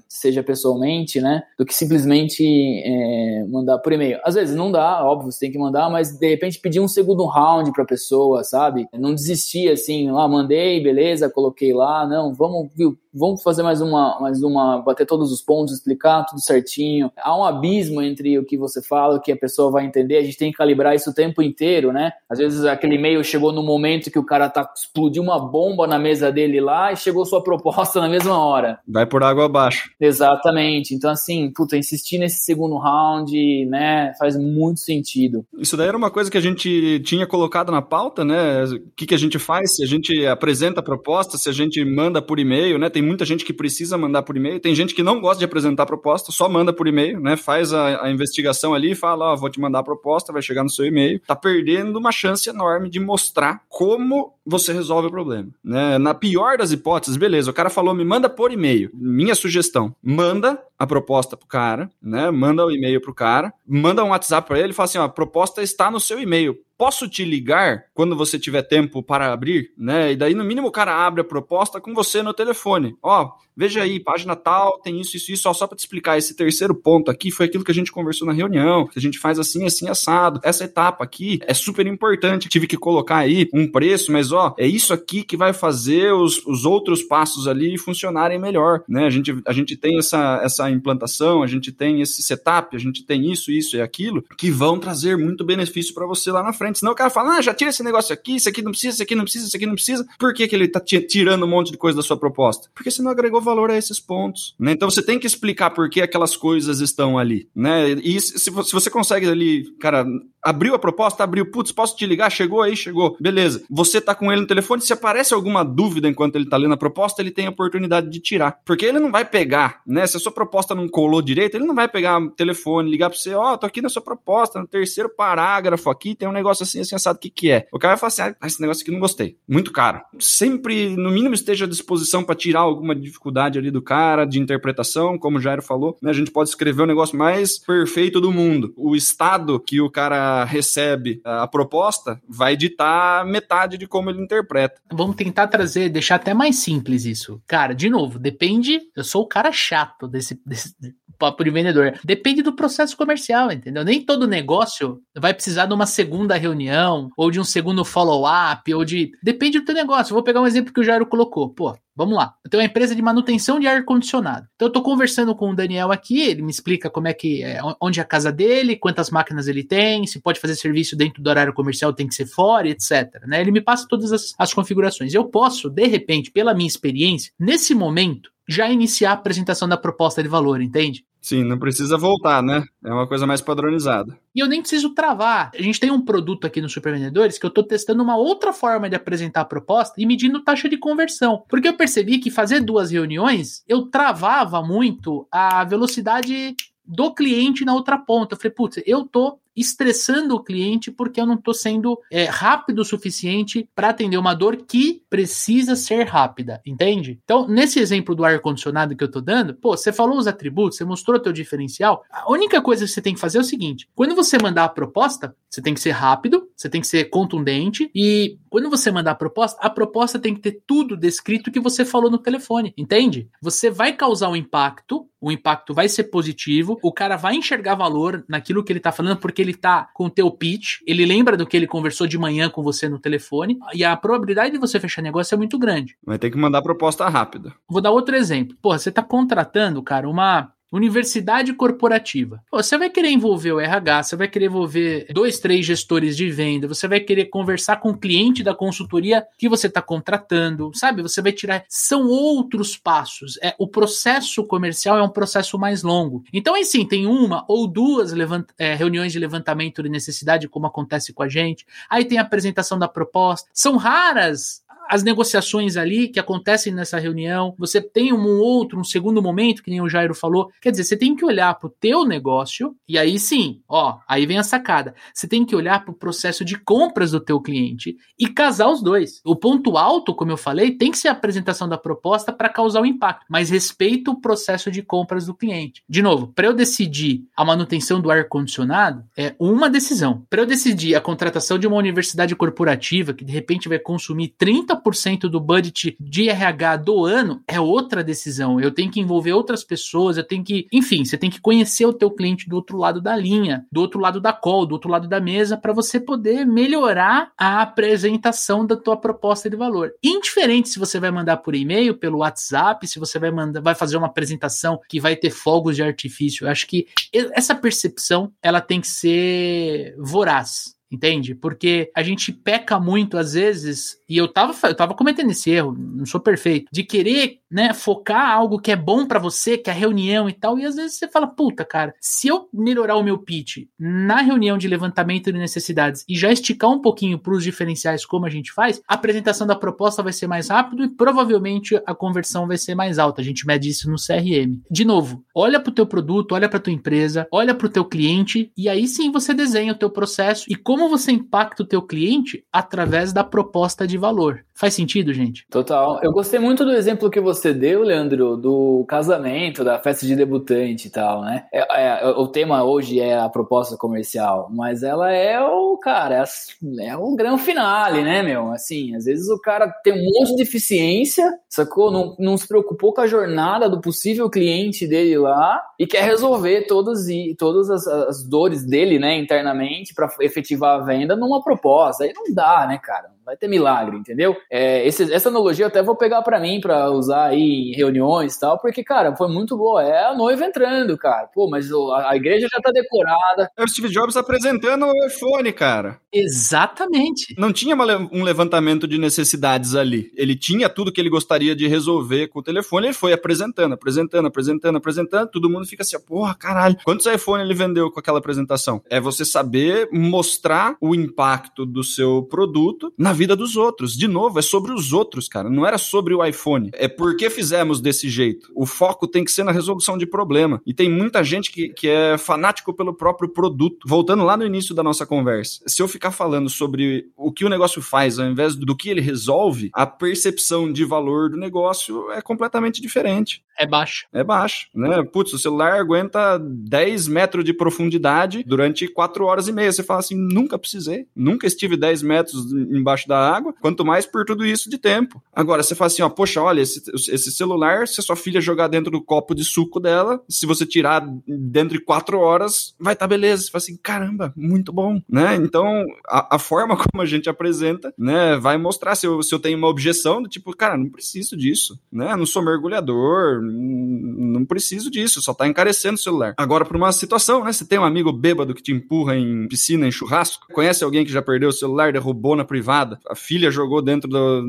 seja 0.07 0.43
pessoalmente, 0.43 1.19
né? 1.19 1.43
Do 1.57 1.65
que 1.65 1.73
simplesmente 1.73 2.43
é, 2.43 3.45
mandar 3.47 3.79
por 3.79 3.93
e-mail. 3.93 4.19
Às 4.23 4.35
vezes 4.35 4.55
não 4.55 4.71
dá, 4.71 5.05
óbvio, 5.05 5.31
você 5.31 5.39
tem 5.39 5.51
que 5.51 5.57
mandar, 5.57 5.89
mas 5.89 6.17
de 6.17 6.27
repente 6.27 6.59
pedir 6.59 6.79
um 6.79 6.87
segundo 6.87 7.25
round 7.25 7.71
para 7.71 7.83
a 7.83 7.87
pessoa, 7.87 8.43
sabe? 8.43 8.87
Não 8.93 9.13
desistir 9.13 9.69
assim, 9.69 10.09
ah, 10.09 10.27
mandei, 10.27 10.81
beleza, 10.81 11.29
coloquei 11.29 11.73
lá, 11.73 12.07
não, 12.07 12.33
vamos, 12.33 12.69
viu, 12.75 12.97
vamos 13.15 13.41
fazer 13.41 13.63
mais 13.63 13.81
uma, 13.81 14.19
mais 14.19 14.43
uma, 14.43 14.81
bater 14.81 15.05
todos 15.05 15.31
os 15.31 15.41
pontos, 15.41 15.73
explicar 15.73 16.25
tudo 16.25 16.43
certinho. 16.43 17.09
Há 17.17 17.37
um 17.37 17.45
abismo 17.45 18.01
entre 18.01 18.37
o 18.37 18.45
que 18.45 18.57
você 18.57 18.81
fala, 18.81 19.15
o 19.15 19.21
que 19.21 19.31
a 19.31 19.37
pessoa 19.37 19.71
vai 19.71 19.85
entender, 19.85 20.17
a 20.17 20.21
gente 20.21 20.37
tem 20.37 20.51
que 20.51 20.57
calibrar 20.57 20.93
isso 20.93 21.09
o 21.09 21.13
tempo 21.13 21.41
inteiro, 21.41 21.93
né? 21.93 22.11
Às 22.29 22.39
vezes 22.39 22.65
aquele 22.65 22.95
e-mail 22.95 23.23
chegou 23.23 23.53
no 23.53 23.63
momento 23.63 24.11
que 24.11 24.19
o 24.19 24.25
cara 24.25 24.49
tá 24.49 24.69
explodiu 24.75 25.23
uma 25.23 25.39
bomba 25.39 25.87
na 25.87 25.97
mesa 25.97 26.31
dele 26.31 26.59
lá 26.59 26.91
e 26.91 26.97
chegou 26.97 27.25
sua 27.25 27.41
proposta 27.41 27.99
na 28.01 28.09
mesma 28.09 28.37
hora. 28.37 28.79
Vai 28.87 29.05
por 29.05 29.23
água 29.23 29.45
abaixo. 29.45 29.89
Exatamente. 29.99 30.93
Então 30.93 31.09
assim, 31.09 31.51
puta, 31.55 31.77
insistir 31.77 32.17
nesse 32.17 32.43
segundo 32.43 32.77
round, 32.77 33.65
né, 33.67 34.13
faz 34.19 34.35
muito 34.37 34.81
sentido. 34.81 35.45
Isso 35.57 35.77
daí 35.77 35.87
era 35.87 35.97
uma 35.97 36.11
coisa 36.11 36.29
que 36.29 36.37
a 36.37 36.41
gente 36.41 36.99
tinha 37.05 37.25
colocado 37.25 37.71
na 37.71 37.81
pauta, 37.81 38.25
né? 38.25 38.65
O 38.65 38.91
que, 38.95 39.05
que 39.05 39.15
a 39.15 39.19
gente 39.19 39.39
faz 39.39 39.75
se 39.75 39.83
a 39.83 39.87
gente 39.87 40.25
apresenta 40.25 40.79
a 40.79 40.83
proposta, 40.83 41.37
se 41.37 41.49
a 41.49 41.53
gente 41.53 41.83
manda 41.85 42.21
por 42.21 42.39
e-mail, 42.39 42.77
né? 42.77 42.89
Tem 42.89 43.04
muita 43.05 43.25
gente 43.25 43.45
que 43.45 43.53
precisa 43.53 43.97
mandar 43.97 44.23
por 44.23 44.35
e-mail, 44.35 44.59
tem 44.59 44.75
gente 44.75 44.93
que 44.93 45.03
não 45.03 45.21
gosta 45.21 45.39
de 45.39 45.45
apresentar 45.45 45.85
proposta, 45.85 46.31
só 46.31 46.49
manda 46.49 46.73
por 46.73 46.87
e-mail, 46.87 47.19
né? 47.19 47.37
Faz 47.37 47.73
a, 47.73 48.05
a 48.05 48.11
investigação 48.11 48.73
ali 48.73 48.91
e 48.91 48.95
fala, 48.95 49.31
ó, 49.31 49.33
oh, 49.33 49.37
vou 49.37 49.49
te 49.49 49.59
mandar 49.59 49.79
a 49.79 49.83
proposta, 49.83 50.33
vai 50.33 50.41
chegar 50.41 50.63
no 50.63 50.69
seu 50.69 50.85
e-mail. 50.85 51.19
Tá 51.25 51.35
perdendo 51.35 51.97
uma 51.97 52.11
chance 52.11 52.49
enorme 52.49 52.89
de 52.89 52.99
mostrar 52.99 53.61
como 53.69 54.33
você 54.45 54.71
resolve 54.73 55.07
o 55.07 55.11
problema, 55.11 55.49
né? 55.63 55.97
Na 55.97 56.13
pior 56.13 56.57
das 56.57 56.71
hipóteses, 56.71 57.17
beleza, 57.17 57.49
o 57.49 57.53
cara 57.53 57.69
falou, 57.69 57.93
me 57.93 58.05
manda 58.05 58.29
por 58.29 58.51
e-mail. 58.51 58.89
Minha 58.93 59.35
sugestão, 59.35 59.95
manda 60.03 60.61
a 60.77 60.85
proposta 60.85 61.37
pro 61.37 61.47
cara, 61.47 61.89
né? 62.01 62.29
Manda 62.31 62.65
o 62.65 62.71
e-mail 62.71 63.01
pro 63.01 63.13
cara, 63.13 63.53
manda 63.67 64.03
um 64.03 64.09
WhatsApp 64.09 64.47
para 64.47 64.59
ele 64.59 64.71
e 64.71 64.73
fala 64.73 64.85
assim, 64.85 64.97
ó, 64.97 65.03
a 65.03 65.09
proposta 65.09 65.63
está 65.63 65.89
no 65.89 65.99
seu 65.99 66.19
e-mail 66.19 66.57
posso 66.77 67.07
te 67.07 67.23
ligar 67.23 67.85
quando 67.93 68.15
você 68.15 68.37
tiver 68.37 68.63
tempo 68.63 69.01
para 69.01 69.31
abrir, 69.31 69.71
né? 69.77 70.11
E 70.11 70.15
daí, 70.15 70.33
no 70.33 70.43
mínimo, 70.43 70.67
o 70.67 70.71
cara 70.71 71.05
abre 71.05 71.21
a 71.21 71.25
proposta 71.25 71.79
com 71.79 71.93
você 71.93 72.21
no 72.21 72.33
telefone. 72.33 72.95
Ó, 73.01 73.31
veja 73.55 73.81
aí, 73.81 73.99
página 73.99 74.35
tal, 74.35 74.79
tem 74.79 74.99
isso, 74.99 75.15
isso, 75.15 75.31
isso. 75.31 75.49
Ó, 75.49 75.53
só 75.53 75.65
para 75.67 75.77
te 75.77 75.79
explicar, 75.79 76.17
esse 76.17 76.35
terceiro 76.35 76.75
ponto 76.75 77.09
aqui 77.09 77.31
foi 77.31 77.45
aquilo 77.45 77.63
que 77.63 77.71
a 77.71 77.75
gente 77.75 77.91
conversou 77.91 78.27
na 78.27 78.33
reunião, 78.33 78.87
que 78.87 78.99
a 78.99 79.01
gente 79.01 79.17
faz 79.17 79.39
assim, 79.39 79.65
assim, 79.65 79.87
assado. 79.87 80.39
Essa 80.43 80.65
etapa 80.65 81.03
aqui 81.03 81.39
é 81.45 81.53
super 81.53 81.87
importante. 81.87 82.49
Tive 82.49 82.67
que 82.67 82.77
colocar 82.77 83.17
aí 83.17 83.49
um 83.53 83.67
preço, 83.67 84.11
mas 84.11 84.31
ó, 84.31 84.53
é 84.57 84.67
isso 84.67 84.93
aqui 84.93 85.23
que 85.23 85.37
vai 85.37 85.53
fazer 85.53 86.13
os, 86.13 86.45
os 86.45 86.65
outros 86.65 87.01
passos 87.01 87.47
ali 87.47 87.77
funcionarem 87.77 88.39
melhor, 88.39 88.83
né? 88.87 89.05
A 89.05 89.09
gente, 89.09 89.33
a 89.45 89.53
gente 89.53 89.77
tem 89.77 89.97
essa, 89.97 90.41
essa 90.43 90.69
implantação, 90.69 91.41
a 91.41 91.47
gente 91.47 91.71
tem 91.71 92.01
esse 92.01 92.21
setup, 92.21 92.75
a 92.75 92.79
gente 92.79 93.05
tem 93.05 93.31
isso, 93.31 93.51
isso 93.51 93.77
e 93.77 93.81
aquilo, 93.81 94.23
que 94.37 94.51
vão 94.51 94.79
trazer 94.79 95.17
muito 95.17 95.45
benefício 95.45 95.93
para 95.93 96.05
você 96.05 96.31
lá 96.31 96.43
na 96.43 96.53
frente 96.53 96.64
frente. 96.65 96.79
Senão 96.79 96.93
o 96.93 96.95
cara 96.95 97.09
fala, 97.09 97.37
ah, 97.37 97.41
já 97.41 97.53
tira 97.53 97.69
esse 97.69 97.83
negócio 97.83 98.13
aqui, 98.13 98.35
isso 98.35 98.49
aqui 98.49 98.61
não 98.61 98.71
precisa, 98.71 98.95
isso 98.95 99.03
aqui 99.03 99.15
não 99.15 99.23
precisa, 99.23 99.47
isso 99.47 99.55
aqui 99.55 99.65
não 99.65 99.75
precisa. 99.75 100.05
Por 100.19 100.33
que, 100.33 100.47
que 100.47 100.55
ele 100.55 100.67
tá 100.67 100.79
tirando 100.79 101.43
um 101.43 101.49
monte 101.49 101.71
de 101.71 101.77
coisa 101.77 101.97
da 101.97 102.03
sua 102.03 102.17
proposta? 102.17 102.69
Porque 102.73 102.91
você 102.91 103.01
não 103.01 103.11
agregou 103.11 103.41
valor 103.41 103.69
a 103.69 103.77
esses 103.77 103.99
pontos. 103.99 104.55
Né? 104.59 104.71
Então 104.71 104.89
você 104.89 105.01
tem 105.01 105.19
que 105.19 105.27
explicar 105.27 105.71
por 105.71 105.89
que 105.89 106.01
aquelas 106.01 106.35
coisas 106.35 106.79
estão 106.79 107.17
ali. 107.17 107.49
Né? 107.55 107.91
E 107.91 108.19
se, 108.19 108.39
se 108.39 108.49
você 108.49 108.89
consegue 108.89 109.27
ali, 109.27 109.65
cara, 109.79 110.05
Abriu 110.45 110.75
a 110.75 110.79
proposta, 110.79 111.23
abriu, 111.23 111.49
putz, 111.49 111.71
posso 111.71 111.97
te 111.97 112.05
ligar? 112.05 112.31
Chegou 112.31 112.61
aí, 112.61 112.77
chegou. 112.77 113.17
Beleza. 113.19 113.63
Você 113.67 113.99
tá 113.99 114.13
com 114.13 114.31
ele 114.31 114.41
no 114.41 114.47
telefone, 114.47 114.79
se 114.79 114.93
aparece 114.93 115.33
alguma 115.33 115.65
dúvida 115.65 116.07
enquanto 116.07 116.35
ele 116.35 116.45
tá 116.45 116.55
lendo 116.55 116.75
a 116.75 116.77
proposta, 116.77 117.19
ele 117.19 117.31
tem 117.31 117.47
a 117.47 117.49
oportunidade 117.49 118.09
de 118.09 118.19
tirar. 118.19 118.59
Porque 118.63 118.85
ele 118.85 118.99
não 118.99 119.11
vai 119.11 119.25
pegar, 119.25 119.81
né? 119.87 120.05
Se 120.05 120.17
a 120.17 120.19
sua 120.19 120.31
proposta 120.31 120.75
não 120.75 120.87
colou 120.87 121.19
direito, 121.19 121.55
ele 121.55 121.65
não 121.65 121.73
vai 121.73 121.87
pegar 121.87 122.21
o 122.21 122.29
telefone, 122.29 122.91
ligar 122.91 123.09
pra 123.09 123.17
você, 123.17 123.33
ó, 123.33 123.53
oh, 123.53 123.57
tô 123.57 123.65
aqui 123.65 123.81
na 123.81 123.89
sua 123.89 124.03
proposta, 124.03 124.59
no 124.59 124.67
terceiro 124.67 125.09
parágrafo 125.09 125.89
aqui, 125.89 126.13
tem 126.13 126.27
um 126.27 126.31
negócio 126.31 126.61
assim, 126.61 126.79
assim, 126.79 126.93
assado, 126.93 127.17
o 127.17 127.19
que 127.19 127.31
que 127.31 127.49
é? 127.49 127.67
O 127.71 127.79
cara 127.79 127.95
vai 127.95 127.99
falar 127.99 128.07
assim, 128.09 128.35
ah, 128.39 128.47
esse 128.47 128.61
negócio 128.61 128.83
aqui 128.83 128.91
não 128.91 128.99
gostei. 128.99 129.37
Muito 129.47 129.71
caro. 129.71 130.01
Sempre, 130.19 130.95
no 130.95 131.09
mínimo, 131.09 131.33
esteja 131.33 131.65
à 131.65 131.67
disposição 131.67 132.23
para 132.23 132.35
tirar 132.35 132.59
alguma 132.59 132.95
dificuldade 132.95 133.57
ali 133.57 133.71
do 133.71 133.81
cara, 133.81 134.25
de 134.25 134.39
interpretação, 134.39 135.17
como 135.17 135.39
o 135.39 135.41
Jairo 135.41 135.63
falou, 135.63 135.97
né? 136.01 136.11
A 136.11 136.13
gente 136.13 136.29
pode 136.29 136.49
escrever 136.49 136.83
o 136.83 136.87
negócio 136.87 137.17
mais 137.17 137.57
perfeito 137.57 138.21
do 138.21 138.31
mundo. 138.31 138.73
O 138.77 138.95
estado 138.95 139.59
que 139.59 139.81
o 139.81 139.89
cara 139.89 140.34
recebe 140.43 141.21
a 141.23 141.47
proposta 141.47 142.19
vai 142.27 142.55
ditar 142.55 143.25
metade 143.25 143.77
de 143.77 143.87
como 143.87 144.09
ele 144.09 144.21
interpreta. 144.21 144.81
Vamos 144.91 145.15
tentar 145.15 145.47
trazer, 145.47 145.89
deixar 145.89 146.15
até 146.15 146.33
mais 146.33 146.57
simples 146.57 147.05
isso. 147.05 147.41
Cara, 147.47 147.73
de 147.73 147.89
novo, 147.89 148.19
depende. 148.19 148.81
Eu 148.95 149.03
sou 149.03 149.23
o 149.23 149.27
cara 149.27 149.51
chato 149.51 150.07
desse, 150.07 150.39
desse 150.45 150.75
papo 151.17 151.43
de 151.43 151.49
vendedor. 151.49 151.99
Depende 152.03 152.41
do 152.41 152.55
processo 152.55 152.95
comercial, 152.95 153.51
entendeu? 153.51 153.83
Nem 153.83 154.01
todo 154.01 154.27
negócio 154.27 154.99
vai 155.17 155.33
precisar 155.33 155.65
de 155.65 155.73
uma 155.73 155.85
segunda 155.85 156.35
reunião, 156.35 157.09
ou 157.17 157.31
de 157.31 157.39
um 157.39 157.43
segundo 157.43 157.85
follow-up, 157.85 158.73
ou 158.73 158.83
de. 158.83 159.11
Depende 159.23 159.59
do 159.59 159.65
teu 159.65 159.75
negócio. 159.75 160.13
Vou 160.13 160.23
pegar 160.23 160.41
um 160.41 160.47
exemplo 160.47 160.73
que 160.73 160.79
o 160.79 160.83
Jairo 160.83 161.05
colocou. 161.05 161.49
Pô, 161.49 161.75
Vamos 161.95 162.15
lá. 162.15 162.33
Eu 162.43 162.49
tenho 162.49 162.61
uma 162.61 162.67
empresa 162.67 162.93
de 162.93 163.01
manutenção 163.01 163.59
de 163.59 163.67
ar-condicionado. 163.67 164.47
Então 164.55 164.67
eu 164.67 164.69
estou 164.69 164.83
conversando 164.83 165.33
com 165.33 165.51
o 165.51 165.55
Daniel 165.55 165.91
aqui, 165.91 166.21
ele 166.21 166.41
me 166.41 166.51
explica 166.51 166.89
como 166.89 167.07
é 167.07 167.13
que 167.13 167.41
é, 167.41 167.59
onde 167.79 167.99
é 167.99 168.03
a 168.03 168.05
casa 168.05 168.31
dele, 168.31 168.75
quantas 168.75 169.09
máquinas 169.09 169.47
ele 169.47 169.63
tem, 169.63 170.05
se 170.05 170.19
pode 170.19 170.39
fazer 170.39 170.55
serviço 170.55 170.95
dentro 170.95 171.23
do 171.23 171.29
horário 171.29 171.53
comercial, 171.53 171.93
tem 171.93 172.07
que 172.07 172.15
ser 172.15 172.25
fora, 172.25 172.67
etc. 172.67 173.23
Né? 173.25 173.39
Ele 173.39 173.51
me 173.51 173.61
passa 173.61 173.87
todas 173.87 174.11
as, 174.11 174.33
as 174.37 174.53
configurações. 174.53 175.13
Eu 175.13 175.25
posso, 175.25 175.69
de 175.69 175.87
repente, 175.87 176.31
pela 176.31 176.53
minha 176.53 176.67
experiência, 176.67 177.31
nesse 177.39 177.73
momento, 177.73 178.29
já 178.47 178.69
iniciar 178.69 179.11
a 179.11 179.13
apresentação 179.13 179.67
da 179.67 179.77
proposta 179.77 180.21
de 180.21 180.29
valor, 180.29 180.61
entende? 180.61 181.05
Sim, 181.25 181.43
não 181.43 181.57
precisa 181.57 181.97
voltar, 181.97 182.43
né? 182.43 182.63
É 182.83 182.93
uma 182.93 183.07
coisa 183.07 183.25
mais 183.25 183.41
padronizada. 183.41 184.15
E 184.35 184.39
eu 184.39 184.47
nem 184.47 184.61
preciso 184.61 184.93
travar. 184.93 185.49
A 185.57 185.59
gente 185.59 185.79
tem 185.79 185.89
um 185.89 185.99
produto 185.99 186.45
aqui 186.45 186.61
no 186.61 186.69
Supervendedores 186.69 187.39
que 187.39 187.45
eu 187.47 187.47
estou 187.47 187.63
testando 187.63 188.03
uma 188.03 188.15
outra 188.15 188.53
forma 188.53 188.87
de 188.87 188.95
apresentar 188.95 189.41
a 189.41 189.45
proposta 189.45 189.95
e 189.97 190.05
medindo 190.05 190.43
taxa 190.43 190.69
de 190.69 190.77
conversão. 190.77 191.43
Porque 191.49 191.67
eu 191.67 191.75
percebi 191.75 192.19
que 192.19 192.29
fazer 192.29 192.59
duas 192.59 192.91
reuniões, 192.91 193.63
eu 193.67 193.87
travava 193.87 194.61
muito 194.61 195.27
a 195.31 195.63
velocidade 195.63 196.55
do 196.85 197.11
cliente 197.11 197.65
na 197.65 197.73
outra 197.73 197.97
ponta. 197.97 198.35
Eu 198.35 198.37
falei, 198.37 198.53
putz, 198.53 198.83
eu 198.85 199.03
tô 199.03 199.39
estressando 199.55 200.35
o 200.35 200.43
cliente 200.43 200.91
porque 200.91 201.19
eu 201.19 201.25
não 201.25 201.35
estou 201.35 201.53
sendo 201.53 201.99
é, 202.11 202.25
rápido 202.25 202.79
o 202.79 202.85
suficiente 202.85 203.69
para 203.75 203.89
atender 203.89 204.17
uma 204.17 204.33
dor 204.33 204.57
que 204.57 205.01
precisa 205.09 205.75
ser 205.75 206.07
rápida, 206.07 206.61
entende? 206.65 207.19
Então, 207.23 207.47
nesse 207.47 207.79
exemplo 207.79 208.15
do 208.15 208.25
ar-condicionado 208.25 208.95
que 208.95 209.03
eu 209.03 209.07
estou 209.07 209.21
dando, 209.21 209.53
pô, 209.53 209.75
você 209.75 209.91
falou 209.93 210.17
os 210.17 210.27
atributos, 210.27 210.77
você 210.77 210.85
mostrou 210.85 211.17
o 211.17 211.21
teu 211.21 211.31
diferencial. 211.31 212.03
A 212.09 212.31
única 212.31 212.61
coisa 212.61 212.85
que 212.85 212.91
você 212.91 213.01
tem 213.01 213.13
que 213.13 213.19
fazer 213.19 213.37
é 213.37 213.41
o 213.41 213.45
seguinte: 213.45 213.87
quando 213.95 214.15
você 214.15 214.37
mandar 214.37 214.65
a 214.65 214.69
proposta, 214.69 215.35
você 215.49 215.61
tem 215.61 215.73
que 215.73 215.79
ser 215.79 215.91
rápido, 215.91 216.49
você 216.55 216.69
tem 216.69 216.81
que 216.81 216.87
ser 216.87 217.05
contundente 217.05 217.89
e 217.95 218.37
quando 218.49 218.69
você 218.69 218.91
mandar 218.91 219.11
a 219.11 219.15
proposta, 219.15 219.59
a 219.61 219.69
proposta 219.69 220.19
tem 220.19 220.33
que 220.33 220.41
ter 220.41 220.61
tudo 220.65 220.97
descrito 220.97 221.51
que 221.51 221.59
você 221.59 221.85
falou 221.85 222.09
no 222.09 222.17
telefone, 222.17 222.73
entende? 222.77 223.29
Você 223.41 223.69
vai 223.69 223.93
causar 223.93 224.29
um 224.29 224.35
impacto, 224.35 225.07
o 225.25 225.31
impacto 225.31 225.73
vai 225.73 225.89
ser 225.89 226.03
positivo, 226.03 226.77
o 226.83 226.93
cara 226.93 227.17
vai 227.17 227.35
enxergar 227.35 227.73
valor 227.73 228.23
naquilo 228.29 228.63
que 228.63 228.71
ele 228.71 228.77
está 228.77 228.91
falando 228.91 229.17
porque 229.17 229.41
ele 229.41 229.55
tá 229.55 229.89
com 229.91 230.05
o 230.05 230.09
teu 230.09 230.29
pitch, 230.29 230.81
ele 230.85 231.03
lembra 231.03 231.35
do 231.35 231.47
que 231.47 231.57
ele 231.57 231.65
conversou 231.65 232.05
de 232.05 232.15
manhã 232.15 232.47
com 232.47 232.61
você 232.61 232.87
no 232.87 232.99
telefone, 232.99 233.57
e 233.73 233.83
a 233.83 233.97
probabilidade 233.97 234.51
de 234.51 234.59
você 234.59 234.79
fechar 234.79 235.01
negócio 235.01 235.33
é 235.33 235.37
muito 235.37 235.57
grande. 235.57 235.97
Vai 236.05 236.19
ter 236.19 236.29
que 236.29 236.37
mandar 236.37 236.61
proposta 236.61 237.09
rápida. 237.09 237.51
Vou 237.67 237.81
dar 237.81 237.89
outro 237.89 238.15
exemplo. 238.15 238.55
Pô, 238.61 238.77
você 238.77 238.91
tá 238.91 239.01
contratando, 239.01 239.81
cara, 239.81 240.07
uma 240.07 240.53
Universidade 240.75 241.53
corporativa. 241.53 242.43
você 242.51 242.77
vai 242.77 242.89
querer 242.89 243.09
envolver 243.09 243.51
o 243.51 243.59
RH, 243.59 244.03
você 244.03 244.15
vai 244.15 244.27
querer 244.27 244.45
envolver 244.45 245.07
dois, 245.11 245.39
três 245.39 245.65
gestores 245.65 246.17
de 246.17 246.29
venda, 246.29 246.67
você 246.67 246.87
vai 246.87 246.99
querer 246.99 247.25
conversar 247.25 247.77
com 247.77 247.89
o 247.89 247.97
cliente 247.97 248.43
da 248.43 248.53
consultoria 248.53 249.25
que 249.37 249.47
você 249.47 249.67
está 249.67 249.81
contratando, 249.81 250.71
sabe? 250.73 251.01
Você 251.01 251.21
vai 251.21 251.31
tirar. 251.31 251.63
São 251.69 252.07
outros 252.07 252.77
passos. 252.77 253.37
É, 253.41 253.55
o 253.57 253.67
processo 253.67 254.43
comercial 254.45 254.97
é 254.97 255.03
um 255.03 255.09
processo 255.09 255.57
mais 255.57 255.83
longo. 255.83 256.23
Então, 256.33 256.55
aí 256.55 256.65
sim, 256.65 256.85
tem 256.85 257.05
uma 257.05 257.45
ou 257.47 257.67
duas 257.67 258.11
levant, 258.11 258.47
é, 258.57 258.75
reuniões 258.75 259.11
de 259.11 259.19
levantamento 259.19 259.81
de 259.81 259.89
necessidade, 259.89 260.49
como 260.49 260.67
acontece 260.67 261.13
com 261.13 261.23
a 261.23 261.29
gente. 261.29 261.65
Aí 261.89 262.05
tem 262.05 262.17
a 262.17 262.21
apresentação 262.21 262.77
da 262.77 262.87
proposta. 262.87 263.49
São 263.53 263.77
raras 263.77 264.64
as 264.89 265.03
negociações 265.03 265.77
ali 265.77 266.07
que 266.07 266.19
acontecem 266.19 266.73
nessa 266.73 266.99
reunião, 266.99 267.53
você 267.57 267.81
tem 267.81 268.13
um 268.13 268.25
outro, 268.39 268.79
um 268.79 268.83
segundo 268.83 269.21
momento, 269.21 269.63
que 269.63 269.69
nem 269.69 269.81
o 269.81 269.89
Jairo 269.89 270.13
falou. 270.13 270.49
Quer 270.61 270.71
dizer, 270.71 270.83
você 270.83 270.97
tem 270.97 271.15
que 271.15 271.25
olhar 271.25 271.53
para 271.55 271.67
o 271.67 271.69
teu 271.69 272.05
negócio, 272.05 272.75
e 272.87 272.97
aí 272.97 273.19
sim, 273.19 273.61
ó, 273.67 273.97
aí 274.07 274.25
vem 274.25 274.37
a 274.37 274.43
sacada. 274.43 274.93
Você 275.13 275.27
tem 275.27 275.45
que 275.45 275.55
olhar 275.55 275.83
para 275.83 275.91
o 275.91 275.97
processo 275.97 276.43
de 276.43 276.57
compras 276.57 277.11
do 277.11 277.19
teu 277.19 277.39
cliente 277.41 277.97
e 278.19 278.27
casar 278.27 278.69
os 278.69 278.81
dois. 278.81 279.21
O 279.25 279.35
ponto 279.35 279.77
alto, 279.77 280.13
como 280.13 280.31
eu 280.31 280.37
falei, 280.37 280.71
tem 280.71 280.91
que 280.91 280.97
ser 280.97 281.07
a 281.07 281.11
apresentação 281.11 281.67
da 281.67 281.77
proposta 281.77 282.31
para 282.31 282.49
causar 282.49 282.79
o 282.79 282.83
um 282.83 282.87
impacto, 282.87 283.25
mas 283.29 283.49
respeita 283.49 284.11
o 284.11 284.19
processo 284.19 284.69
de 284.71 284.81
compras 284.81 285.25
do 285.25 285.33
cliente. 285.33 285.83
De 285.87 286.01
novo, 286.01 286.27
para 286.27 286.47
eu 286.47 286.53
decidir 286.53 287.23
a 287.35 287.43
manutenção 287.43 287.99
do 287.99 288.11
ar-condicionado, 288.11 289.03
é 289.17 289.35
uma 289.39 289.69
decisão. 289.69 290.25
Para 290.29 290.41
eu 290.41 290.45
decidir 290.45 290.95
a 290.95 291.01
contratação 291.01 291.57
de 291.57 291.67
uma 291.67 291.77
universidade 291.77 292.35
corporativa 292.35 293.13
que 293.13 293.25
de 293.25 293.31
repente 293.31 293.69
vai 293.69 293.79
consumir 293.79 294.33
30 294.37 294.74
30% 294.81 295.29
do 295.29 295.39
budget 295.39 295.95
de 295.99 296.29
RH 296.29 296.77
do 296.77 297.05
ano 297.05 297.41
é 297.47 297.59
outra 297.59 298.03
decisão. 298.03 298.59
Eu 298.59 298.71
tenho 298.71 298.91
que 298.91 298.99
envolver 298.99 299.33
outras 299.33 299.63
pessoas, 299.63 300.17
eu 300.17 300.23
tenho 300.23 300.43
que, 300.43 300.67
enfim, 300.71 301.03
você 301.03 301.17
tem 301.17 301.29
que 301.29 301.41
conhecer 301.41 301.85
o 301.85 301.93
teu 301.93 302.11
cliente 302.11 302.47
do 302.47 302.55
outro 302.55 302.77
lado 302.77 303.01
da 303.01 303.15
linha, 303.15 303.65
do 303.71 303.81
outro 303.81 303.99
lado 303.99 304.19
da 304.19 304.33
call, 304.33 304.65
do 304.65 304.73
outro 304.73 304.89
lado 304.89 305.07
da 305.07 305.19
mesa 305.19 305.57
para 305.57 305.73
você 305.73 305.99
poder 305.99 306.45
melhorar 306.45 307.31
a 307.37 307.61
apresentação 307.61 308.65
da 308.65 308.75
tua 308.75 308.97
proposta 308.97 309.49
de 309.49 309.55
valor. 309.55 309.91
Indiferente 310.03 310.69
se 310.69 310.79
você 310.79 310.99
vai 310.99 311.11
mandar 311.11 311.37
por 311.37 311.55
e-mail, 311.55 311.97
pelo 311.97 312.19
WhatsApp, 312.19 312.87
se 312.87 312.99
você 312.99 313.19
vai 313.19 313.31
mandar, 313.31 313.61
vai 313.61 313.75
fazer 313.75 313.97
uma 313.97 314.07
apresentação 314.07 314.79
que 314.89 314.99
vai 314.99 315.15
ter 315.15 315.29
fogos 315.29 315.75
de 315.75 315.83
artifício. 315.83 316.45
Eu 316.45 316.51
acho 316.51 316.67
que 316.67 316.87
essa 317.13 317.55
percepção 317.55 318.31
ela 318.41 318.61
tem 318.61 318.81
que 318.81 318.87
ser 318.87 319.95
voraz 319.97 320.74
entende? 320.91 321.35
Porque 321.35 321.91
a 321.95 322.03
gente 322.03 322.31
peca 322.31 322.79
muito 322.79 323.17
às 323.17 323.33
vezes, 323.33 323.97
e 324.09 324.17
eu 324.17 324.27
tava, 324.27 324.55
eu 324.67 324.75
tava 324.75 324.93
cometendo 324.93 325.31
esse 325.31 325.49
erro, 325.49 325.75
não 325.77 326.05
sou 326.05 326.19
perfeito, 326.19 326.67
de 326.71 326.83
querer, 326.83 327.39
né, 327.51 327.73
focar 327.73 328.31
algo 328.31 328.59
que 328.59 328.71
é 328.71 328.75
bom 328.75 329.05
para 329.05 329.19
você, 329.19 329.57
que 329.57 329.69
é 329.69 329.73
a 329.73 329.75
reunião 329.75 330.27
e 330.29 330.33
tal, 330.33 330.59
e 330.59 330.65
às 330.65 330.75
vezes 330.75 330.97
você 330.97 331.07
fala, 331.07 331.27
puta, 331.27 331.63
cara, 331.63 331.93
se 331.99 332.27
eu 332.27 332.49
melhorar 332.53 332.95
o 332.95 333.03
meu 333.03 333.17
pitch 333.17 333.65
na 333.79 334.21
reunião 334.21 334.57
de 334.57 334.67
levantamento 334.67 335.31
de 335.31 335.39
necessidades 335.39 336.03
e 336.07 336.17
já 336.17 336.31
esticar 336.31 336.69
um 336.69 336.81
pouquinho 336.81 337.19
pros 337.19 337.43
diferenciais 337.43 338.05
como 338.05 338.25
a 338.25 338.29
gente 338.29 338.51
faz, 338.51 338.81
a 338.87 338.95
apresentação 338.95 339.47
da 339.47 339.55
proposta 339.55 340.03
vai 340.03 340.13
ser 340.13 340.27
mais 340.27 340.49
rápido 340.49 340.83
e 340.83 340.89
provavelmente 340.89 341.79
a 341.85 341.95
conversão 341.95 342.47
vai 342.47 342.57
ser 342.57 342.75
mais 342.75 342.99
alta. 342.99 343.21
A 343.21 343.23
gente 343.23 343.45
mede 343.45 343.69
isso 343.69 343.89
no 343.89 343.97
CRM. 343.97 344.61
De 344.69 344.85
novo, 344.85 345.23
olha 345.33 345.59
pro 345.59 345.71
teu 345.71 345.85
produto, 345.85 346.33
olha 346.33 346.49
pra 346.49 346.59
tua 346.59 346.73
empresa, 346.73 347.27
olha 347.31 347.55
pro 347.55 347.69
teu 347.69 347.85
cliente 347.85 348.51
e 348.57 348.67
aí 348.67 348.87
sim 348.87 349.11
você 349.11 349.33
desenha 349.33 349.73
o 349.73 349.77
teu 349.77 349.89
processo 349.89 350.45
e 350.49 350.55
como 350.55 350.74
como 350.75 350.89
você 350.89 351.13
impacta 351.13 351.63
o 351.63 351.65
teu 351.65 351.81
cliente 351.81 352.43
através 352.51 353.13
da 353.13 353.23
proposta 353.23 353.87
de 353.87 353.97
valor. 353.97 354.43
Faz 354.53 354.73
sentido, 354.73 355.13
gente? 355.13 355.45
Total. 355.49 355.99
Eu 356.01 356.13
gostei 356.13 356.39
muito 356.39 356.63
do 356.63 356.71
exemplo 356.71 357.09
que 357.09 357.19
você 357.19 357.53
deu, 357.53 357.81
Leandro, 357.81 358.37
do 358.37 358.85
casamento, 358.87 359.65
da 359.65 359.77
festa 359.79 360.05
de 360.05 360.15
debutante 360.15 360.87
e 360.87 360.89
tal, 360.89 361.21
né? 361.21 361.45
É, 361.53 362.05
é, 362.05 362.07
o 362.07 362.25
tema 362.27 362.63
hoje 362.63 363.01
é 363.01 363.19
a 363.19 363.27
proposta 363.27 363.75
comercial, 363.75 364.49
mas 364.53 364.81
ela 364.81 365.11
é 365.11 365.41
o, 365.41 365.77
cara, 365.77 366.23
é, 366.23 366.87
é 366.87 366.95
o 366.95 367.15
grande 367.15 367.41
finale, 367.41 368.01
né, 368.01 368.23
meu? 368.23 368.51
Assim, 368.51 368.95
às 368.95 369.03
vezes 369.03 369.29
o 369.29 369.39
cara 369.39 369.69
tem 369.83 369.91
um 369.91 370.03
monte 370.05 370.31
de 370.31 370.37
deficiência, 370.37 371.29
sacou? 371.49 371.91
Não, 371.91 372.15
não 372.17 372.37
se 372.37 372.47
preocupou 372.47 372.93
com 372.93 373.01
a 373.01 373.07
jornada 373.07 373.69
do 373.69 373.81
possível 373.81 374.29
cliente 374.29 374.87
dele 374.87 375.17
lá 375.17 375.61
e 375.77 375.85
quer 375.85 376.03
resolver 376.03 376.65
todos, 376.65 377.09
e, 377.09 377.35
todas 377.37 377.69
as, 377.69 377.85
as 377.87 378.23
dores 378.23 378.65
dele, 378.65 378.99
né, 378.99 379.17
internamente, 379.17 379.93
para 379.93 380.09
efetivar 380.21 380.64
a 380.65 380.79
venda 380.79 381.15
numa 381.15 381.41
proposta. 381.43 382.03
Aí 382.03 382.13
não 382.13 382.33
dá, 382.33 382.65
né, 382.67 382.77
cara? 382.77 383.14
Vai 383.25 383.35
ter 383.35 383.47
milagre, 383.47 383.97
entendeu? 383.97 384.37
É, 384.49 384.85
esse, 384.87 385.11
essa 385.11 385.29
analogia 385.29 385.65
eu 385.65 385.69
até 385.69 385.81
vou 385.81 385.95
pegar 385.95 386.21
para 386.21 386.39
mim 386.39 386.61
para 386.61 386.91
usar 386.91 387.27
aí 387.27 387.71
em 387.71 387.75
reuniões 387.75 388.35
e 388.35 388.39
tal, 388.39 388.59
porque, 388.59 388.83
cara, 388.83 389.15
foi 389.15 389.27
muito 389.27 389.57
boa. 389.57 389.83
É 389.83 390.05
a 390.05 390.15
noiva 390.15 390.45
entrando, 390.45 390.97
cara. 390.97 391.27
Pô, 391.33 391.49
mas 391.49 391.71
a, 391.71 392.11
a 392.11 392.15
igreja 392.15 392.47
já 392.51 392.59
tá 392.61 392.71
decorada. 392.71 393.49
É 393.57 393.63
o 393.63 393.67
Steve 393.67 393.89
Jobs 393.89 394.15
apresentando 394.15 394.85
o 394.85 395.05
iPhone, 395.07 395.51
cara. 395.51 395.99
Exatamente. 396.13 397.35
Não 397.37 397.51
tinha 397.51 397.75
uma, 397.75 397.85
um 398.11 398.23
levantamento 398.23 398.87
de 398.87 398.97
necessidades 398.97 399.75
ali. 399.75 400.11
Ele 400.15 400.35
tinha 400.35 400.69
tudo 400.69 400.91
que 400.91 401.01
ele 401.01 401.09
gostaria 401.09 401.55
de 401.55 401.67
resolver 401.67 402.27
com 402.27 402.39
o 402.39 402.43
telefone, 402.43 402.87
ele 402.87 402.93
foi 402.93 403.11
apresentando, 403.11 403.73
apresentando, 403.73 404.27
apresentando, 404.27 404.77
apresentando. 404.77 405.29
Todo 405.31 405.49
mundo 405.49 405.65
fica 405.65 405.81
assim, 405.83 405.99
porra, 405.99 406.35
caralho. 406.35 406.77
Quantos 406.83 407.05
iPhone 407.05 407.43
ele 407.43 407.53
vendeu 407.53 407.89
com 407.91 407.99
aquela 407.99 408.19
apresentação? 408.19 408.81
É 408.89 408.99
você 408.99 409.25
saber 409.25 409.89
mostrar 409.91 410.77
o 410.79 410.93
impacto 410.93 411.65
do 411.65 411.83
seu 411.83 412.23
produto 412.23 412.93
na 412.97 413.14
vida 413.15 413.35
dos 413.35 413.57
outros. 413.57 413.97
De 413.97 414.07
novo, 414.07 414.37
é 414.37 414.41
sobre 414.41 414.71
os 414.71 414.93
outros, 414.93 415.27
cara. 415.27 415.49
Não 415.49 415.65
era 415.65 415.77
sobre 415.77 416.13
o 416.13 416.23
iPhone. 416.23 416.69
É 416.73 416.87
porque 416.87 417.29
fizemos 417.29 417.81
desse 417.81 418.09
jeito. 418.09 418.51
O 418.55 418.65
foco 418.65 419.07
tem 419.07 419.23
que 419.23 419.31
ser 419.31 419.43
na 419.43 419.51
resolução 419.51 419.97
de 419.97 420.05
problema. 420.05 420.61
E 420.65 420.73
tem 420.73 420.89
muita 420.89 421.23
gente 421.23 421.51
que, 421.51 421.69
que 421.69 421.87
é 421.87 422.17
fanático 422.17 422.73
pelo 422.73 422.93
próprio 422.93 423.29
produto. 423.29 423.87
Voltando 423.87 424.23
lá 424.23 424.35
no 424.37 424.45
início 424.45 424.75
da 424.75 424.83
nossa 424.83 425.05
conversa. 425.05 425.61
Se 425.65 425.81
eu 425.81 425.87
ficar 425.87 426.11
falando 426.11 426.49
sobre 426.49 427.07
o 427.17 427.31
que 427.31 427.45
o 427.45 427.49
negócio 427.49 427.81
faz 427.81 428.19
ao 428.19 428.27
invés 428.27 428.55
do 428.55 428.75
que 428.75 428.89
ele 428.89 429.01
resolve, 429.01 429.69
a 429.73 429.85
percepção 429.85 430.71
de 430.71 430.83
valor 430.83 431.29
do 431.29 431.37
negócio 431.37 432.11
é 432.11 432.21
completamente 432.21 432.81
diferente. 432.81 433.44
É 433.57 433.65
baixo. 433.65 434.05
É 434.13 434.23
baixo, 434.23 434.67
né? 434.73 435.03
Putz, 435.03 435.33
o 435.33 435.39
celular 435.39 435.79
aguenta 435.79 436.37
10 436.39 437.07
metros 437.07 437.43
de 437.43 437.53
profundidade 437.53 438.43
durante 438.45 438.87
4 438.87 439.25
horas 439.25 439.47
e 439.47 439.51
meia. 439.51 439.71
Você 439.71 439.83
fala 439.83 439.99
assim, 439.99 440.15
nunca 440.15 440.59
precisei, 440.59 441.07
nunca 441.15 441.47
estive 441.47 441.77
10 441.77 442.01
metros 442.01 442.51
embaixo 442.51 443.07
da 443.07 443.17
água, 443.17 443.53
quanto 443.61 443.85
mais 443.85 444.05
por 444.05 444.25
tudo 444.25 444.45
isso 444.45 444.69
de 444.69 444.77
tempo. 444.77 445.21
Agora, 445.33 445.63
você 445.63 445.73
fala 445.73 445.87
assim, 445.87 446.01
ó, 446.01 446.09
poxa, 446.09 446.41
olha, 446.41 446.61
esse, 446.61 446.81
esse 446.93 447.31
celular, 447.31 447.87
se 447.87 447.99
a 447.99 448.03
sua 448.03 448.15
filha 448.15 448.41
jogar 448.41 448.67
dentro 448.67 448.91
do 448.91 449.01
copo 449.01 449.33
de 449.33 449.43
suco 449.43 449.79
dela, 449.79 450.21
se 450.27 450.45
você 450.45 450.65
tirar 450.65 451.07
dentro 451.27 451.77
de 451.77 451.83
4 451.83 452.19
horas, 452.19 452.75
vai 452.79 452.93
estar 452.93 453.05
tá 453.05 453.09
beleza. 453.09 453.43
Você 453.43 453.51
fala 453.51 453.61
assim, 453.61 453.77
caramba, 453.77 454.33
muito 454.35 454.73
bom, 454.73 455.01
né? 455.09 455.35
Então, 455.35 455.85
a, 456.07 456.35
a, 456.35 456.39
forma 456.39 456.75
como 456.77 457.01
a 457.01 457.05
gente 457.05 457.29
apresenta, 457.29 457.93
né, 457.97 458.37
vai 458.37 458.57
mostrar 458.57 458.95
se 458.95 459.07
eu, 459.07 459.21
se 459.23 459.33
eu 459.33 459.39
tenho 459.39 459.57
uma 459.57 459.67
objeção 459.67 460.21
do 460.21 460.29
tipo, 460.29 460.55
cara, 460.55 460.77
não 460.77 460.89
preciso 460.89 461.37
disso, 461.37 461.79
né? 461.91 462.15
Não 462.15 462.25
sou 462.25 462.43
mergulhador, 462.43 463.44
não 463.51 464.45
preciso 464.45 464.89
disso, 464.89 465.21
só 465.21 465.33
tá 465.33 465.47
encarecendo 465.47 465.95
o 465.95 466.01
celular. 466.01 466.33
Agora, 466.37 466.65
para 466.65 466.77
uma 466.77 466.91
situação, 466.91 467.43
né? 467.43 467.51
Você 467.51 467.65
tem 467.65 467.79
um 467.79 467.83
amigo 467.83 468.11
bêbado 468.11 468.53
que 468.53 468.61
te 468.61 468.71
empurra 468.71 469.15
em 469.15 469.47
piscina, 469.47 469.87
em 469.87 469.91
churrasco, 469.91 470.47
conhece 470.53 470.83
alguém 470.83 471.05
que 471.05 471.11
já 471.11 471.21
perdeu 471.21 471.49
o 471.49 471.53
celular, 471.53 471.91
derrubou 471.91 472.35
na 472.35 472.45
privada, 472.45 472.99
a 473.07 473.15
filha 473.15 473.51
jogou 473.51 473.81
dentro 473.81 474.09
do, 474.09 474.43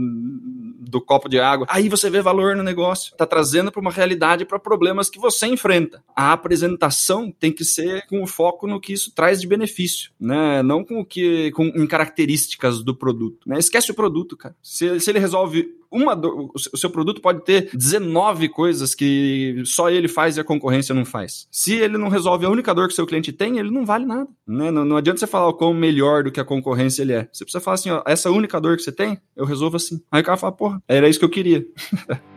do 0.89 1.01
copo 1.01 1.29
de 1.29 1.39
água. 1.39 1.67
Aí 1.71 1.89
você 1.89 2.09
vê 2.11 2.21
valor 2.21 2.57
no 2.57 2.63
negócio. 2.63 3.15
Tá 3.17 3.27
trazendo 3.27 3.71
para 3.71 3.81
uma 3.81 3.91
realidade 3.91 4.45
para 4.45 4.59
problemas 4.59 5.11
que 5.11 5.19
você 5.19 5.47
enfrenta. 5.47 6.03
A 6.15 6.33
apresentação 6.33 7.31
tem 7.31 7.53
que 7.53 7.65
ser 7.65 8.07
com 8.07 8.27
foco 8.27 8.67
no 8.67 8.81
que 8.81 8.93
isso 8.93 9.13
traz 9.15 9.41
de 9.41 9.47
benefício, 9.47 10.11
né? 10.19 10.63
Não 10.63 10.85
com 10.85 11.01
o 11.01 11.05
que 11.05 11.51
com 11.53 11.67
em 11.67 11.87
características 11.87 12.83
do 12.83 12.95
produto, 12.95 13.49
né? 13.49 13.59
Esquece 13.59 13.91
o 13.91 13.95
produto, 13.95 14.37
cara. 14.37 14.55
Se, 14.63 15.01
se 15.01 15.11
ele 15.11 15.19
resolve 15.19 15.75
uma 15.91 16.15
do, 16.15 16.51
o 16.55 16.77
seu 16.77 16.91
produto 16.91 17.21
pode 17.21 17.45
ter 17.45 17.71
19 17.73 18.49
coisas 18.49 18.95
que 18.95 19.63
só 19.65 19.91
ele 19.91 20.09
faz 20.09 20.37
e 20.37 20.41
a 20.41 20.45
concorrência 20.45 20.95
não 20.95 21.05
faz. 21.05 21.47
Se 21.51 21.75
ele 21.75 21.99
não 21.99 22.09
resolve 22.09 22.47
a 22.47 22.51
única 22.51 22.75
dor 22.75 22.89
que 22.89 22.95
seu 22.95 23.07
cliente 23.07 23.33
tem, 23.33 23.59
ele 23.59 23.71
não 23.71 23.85
vale 23.85 24.05
nada. 24.05 24.29
Né? 24.47 24.71
Não, 24.71 24.85
não 24.85 24.97
adianta 24.97 25.21
você 25.21 25.27
falar 25.27 25.49
o 25.49 25.55
quão 25.55 25.75
melhor 25.75 26.25
do 26.25 26.33
que 26.33 26.41
a 26.41 26.45
concorrência 26.45 27.03
ele 27.03 27.13
é. 27.13 27.29
Você 27.33 27.45
precisa 27.45 27.63
falar 27.63 27.75
assim, 27.75 27.91
ó, 27.91 28.03
essa 28.07 28.31
única 28.31 28.61
dor 28.61 28.77
que 28.77 28.83
você 28.83 28.93
tem, 28.93 29.19
eu 29.35 29.45
resolvo 29.45 29.77
assim. 29.77 30.01
Aí 30.11 30.23
o 30.23 30.25
cara 30.25 30.37
fala, 30.37 30.53
porra, 30.53 30.83
era 30.89 31.09
isso 31.09 31.19
que 31.19 31.25
eu 31.25 31.31
queria. 31.31 31.65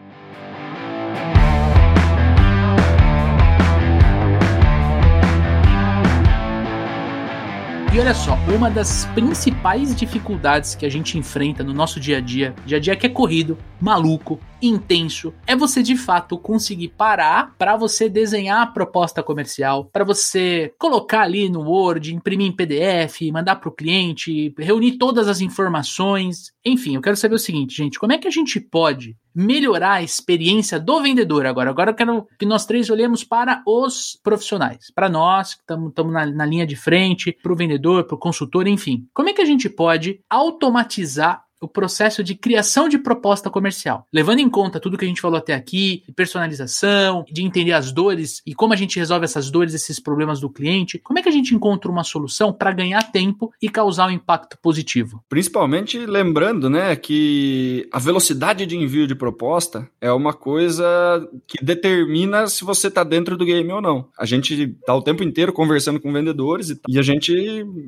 E 7.92 8.00
olha 8.00 8.14
só, 8.14 8.38
uma 8.56 8.70
das 8.70 9.06
principais 9.16 9.96
dificuldades 9.96 10.76
que 10.76 10.86
a 10.86 10.90
gente 10.90 11.18
enfrenta 11.18 11.64
no 11.64 11.74
nosso 11.74 12.00
dia 12.00 12.20
a 12.20 12.22
dia, 12.22 12.54
dia 12.64 12.78
a 12.78 12.80
dia 12.80 12.96
que 12.96 13.08
é 13.08 13.10
corrido, 13.10 13.58
maluco, 13.82 14.40
intenso, 14.62 15.34
é 15.46 15.56
você 15.56 15.82
de 15.82 15.96
fato 15.96 16.38
conseguir 16.38 16.90
parar 16.90 17.56
para 17.58 17.76
você 17.76 18.10
desenhar 18.10 18.62
a 18.62 18.68
proposta 18.68 19.24
comercial, 19.24 19.86
para 19.86 20.04
você 20.04 20.74
colocar 20.78 21.22
ali 21.22 21.50
no 21.50 21.62
Word, 21.62 22.14
imprimir 22.14 22.48
em 22.48 22.56
PDF, 22.56 23.22
mandar 23.32 23.58
para 23.58 23.70
o 23.70 23.76
cliente, 23.76 24.54
reunir 24.58 24.98
todas 24.98 25.28
as 25.28 25.42
informações. 25.42 26.52
Enfim, 26.66 26.96
eu 26.96 27.02
quero 27.02 27.18
saber 27.18 27.36
o 27.36 27.40
seguinte, 27.40 27.76
gente, 27.76 28.00
como 28.00 28.14
é 28.14 28.18
que 28.18 28.28
a 28.28 28.32
gente 28.32 28.60
pode 28.60 29.16
melhorar 29.34 29.94
a 29.94 30.04
experiência 30.04 30.80
do 30.80 31.02
vendedor 31.02 31.46
agora. 31.46 31.70
Agora 31.70 31.92
eu 31.92 31.96
quero 31.96 32.28
que 32.38 32.46
nós 32.46 32.66
três 32.66 32.90
olhemos 32.90 33.24
para 33.24 33.62
os 33.66 34.20
profissionais, 34.22 34.92
para 34.94 35.08
nós 35.08 35.54
que 35.54 35.62
estamos 35.62 36.14
na, 36.14 36.26
na 36.26 36.46
linha 36.46 36.66
de 36.66 36.76
frente, 36.76 37.32
para 37.42 37.54
o 37.54 37.56
vendedor, 37.56 38.06
para 38.06 38.16
o 38.16 38.20
consultor, 38.20 38.68
enfim. 38.68 39.08
Como 39.14 39.30
é 39.30 39.34
que 39.34 39.42
a 39.42 39.46
gente 39.46 39.70
pode 39.70 40.20
automatizar 40.30 41.44
o 41.62 41.68
processo 41.68 42.24
de 42.24 42.36
criação 42.36 42.88
de 42.88 42.98
proposta 42.98 43.50
comercial. 43.50 44.08
Levando 44.14 44.40
em 44.40 44.50
conta 44.50 44.80
tudo 44.80 44.98
que 44.98 45.06
a 45.06 45.08
gente 45.08 45.22
falou 45.22 45.38
até 45.38 45.54
aqui, 45.54 46.04
de 46.08 46.14
personalização, 46.14 47.26
de 47.30 47.44
entender 47.44 47.74
as 47.74 47.92
dores 47.92 48.42
e 48.46 48.54
como 48.54 48.74
a 48.74 48.76
gente 48.76 48.98
resolve 48.98 49.26
essas 49.26 49.52
dores, 49.52 49.74
esses 49.74 50.00
problemas 50.00 50.40
do 50.40 50.50
cliente, 50.50 51.00
como 51.00 51.20
é 51.20 51.22
que 51.22 51.30
a 51.30 51.32
gente 51.32 51.54
encontra 51.54 51.92
uma 51.92 52.04
solução 52.04 52.54
para 52.54 52.72
ganhar 52.72 53.12
tempo 53.12 53.52
e 53.62 53.70
causar 53.70 54.08
um 54.08 54.12
impacto 54.12 54.58
positivo? 54.62 55.24
Principalmente 55.28 55.98
lembrando, 56.06 56.70
né, 56.70 56.96
que 56.96 57.88
a 57.92 58.00
velocidade 58.00 58.66
de 58.66 58.78
envio 58.78 59.08
de 59.08 59.16
proposta 59.16 59.90
é 60.00 60.12
uma 60.12 60.34
coisa 60.34 61.28
que 61.48 61.64
determina 61.64 62.48
se 62.48 62.64
você 62.64 62.88
está 62.88 63.04
dentro 63.04 63.36
do 63.36 63.46
game 63.46 63.72
ou 63.72 63.82
não. 63.82 64.08
A 64.18 64.26
gente 64.26 64.54
está 64.64 64.96
o 64.96 65.02
tempo 65.02 65.24
inteiro 65.24 65.52
conversando 65.52 66.00
com 66.00 66.12
vendedores 66.14 66.70
e, 66.70 66.80
e 66.88 67.00
a 67.00 67.02
gente 67.02 67.34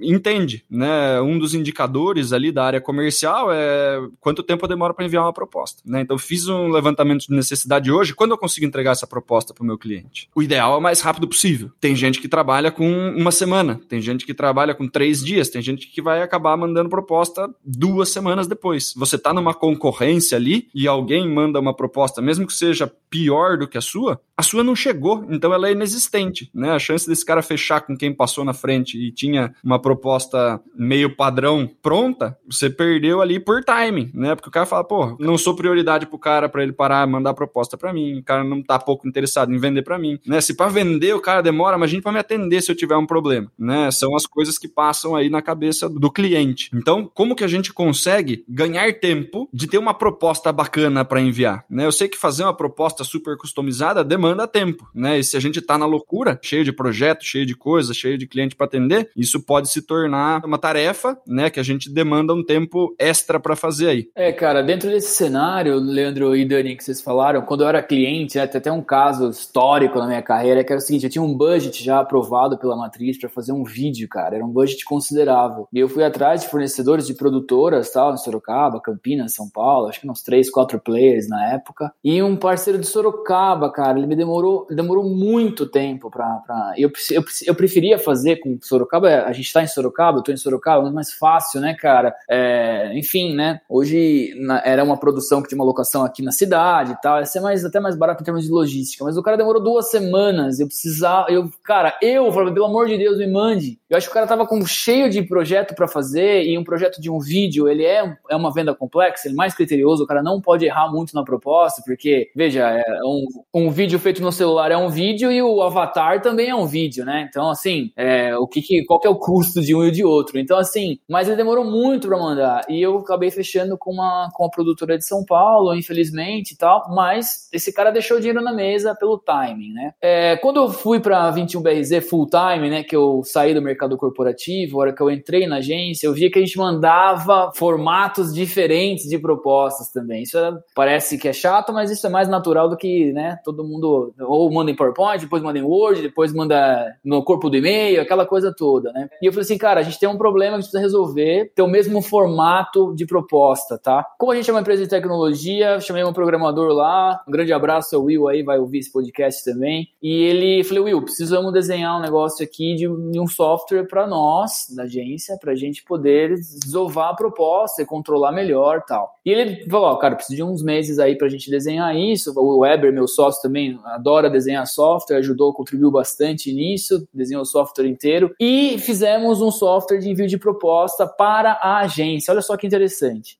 entende, 0.02 0.66
né, 0.70 1.22
um 1.22 1.38
dos 1.38 1.54
indicadores 1.54 2.34
ali 2.34 2.52
da 2.52 2.66
área 2.66 2.82
comercial 2.82 3.52
é 3.52 3.61
é, 3.62 4.00
quanto 4.20 4.44
tempo 4.44 4.66
eu 4.66 4.70
demoro 4.70 4.94
para 4.94 5.06
enviar 5.06 5.24
uma 5.24 5.34
proposta. 5.34 5.82
Né? 5.86 6.02
Então, 6.02 6.18
fiz 6.18 6.48
um 6.48 6.70
levantamento 6.70 7.28
de 7.28 7.36
necessidade 7.36 7.92
hoje, 7.92 8.14
quando 8.14 8.32
eu 8.32 8.38
consigo 8.38 8.66
entregar 8.66 8.92
essa 8.92 9.08
proposta 9.08 9.54
para 9.54 9.64
o 9.64 9.66
meu 9.66 9.78
cliente? 9.78 10.30
O 10.36 10.42
ideal 10.42 10.74
é 10.74 10.78
o 10.78 10.82
mais 10.82 11.02
rápido 11.02 11.28
possível. 11.28 11.72
Tem 11.80 11.96
gente 11.96 12.20
que 12.20 12.28
trabalha 12.28 12.72
com 12.72 13.10
uma 13.16 13.32
semana, 13.32 13.80
tem 13.88 14.02
gente 14.02 14.26
que 14.26 14.34
trabalha 14.34 14.74
com 14.74 14.88
três 14.88 15.24
dias, 15.24 15.50
tem 15.50 15.62
gente 15.62 15.88
que 15.88 16.02
vai 16.02 16.22
acabar 16.22 16.58
mandando 16.58 16.90
proposta 16.90 17.50
duas 17.64 18.10
semanas 18.10 18.48
depois. 18.48 18.94
Você 18.96 19.16
está 19.16 19.34
numa 19.34 19.54
concorrência 19.54 20.36
ali 20.38 20.68
e 20.74 20.88
alguém 20.88 21.28
manda 21.30 21.60
uma 21.60 21.76
proposta, 21.76 22.22
mesmo 22.22 22.48
que 22.48 22.54
seja 22.54 22.92
pior 23.10 23.58
do 23.58 23.68
que 23.68 23.78
a 23.78 23.82
sua, 23.82 24.22
a 24.38 24.44
sua 24.44 24.64
não 24.64 24.76
chegou, 24.76 25.26
então 25.30 25.54
ela 25.54 25.68
é 25.68 25.74
inexistente. 25.74 26.50
Né? 26.54 26.72
A 26.72 26.80
chance 26.80 27.08
desse 27.08 27.26
cara 27.26 27.42
fechar 27.42 27.82
com 27.82 27.96
quem 27.96 28.14
passou 28.14 28.44
na 28.44 28.54
frente 28.54 28.98
e 28.98 29.12
tinha 29.12 29.54
uma 29.64 29.80
proposta 29.80 30.62
meio 30.76 31.16
padrão 31.16 31.70
pronta, 31.82 32.38
você 32.50 32.70
perdeu 32.70 33.22
ali 33.22 33.40
por 33.40 33.51
por 33.52 33.62
timing, 33.66 34.10
né? 34.14 34.34
Porque 34.34 34.48
o 34.48 34.52
cara 34.52 34.66
fala, 34.66 34.82
pô, 34.86 35.18
não 35.20 35.38
sou 35.38 35.54
prioridade 35.54 36.06
pro 36.06 36.18
cara 36.18 36.48
para 36.48 36.64
ele 36.64 36.72
parar, 36.72 37.06
mandar 37.06 37.34
proposta 37.34 37.78
para 37.78 37.92
mim, 37.92 38.20
o 38.20 38.24
cara 38.24 38.46
não 38.46 38.64
tá 38.64 38.80
pouco 38.80 39.06
interessado 39.06 39.54
em 39.54 39.58
vender 39.58 39.82
para 39.82 40.00
mim, 40.00 40.18
né? 40.26 40.40
Se 40.40 40.56
para 40.56 40.72
vender 40.72 41.14
o 41.14 41.20
cara 41.20 41.42
demora, 41.42 41.76
imagine 41.76 42.02
para 42.02 42.14
me 42.14 42.20
atender 42.20 42.62
se 42.62 42.72
eu 42.72 42.76
tiver 42.76 42.96
um 42.96 43.06
problema, 43.06 43.52
né? 43.60 43.92
São 43.92 44.16
as 44.16 44.26
coisas 44.26 44.58
que 44.58 44.70
passam 44.70 45.18
aí 45.18 45.30
na 45.30 45.42
cabeça 45.42 45.90
do 45.90 46.10
cliente. 46.10 46.70
Então, 46.74 47.12
como 47.14 47.36
que 47.36 47.44
a 47.44 47.48
gente 47.48 47.74
consegue 47.74 48.46
ganhar 48.48 48.94
tempo 48.94 49.50
de 49.52 49.68
ter 49.68 49.78
uma 49.78 49.94
proposta 49.94 50.50
bacana 50.54 51.04
para 51.04 51.20
enviar, 51.20 51.66
né? 51.70 51.86
Eu 51.86 51.92
sei 51.92 52.08
que 52.08 52.18
fazer 52.18 52.44
uma 52.44 52.56
proposta 52.56 53.04
super 53.04 53.36
customizada 53.36 54.02
demanda 54.02 54.48
tempo, 54.48 54.90
né? 54.96 55.20
E 55.20 55.26
se 55.26 55.36
a 55.36 55.42
gente 55.42 55.60
tá 55.60 55.78
na 55.78 55.86
loucura, 55.86 56.40
cheio 56.42 56.64
de 56.64 56.72
projetos, 56.72 57.28
cheio 57.28 57.46
de 57.46 57.56
coisas, 57.56 57.98
cheio 57.98 58.18
de 58.18 58.28
cliente 58.28 58.56
para 58.56 58.68
atender, 58.68 59.12
isso 59.14 59.42
pode 59.42 59.70
se 59.70 59.82
tornar 59.82 60.46
uma 60.46 60.58
tarefa, 60.58 61.20
né, 61.28 61.50
que 61.50 61.60
a 61.60 61.64
gente 61.64 61.90
demanda 61.90 62.34
um 62.34 62.42
tempo 62.42 62.96
extra 62.98 63.41
para 63.42 63.56
fazer 63.56 63.90
aí. 63.90 64.10
É, 64.16 64.32
cara, 64.32 64.62
dentro 64.62 64.90
desse 64.90 65.16
cenário, 65.16 65.76
Leandro 65.76 66.36
e 66.36 66.46
Dani, 66.46 66.76
que 66.76 66.84
vocês 66.84 67.02
falaram, 67.02 67.42
quando 67.42 67.62
eu 67.64 67.68
era 67.68 67.82
cliente, 67.82 68.38
né, 68.38 68.44
até 68.44 68.72
um 68.72 68.82
caso 68.82 69.30
histórico 69.30 70.00
na 70.00 70.08
minha 70.08 70.22
carreira, 70.22 70.64
que 70.64 70.72
era 70.72 70.80
o 70.80 70.84
seguinte, 70.84 71.06
eu 71.06 71.10
tinha 71.10 71.24
um 71.24 71.36
budget 71.36 71.84
já 71.84 72.00
aprovado 72.00 72.58
pela 72.58 72.76
matriz 72.76 73.18
para 73.20 73.30
fazer 73.30 73.52
um 73.52 73.64
vídeo, 73.64 74.08
cara, 74.08 74.36
era 74.36 74.46
um 74.46 74.50
budget 74.50 74.86
considerável. 74.86 75.68
E 75.74 75.80
eu 75.80 75.90
fui 75.90 76.04
atrás 76.04 76.42
de 76.42 76.50
fornecedores 76.50 77.08
de 77.08 77.14
produtoras, 77.14 77.92
tal, 77.92 78.14
em 78.14 78.18
Sorocaba, 78.18 78.82
Campinas, 78.82 79.34
São 79.34 79.50
Paulo, 79.50 79.88
acho 79.88 80.00
que 80.00 80.10
uns 80.10 80.22
três, 80.22 80.50
quatro 80.50 80.80
players 80.80 81.28
na 81.28 81.54
época. 81.54 81.92
E 82.04 82.22
um 82.22 82.36
parceiro 82.36 82.78
de 82.78 82.86
Sorocaba, 82.86 83.72
cara, 83.72 83.98
ele 83.98 84.08
me 84.08 84.16
demorou, 84.16 84.68
demorou 84.70 85.04
muito 85.04 85.66
tempo 85.66 86.10
para. 86.10 86.74
Eu, 86.78 86.92
eu, 87.12 87.24
eu 87.46 87.56
preferia 87.56 87.98
fazer 87.98 88.38
com 88.38 88.58
Sorocaba, 88.62 89.24
a 89.24 89.32
gente 89.32 89.52
tá 89.52 89.64
em 89.64 89.68
Sorocaba, 89.68 90.20
eu 90.20 90.24
tô 90.24 90.32
em 90.32 90.38
Sorocaba, 90.38 90.88
é 90.88 90.92
mais 90.92 91.14
fácil, 91.14 91.62
né, 91.62 91.74
cara? 91.74 92.14
É, 92.30 92.92
enfim, 92.98 93.31
né? 93.36 93.62
Hoje 93.70 94.34
na, 94.38 94.62
era 94.66 94.84
uma 94.84 94.98
produção 94.98 95.42
que 95.42 95.50
tinha 95.50 95.60
uma 95.60 95.66
locação 95.66 96.04
aqui 96.04 96.22
na 96.22 96.32
cidade 96.32 96.94
e 96.94 97.02
tal, 97.02 97.20
ia 97.20 97.26
ser 97.26 97.40
mais, 97.40 97.64
até 97.64 97.80
mais 97.80 97.96
barato 97.96 98.22
em 98.22 98.26
termos 98.26 98.44
de 98.44 98.52
logística, 98.52 99.04
mas 99.04 99.18
o 99.18 99.24
cara 99.24 99.38
demorou 99.38 99.62
duas 99.62 99.90
semanas, 99.90 100.60
eu 100.60 100.68
precisava, 100.68 101.32
eu, 101.32 101.50
cara, 101.64 101.98
eu 102.02 102.32
pelo 102.54 102.66
amor 102.66 102.88
de 102.88 102.98
Deus, 102.98 103.18
me 103.18 103.28
mande. 103.28 103.80
Eu 103.90 103.98
acho 103.98 104.08
que 104.08 104.12
o 104.12 104.14
cara 104.14 104.26
tava 104.26 104.48
com 104.48 104.66
cheio 104.66 105.10
de 105.10 105.22
projeto 105.22 105.76
para 105.76 105.88
fazer 105.88 106.44
e 106.44 106.58
um 106.58 106.64
projeto 106.64 107.02
de 107.02 107.10
um 107.10 107.20
vídeo, 107.20 107.68
ele 107.68 107.84
é, 107.84 108.18
é 108.30 108.36
uma 108.36 108.52
venda 108.52 108.74
complexa, 108.74 109.28
ele 109.28 109.36
é 109.36 109.38
mais 109.38 109.54
criterioso, 109.54 110.04
o 110.04 110.08
cara 110.08 110.24
não 110.24 110.42
pode 110.42 110.66
errar 110.66 110.90
muito 110.92 111.14
na 111.14 111.24
proposta, 111.24 111.82
porque, 111.86 112.30
veja, 112.36 112.70
é 112.70 112.84
um, 113.04 113.26
um 113.54 113.70
vídeo 113.70 114.00
feito 114.00 114.22
no 114.22 114.32
celular 114.32 114.72
é 114.72 114.78
um 114.78 114.90
vídeo 114.90 115.32
e 115.32 115.42
o 115.42 115.62
avatar 115.62 116.22
também 116.22 116.50
é 116.50 116.56
um 116.56 116.66
vídeo, 116.66 117.06
né? 117.06 117.28
Então, 117.30 117.50
assim, 117.50 117.92
é, 117.96 118.36
o 118.38 118.48
que, 118.48 118.62
que 118.62 118.84
qual 118.86 119.00
que 119.00 119.08
é 119.08 119.10
o 119.10 119.16
custo 119.16 119.62
de 119.62 119.76
um 119.76 119.86
e 119.86 119.92
de 119.92 120.04
outro? 120.04 120.40
Então, 120.40 120.58
assim, 120.58 120.98
mas 121.08 121.28
ele 121.28 121.38
demorou 121.38 121.66
muito 121.66 122.08
para 122.08 122.18
mandar 122.18 122.66
e 122.70 122.82
eu 122.82 122.98
acabei 123.00 123.21
fechando 123.30 123.78
com 123.78 123.92
uma, 123.92 124.30
com 124.34 124.44
uma 124.44 124.50
produtora 124.50 124.98
de 124.98 125.06
São 125.06 125.24
Paulo, 125.24 125.76
infelizmente 125.76 126.54
e 126.54 126.58
tal, 126.58 126.90
mas 126.90 127.50
esse 127.52 127.74
cara 127.74 127.92
deixou 127.92 128.18
dinheiro 128.18 128.42
na 128.42 128.54
mesa 128.54 128.96
pelo 128.96 129.18
timing, 129.18 129.74
né? 129.74 129.94
É, 130.02 130.38
quando 130.38 130.58
eu 130.58 130.70
fui 130.70 131.00
para 131.00 131.32
21BRZ 131.34 132.02
full 132.02 132.28
time, 132.28 132.70
né, 132.70 132.84
que 132.84 132.96
eu 132.96 133.22
saí 133.24 133.54
do 133.54 133.62
mercado 133.62 133.98
corporativo, 133.98 134.78
a 134.78 134.82
hora 134.82 134.94
que 134.94 135.02
eu 135.02 135.12
entrei 135.12 135.46
na 135.46 135.58
agência, 135.58 136.08
eu 136.08 136.14
via 136.14 136.32
que 136.32 136.40
a 136.40 136.42
gente 136.42 136.58
mandava 136.58 137.52
formatos 137.54 138.34
diferentes 138.34 139.08
de 139.08 139.20
propostas 139.20 139.92
também. 139.92 140.24
Isso 140.24 140.38
é, 140.38 140.52
parece 140.74 141.18
que 141.18 141.28
é 141.28 141.34
chato, 141.34 141.74
mas 141.74 141.92
isso 141.92 142.08
é 142.08 142.10
mais 142.10 142.30
natural 142.30 142.70
do 142.70 142.78
que, 142.78 143.12
né, 143.12 143.38
todo 143.44 143.64
mundo 143.64 144.14
ou 144.20 144.52
manda 144.52 144.72
em 144.72 144.76
PowerPoint, 144.76 145.22
depois 145.22 145.44
manda 145.44 145.60
em 145.60 145.64
Word, 145.64 146.02
depois 146.02 146.34
manda 146.34 146.96
no 147.04 147.24
corpo 147.24 147.50
do 147.50 147.58
e-mail, 147.58 148.02
aquela 148.02 148.26
coisa 148.26 148.54
toda, 148.56 148.92
né? 148.92 149.10
E 149.22 149.26
eu 149.26 149.32
falei 149.32 149.44
assim, 149.44 149.58
cara, 149.58 149.80
a 149.80 149.84
gente 149.84 150.00
tem 150.00 150.08
um 150.08 150.18
problema 150.18 150.52
que 150.52 150.60
a 150.60 150.62
gente 150.62 150.72
precisa 150.72 150.82
resolver, 150.82 151.52
ter 151.56 151.62
o 151.62 151.68
mesmo 151.68 152.02
formato 152.02 152.94
de 152.96 153.01
proposta, 153.06 153.78
tá? 153.78 154.06
Como 154.18 154.32
a 154.32 154.36
gente 154.36 154.50
é 154.50 154.54
uma 154.54 154.62
empresa 154.62 154.84
de 154.84 154.90
tecnologia, 154.90 155.80
chamei 155.80 156.04
um 156.04 156.14
programador 156.14 156.72
lá, 156.74 157.22
um 157.28 157.32
grande 157.32 157.54
abraço 157.54 157.96
ao 157.96 158.04
Will 158.04 158.28
aí, 158.28 158.44
vai 158.44 158.60
ouvir 158.60 158.80
esse 158.80 158.92
podcast 158.92 159.44
também. 159.44 159.88
E 160.02 160.24
ele 160.24 160.64
falei, 160.64 160.84
Will, 160.84 161.02
precisamos 161.02 161.54
desenhar 161.54 161.98
um 161.98 162.02
negócio 162.02 162.44
aqui 162.44 162.76
de, 162.76 162.88
de 163.12 163.20
um 163.20 163.28
software 163.28 163.88
para 163.88 164.08
nós, 164.08 164.68
da 164.76 164.84
agência, 164.84 165.38
para 165.40 165.52
a 165.52 165.56
gente 165.56 165.84
poder 165.84 166.36
desovar 166.36 167.10
a 167.10 167.16
proposta 167.16 167.82
e 167.82 167.86
controlar 167.86 168.32
melhor 168.32 168.84
tal. 168.88 169.16
E 169.26 169.30
ele 169.30 169.70
falou, 169.70 169.88
ó, 169.88 169.96
cara, 169.98 170.16
preciso 170.16 170.36
de 170.36 170.44
uns 170.44 170.64
meses 170.64 171.00
aí 171.00 171.18
para 171.18 171.28
a 171.28 171.30
gente 171.30 171.50
desenhar 171.50 171.96
isso. 171.96 172.34
O 172.36 172.60
Weber, 172.60 172.92
meu 172.92 173.08
sócio 173.08 173.42
também, 173.42 173.80
adora 173.86 174.30
desenhar 174.30 174.66
software, 174.66 175.18
ajudou, 175.18 175.54
contribuiu 175.54 175.92
bastante 175.92 176.52
nisso, 176.54 177.08
desenhou 177.14 177.44
o 177.44 177.46
software 177.46 177.88
inteiro. 177.88 178.34
E 178.40 178.78
fizemos 178.80 179.42
um 179.42 179.52
software 179.52 180.00
de 180.00 180.10
envio 180.10 180.28
de 180.28 180.38
proposta 180.38 181.06
para 181.06 181.54
a 181.54 181.80
agência. 181.80 182.32
Olha 182.32 182.42
só 182.42 182.58
que 182.58 182.68
interessante. 182.68 182.91